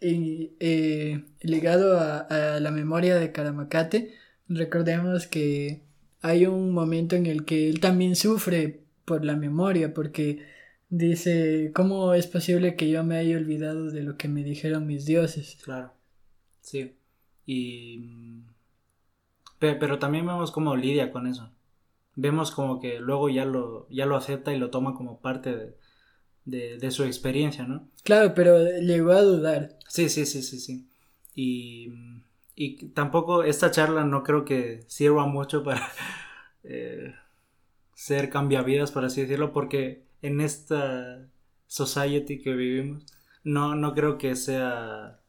eh, 0.01 1.23
ligado 1.41 1.99
a, 1.99 2.19
a, 2.19 2.59
la 2.59 2.71
memoria 2.71 3.15
de 3.15 3.31
Karamakate, 3.31 4.13
recordemos 4.47 5.27
que 5.27 5.83
hay 6.21 6.45
un 6.45 6.71
momento 6.71 7.15
en 7.15 7.25
el 7.25 7.45
que 7.45 7.69
él 7.69 7.79
también 7.79 8.15
sufre 8.15 8.81
por 9.05 9.25
la 9.25 9.35
memoria, 9.35 9.93
porque 9.93 10.45
Dice, 10.89 11.71
¿cómo 11.75 12.15
es 12.15 12.25
posible 12.25 12.75
que 12.75 12.89
yo 12.89 13.03
me 13.03 13.17
haya 13.17 13.37
olvidado 13.37 13.91
de 13.91 14.01
lo 14.01 14.17
que 14.17 14.27
me 14.27 14.43
dijeron 14.43 14.87
mis 14.87 15.05
dioses? 15.05 15.57
Claro, 15.63 15.93
sí. 16.61 16.95
Y... 17.45 18.41
Pero, 19.59 19.99
también 19.99 20.25
vemos 20.25 20.51
cómo 20.51 20.75
lidia 20.75 21.11
con 21.11 21.27
eso. 21.27 21.51
Vemos 22.15 22.51
como 22.51 22.79
que 22.79 22.99
luego 22.99 23.29
ya 23.29 23.45
lo, 23.45 23.87
ya 23.89 24.05
lo 24.05 24.15
acepta 24.15 24.53
y 24.53 24.57
lo 24.57 24.69
toma 24.69 24.93
como 24.93 25.19
parte 25.19 25.75
de, 26.45 26.77
de, 26.77 26.91
su 26.91 27.03
experiencia, 27.03 27.65
¿no? 27.65 27.87
Claro, 28.03 28.33
pero 28.33 28.57
llegó 28.79 29.11
a 29.11 29.21
dudar. 29.21 29.77
Sí, 29.87 30.09
sí, 30.09 30.25
sí, 30.25 30.41
sí, 30.41 30.59
sí. 30.59 30.87
Y, 31.35 31.89
y 32.55 32.87
tampoco 32.89 33.43
esta 33.43 33.69
charla 33.71 34.05
no 34.05 34.23
creo 34.23 34.45
que 34.45 34.83
sirva 34.87 35.27
mucho 35.27 35.63
para 35.63 35.87
eh, 36.63 37.13
ser 37.93 38.29
cambiavidas, 38.29 38.91
por 38.91 39.03
así 39.03 39.21
decirlo, 39.21 39.51
porque 39.51 40.03
en 40.21 40.39
esta 40.39 41.27
society 41.67 42.39
que 42.39 42.53
vivimos, 42.53 43.03
no, 43.43 43.75
no 43.75 43.93
creo 43.93 44.17
que 44.17 44.35
sea 44.35 45.19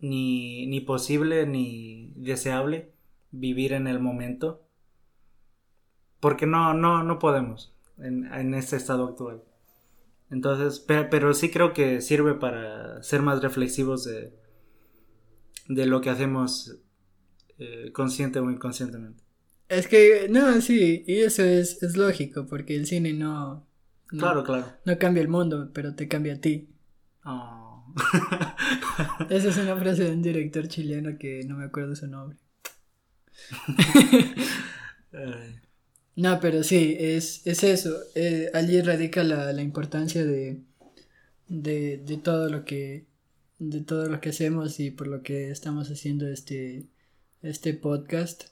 ni, 0.00 0.66
ni 0.66 0.80
posible 0.80 1.46
ni 1.46 2.12
deseable 2.16 2.91
vivir 3.32 3.72
en 3.72 3.88
el 3.88 3.98
momento. 3.98 4.62
Porque 6.20 6.46
no, 6.46 6.72
no, 6.74 7.02
no 7.02 7.18
podemos 7.18 7.74
en, 7.98 8.32
en 8.32 8.54
este 8.54 8.76
estado 8.76 9.08
actual. 9.08 9.42
Entonces, 10.30 10.78
pero, 10.78 11.34
sí 11.34 11.50
creo 11.50 11.72
que 11.72 12.00
sirve 12.00 12.34
para 12.34 13.02
ser 13.02 13.20
más 13.20 13.42
reflexivos 13.42 14.04
de, 14.04 14.32
de 15.68 15.86
lo 15.86 16.00
que 16.00 16.10
hacemos 16.10 16.78
eh, 17.58 17.90
consciente 17.92 18.38
o 18.38 18.50
inconscientemente. 18.50 19.22
Es 19.68 19.88
que, 19.88 20.28
no, 20.30 20.60
sí, 20.60 21.02
y 21.06 21.20
eso 21.20 21.42
es, 21.42 21.82
es 21.82 21.96
lógico, 21.96 22.46
porque 22.46 22.76
el 22.76 22.86
cine 22.86 23.12
no, 23.12 23.66
Claro, 24.18 24.44
claro. 24.44 24.66
No 24.84 24.98
cambia 24.98 25.22
el 25.22 25.28
mundo, 25.28 25.70
pero 25.72 25.94
te 25.94 26.06
cambia 26.06 26.34
a 26.34 26.40
ti. 26.40 26.68
Oh. 27.24 27.94
Esa 29.30 29.48
es 29.48 29.56
una 29.56 29.76
frase 29.76 30.04
de 30.04 30.12
un 30.12 30.22
director 30.22 30.68
chileno 30.68 31.16
que 31.18 31.44
no 31.46 31.56
me 31.56 31.64
acuerdo 31.64 31.96
su 31.96 32.06
nombre. 32.06 32.38
No, 36.16 36.40
pero 36.40 36.62
sí, 36.62 36.96
es, 36.98 37.46
es 37.46 37.62
eso. 37.64 37.96
Eh, 38.14 38.50
allí 38.54 38.80
radica 38.80 39.24
la, 39.24 39.52
la 39.52 39.62
importancia 39.62 40.24
de, 40.24 40.60
de, 41.48 41.98
de, 41.98 42.16
todo 42.16 42.48
lo 42.48 42.64
que 42.64 43.06
de 43.58 43.80
todo 43.80 44.08
lo 44.08 44.20
que 44.20 44.30
hacemos 44.30 44.80
y 44.80 44.90
por 44.90 45.06
lo 45.06 45.22
que 45.22 45.50
estamos 45.50 45.90
haciendo 45.90 46.28
este, 46.28 46.86
este 47.42 47.74
podcast. 47.74 48.44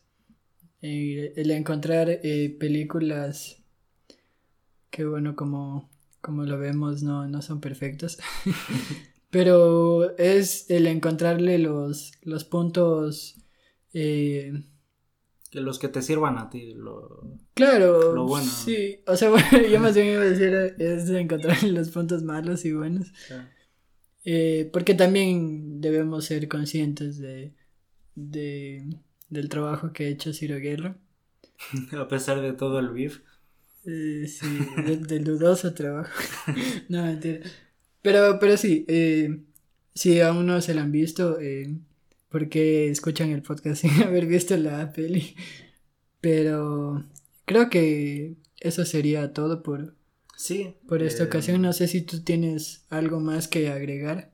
Eh, 0.82 1.34
el 1.36 1.50
encontrar 1.50 2.08
eh, 2.10 2.56
películas 2.58 3.58
que 4.90 5.04
bueno, 5.04 5.36
como, 5.36 5.88
como 6.20 6.44
lo 6.44 6.58
vemos, 6.58 7.02
no, 7.02 7.28
no 7.28 7.42
son 7.42 7.60
perfectos. 7.60 8.18
Pero 9.30 10.16
es 10.18 10.68
el 10.70 10.86
encontrarle 10.86 11.58
los, 11.58 12.12
los 12.22 12.44
puntos... 12.44 13.36
que 15.50 15.60
los 15.60 15.78
que 15.78 15.88
te 15.88 16.00
sirvan 16.00 16.38
a 16.38 16.48
ti, 16.48 16.74
lo, 16.74 17.24
claro, 17.54 18.14
lo 18.14 18.26
bueno. 18.26 18.46
Sí, 18.46 19.00
o 19.06 19.16
sea, 19.16 19.30
bueno, 19.30 19.66
yo 19.70 19.80
más 19.80 19.94
bien 19.94 20.08
iba 20.08 20.22
a 20.22 20.26
decir 20.26 20.54
es 20.78 21.08
encontrar 21.10 21.62
los 21.64 21.90
puntos 21.90 22.22
malos 22.22 22.64
y 22.64 22.72
buenos. 22.72 23.12
Eh, 24.24 24.68
porque 24.72 24.94
también 24.94 25.80
debemos 25.80 26.26
ser 26.26 26.46
conscientes 26.48 27.18
de, 27.18 27.52
de, 28.14 28.96
del 29.28 29.48
trabajo 29.48 29.92
que 29.92 30.04
ha 30.04 30.08
hecho 30.08 30.32
Ciro 30.32 30.56
Guerra. 30.58 30.96
A 31.98 32.08
pesar 32.08 32.40
de 32.40 32.52
todo 32.52 32.78
el 32.78 32.90
beef. 32.90 33.20
Eh, 33.86 34.26
sí, 34.28 34.46
del, 34.84 35.24
dudoso 35.24 35.74
trabajo. 35.74 36.12
no, 36.88 37.04
mentira. 37.04 37.40
Pero, 38.02 38.38
pero 38.38 38.56
sí, 38.56 38.84
eh, 38.88 39.40
si 39.94 40.20
aún 40.20 40.46
no 40.46 40.60
se 40.60 40.74
la 40.74 40.82
han 40.82 40.92
visto, 40.92 41.40
eh, 41.40 41.74
porque 42.30 42.88
escuchan 42.88 43.30
el 43.30 43.42
podcast 43.42 43.82
sin 43.82 44.02
haber 44.02 44.26
visto 44.26 44.56
la 44.56 44.92
peli. 44.92 45.34
Pero 46.20 47.04
creo 47.44 47.68
que 47.70 48.36
eso 48.60 48.84
sería 48.84 49.32
todo 49.32 49.62
por, 49.62 49.94
sí, 50.36 50.74
por 50.88 51.02
esta 51.02 51.24
ocasión. 51.24 51.62
No 51.62 51.72
sé 51.72 51.88
si 51.88 52.02
tú 52.02 52.20
tienes 52.22 52.84
algo 52.88 53.20
más 53.20 53.48
que 53.48 53.68
agregar. 53.68 54.32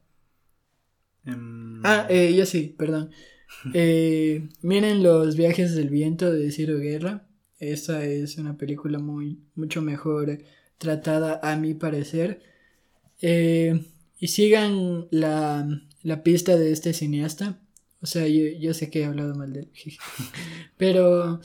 Em, 1.25 1.81
Ah, 1.85 2.07
eh, 2.09 2.35
yo 2.37 2.47
sí, 2.47 2.75
perdón. 2.77 3.11
Eh, 3.75 4.49
miren 4.61 5.05
los 5.05 5.37
viajes 5.37 5.75
del 5.77 5.89
viento 5.89 6.33
de 6.33 6.51
Ciro 6.51 6.79
Guerra. 6.79 7.29
Esa 7.61 8.05
es 8.05 8.39
una 8.39 8.57
película 8.57 8.99
muy, 8.99 9.39
mucho 9.55 9.81
mejor 9.83 10.39
tratada 10.79 11.39
a 11.43 11.57
mi 11.57 11.73
parecer. 11.73 12.43
Eh, 13.23 13.85
y 14.19 14.29
sigan 14.29 15.07
la, 15.11 15.67
la 16.03 16.23
pista 16.25 16.57
de 16.57 16.73
este 16.73 16.93
cineasta. 16.93 17.61
O 18.07 18.09
sea, 18.09 18.29
yo, 18.29 18.45
yo 18.61 18.73
sé 18.73 18.89
que 18.89 19.01
he 19.01 19.05
hablado 19.05 19.35
mal 19.35 19.53
de 19.53 19.63
él. 19.63 19.69
Pero 20.77 21.41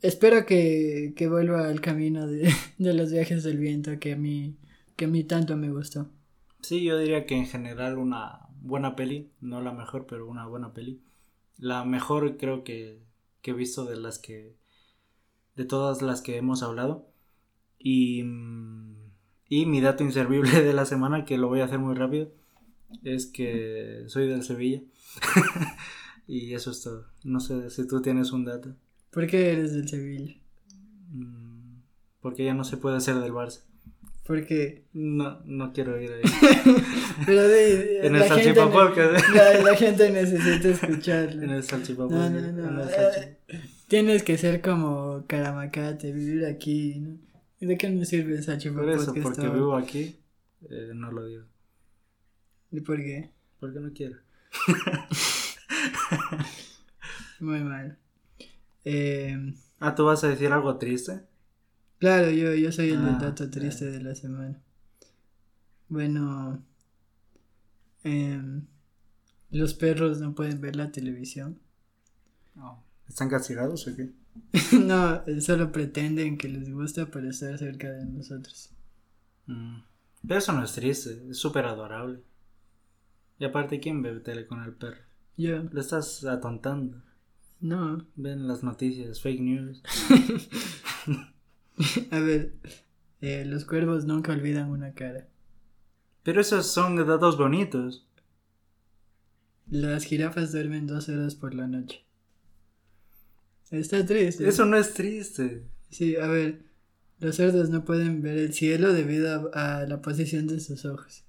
espero 0.00 0.46
que, 0.46 1.12
que 1.14 1.28
vuelva 1.28 1.68
al 1.68 1.82
camino 1.82 2.26
de, 2.26 2.50
de 2.78 2.94
los 2.94 3.12
viajes 3.12 3.42
del 3.42 3.58
viento 3.58 3.98
que 3.98 4.14
a 4.14 4.16
mí, 4.16 4.56
que 4.96 5.04
a 5.04 5.08
mí 5.08 5.22
tanto 5.22 5.58
me 5.58 5.70
gustó. 5.70 6.08
Sí, 6.62 6.82
yo 6.82 6.96
diría 6.96 7.26
que 7.26 7.36
en 7.36 7.46
general 7.46 7.98
una 7.98 8.48
buena 8.62 8.96
peli, 8.96 9.28
no 9.42 9.60
la 9.60 9.72
mejor, 9.72 10.06
pero 10.06 10.26
una 10.26 10.46
buena 10.46 10.72
peli. 10.72 11.02
La 11.58 11.84
mejor 11.84 12.38
creo 12.38 12.64
que, 12.64 13.02
que 13.42 13.50
he 13.50 13.54
visto 13.54 13.84
de 13.84 13.96
las 13.96 14.18
que, 14.18 14.56
de 15.56 15.66
todas 15.66 16.00
las 16.00 16.22
que 16.22 16.38
hemos 16.38 16.62
hablado. 16.62 17.06
Y, 17.78 18.20
y 19.50 19.66
mi 19.66 19.82
dato 19.82 20.04
inservible 20.04 20.62
de 20.62 20.72
la 20.72 20.86
semana, 20.86 21.26
que 21.26 21.36
lo 21.36 21.48
voy 21.48 21.60
a 21.60 21.66
hacer 21.66 21.80
muy 21.80 21.94
rápido, 21.96 22.32
es 23.04 23.26
que 23.26 24.04
soy 24.06 24.26
del 24.26 24.42
Sevilla. 24.42 24.80
y 26.26 26.54
eso 26.54 26.70
es 26.70 26.82
todo. 26.82 27.06
No 27.24 27.40
sé 27.40 27.70
si 27.70 27.86
tú 27.86 28.00
tienes 28.02 28.32
un 28.32 28.44
dato. 28.44 28.74
¿Por 29.10 29.26
qué 29.26 29.52
eres 29.52 29.72
del 29.72 29.88
Sevilla? 29.88 30.34
Mm, 31.10 31.80
Porque 32.20 32.44
ya 32.44 32.54
no 32.54 32.64
se 32.64 32.76
puede 32.76 32.96
hacer 32.96 33.16
del 33.16 33.32
Barça. 33.32 33.60
Porque 34.24 34.84
No, 34.92 35.40
no 35.44 35.72
quiero 35.72 36.00
ir 36.00 36.12
ahí. 36.12 36.22
Pero 37.26 37.42
de, 37.48 38.00
En 38.06 38.12
la 38.12 38.26
el 38.26 38.54
Podcast. 38.54 39.28
la, 39.34 39.60
la 39.62 39.76
gente 39.76 40.10
necesita 40.10 40.68
escucharlo. 40.68 41.42
En 41.42 41.50
el 41.50 41.62
salchipapa. 41.64 42.14
No, 42.14 42.30
no, 42.30 42.70
no. 42.70 42.84
eh, 42.88 43.38
Tienes 43.88 44.22
que 44.22 44.38
ser 44.38 44.60
como 44.60 45.24
Caramacate, 45.26 46.12
vivir 46.12 46.44
aquí, 46.46 47.00
¿no? 47.00 47.18
¿Y 47.58 47.66
¿De 47.66 47.76
qué 47.76 47.90
me 47.90 48.04
sirve 48.06 48.36
el 48.36 48.42
Salchipapa 48.44 48.80
Por 48.82 48.90
eso, 48.90 49.12
porque 49.20 49.40
ahora? 49.42 49.52
vivo 49.52 49.74
aquí, 49.76 50.16
eh, 50.70 50.92
no 50.94 51.10
lo 51.12 51.26
digo. 51.26 51.42
¿Y 52.70 52.80
por 52.80 52.96
qué? 52.98 53.32
Porque 53.58 53.80
no 53.80 53.92
quiero. 53.92 54.16
Muy 57.40 57.60
mal. 57.60 57.98
Eh, 58.84 59.54
Ah, 59.78 59.94
¿tú 59.94 60.04
vas 60.04 60.22
a 60.24 60.28
decir 60.28 60.52
algo 60.52 60.76
triste? 60.76 61.22
claro, 61.98 62.30
yo, 62.30 62.54
yo 62.54 62.70
soy 62.72 62.90
el 62.90 62.98
Ah, 62.98 63.18
dato 63.20 63.50
triste 63.50 63.86
de 63.90 64.00
la 64.02 64.14
semana. 64.14 64.58
Bueno, 65.88 66.62
em, 68.04 68.66
los 69.50 69.74
perros 69.74 70.20
no 70.20 70.34
pueden 70.34 70.60
ver 70.60 70.76
la 70.76 70.92
televisión. 70.92 71.58
No. 72.54 72.82
¿Están 73.08 73.28
castigados 73.28 73.86
o 73.88 73.96
qué? 73.96 74.10
no, 74.78 75.22
solo 75.40 75.72
pretenden 75.72 76.38
que 76.38 76.48
les 76.48 76.70
gusta 76.72 77.06
para 77.10 77.30
estar 77.30 77.58
cerca 77.58 77.90
de 77.90 78.04
nosotros. 78.04 78.70
Mm. 79.46 79.80
Pero 80.26 80.38
eso 80.38 80.52
no 80.52 80.62
es 80.62 80.72
triste, 80.72 81.22
es 81.30 81.38
súper 81.38 81.64
adorable. 81.64 82.22
Y 83.40 83.44
aparte, 83.44 83.80
¿quién 83.80 84.02
ve 84.02 84.20
tele 84.20 84.46
con 84.46 84.62
el 84.62 84.72
perro? 84.74 85.00
Yo, 85.36 85.64
Lo 85.72 85.80
estás 85.80 86.24
atontando. 86.24 87.02
no. 87.60 88.06
Ven 88.14 88.46
las 88.46 88.62
noticias, 88.62 89.20
fake 89.20 89.40
news. 89.40 89.82
A 92.10 92.18
ver, 92.20 92.52
eh, 93.22 93.44
los 93.46 93.64
cuervos 93.64 94.04
nunca 94.04 94.32
olvidan 94.32 94.70
una 94.70 94.92
cara. 94.92 95.26
Pero 96.22 96.42
esos 96.42 96.66
son 96.66 96.96
datos 96.96 97.38
bonitos. 97.38 98.06
Las 99.70 100.04
jirafas 100.04 100.52
duermen 100.52 100.86
dos 100.86 101.08
horas 101.08 101.34
por 101.34 101.54
la 101.54 101.66
noche. 101.66 102.04
Está 103.70 104.04
triste. 104.04 104.46
Eso 104.46 104.66
no 104.66 104.76
es 104.76 104.92
triste. 104.94 105.64
Sí, 105.88 106.16
a 106.16 106.26
ver, 106.26 106.64
los 107.20 107.36
cerdos 107.36 107.70
no 107.70 107.84
pueden 107.84 108.20
ver 108.20 108.36
el 108.36 108.52
cielo 108.52 108.92
debido 108.92 109.50
a, 109.54 109.78
a 109.78 109.86
la 109.86 110.02
posición 110.02 110.46
de 110.48 110.60
sus 110.60 110.84
ojos. 110.84 111.24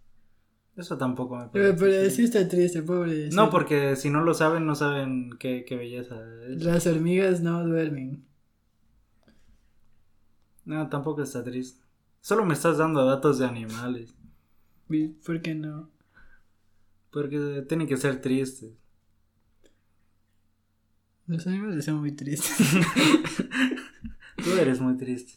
Eso 0.77 0.97
tampoco 0.97 1.37
me 1.37 1.47
Pero, 1.51 1.75
parece. 1.75 1.85
pero 1.85 2.09
sí 2.09 2.23
está 2.23 2.47
triste, 2.47 2.81
pobre. 2.81 3.29
No, 3.31 3.45
sí. 3.45 3.51
porque 3.51 3.95
si 3.95 4.09
no 4.09 4.23
lo 4.23 4.33
saben, 4.33 4.65
no 4.65 4.73
saben 4.75 5.31
qué, 5.37 5.65
qué 5.67 5.75
belleza 5.75 6.15
es. 6.47 6.63
Las 6.63 6.87
hormigas 6.87 7.41
no 7.41 7.65
duermen. 7.65 8.25
No, 10.65 10.87
tampoco 10.89 11.23
está 11.23 11.43
triste. 11.43 11.83
Solo 12.21 12.45
me 12.45 12.53
estás 12.53 12.77
dando 12.77 13.03
datos 13.05 13.39
de 13.39 13.45
animales. 13.45 14.13
¿Y 14.89 15.07
¿Por 15.07 15.41
qué 15.41 15.55
no? 15.55 15.89
Porque 17.11 17.65
tienen 17.67 17.87
que 17.87 17.97
ser 17.97 18.21
tristes. 18.21 18.71
Los 21.27 21.45
animales 21.47 21.83
son 21.85 21.95
muy 21.99 22.11
tristes. 22.13 22.55
Tú 24.43 24.51
eres 24.57 24.79
muy 24.81 24.97
triste. 24.97 25.33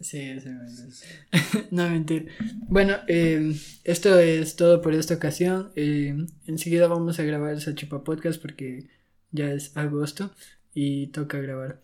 Sí, 0.00 0.38
sí, 0.40 0.48
no 1.70 1.88
mentir. 1.90 2.28
Bueno, 2.68 2.94
eh, 3.08 3.54
esto 3.84 4.18
es 4.18 4.56
todo 4.56 4.80
por 4.82 4.94
esta 4.94 5.14
ocasión. 5.14 5.70
Eh, 5.76 6.26
enseguida 6.46 6.86
vamos 6.88 7.18
a 7.18 7.24
grabar 7.24 7.52
el 7.52 7.60
Sachipa 7.60 8.02
Podcast 8.04 8.40
porque 8.40 8.88
ya 9.32 9.50
es 9.52 9.76
agosto 9.76 10.30
y 10.74 11.08
toca 11.08 11.38
grabar. 11.38 11.80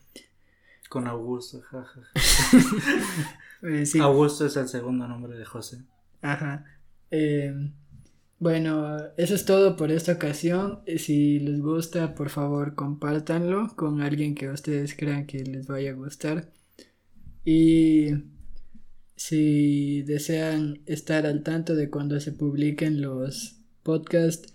Con 0.89 1.07
Augusto, 1.07 1.61
jaja. 1.63 2.01
Eh, 3.65 3.87
sí, 3.87 4.01
Augusto 4.01 4.45
es 4.45 4.57
el 4.57 4.67
segundo 4.67 5.07
nombre 5.07 5.39
de 5.39 5.45
José. 5.45 5.83
ajá. 6.21 6.65
Eh, 7.13 7.55
bueno, 8.41 8.99
eso 9.17 9.37
es 9.37 9.45
todo 9.45 9.77
por 9.77 9.93
esta 9.93 10.15
ocasión. 10.15 10.81
Eh, 10.87 10.99
Si 10.99 11.39
les 11.39 11.61
gusta, 11.61 12.17
por 12.17 12.29
favor, 12.29 12.75
compártanlo 12.75 13.69
con 13.77 14.01
alguien 14.01 14.35
que 14.35 14.49
ustedes 14.49 14.97
crean 14.97 15.27
que 15.29 15.45
les 15.45 15.69
vaya 15.69 15.93
a 15.93 15.95
gustar. 15.95 16.49
Y 17.45 18.09
si 19.17 20.03
desean 20.03 20.81
estar 20.87 21.27
al 21.27 21.43
tanto 21.43 21.75
de 21.75 21.91
cuando 21.91 22.21
se 22.21 22.31
publiquen 22.33 23.01
los 23.01 23.57
podcasts, 23.83 24.55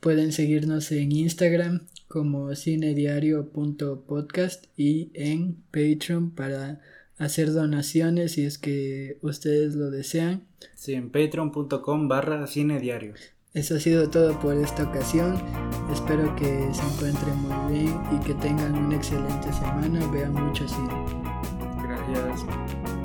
pueden 0.00 0.32
seguirnos 0.32 0.92
en 0.92 1.12
Instagram 1.12 1.80
como 2.08 2.54
cinediario.podcast 2.54 4.66
y 4.76 5.10
en 5.14 5.56
Patreon 5.70 6.30
para 6.30 6.80
hacer 7.18 7.52
donaciones 7.52 8.32
si 8.32 8.44
es 8.44 8.58
que 8.58 9.18
ustedes 9.22 9.74
lo 9.74 9.90
desean. 9.90 10.44
Sí, 10.74 10.92
en 10.94 11.10
patreon.com 11.10 12.08
barra 12.08 12.46
cine 12.46 12.80
diario. 12.80 13.12
Eso 13.54 13.76
ha 13.76 13.80
sido 13.80 14.08
todo 14.08 14.38
por 14.40 14.56
esta 14.56 14.84
ocasión. 14.84 15.36
Espero 15.92 16.34
que 16.36 16.68
se 16.72 16.82
encuentren 16.82 17.36
muy 17.38 17.78
bien 17.78 18.00
y 18.14 18.20
que 18.24 18.34
tengan 18.34 18.74
una 18.74 18.96
excelente 18.96 19.52
semana. 19.52 20.08
Vean 20.12 20.32
mucho 20.32 20.66
cine. 20.68 21.27
Yes. 22.08 22.97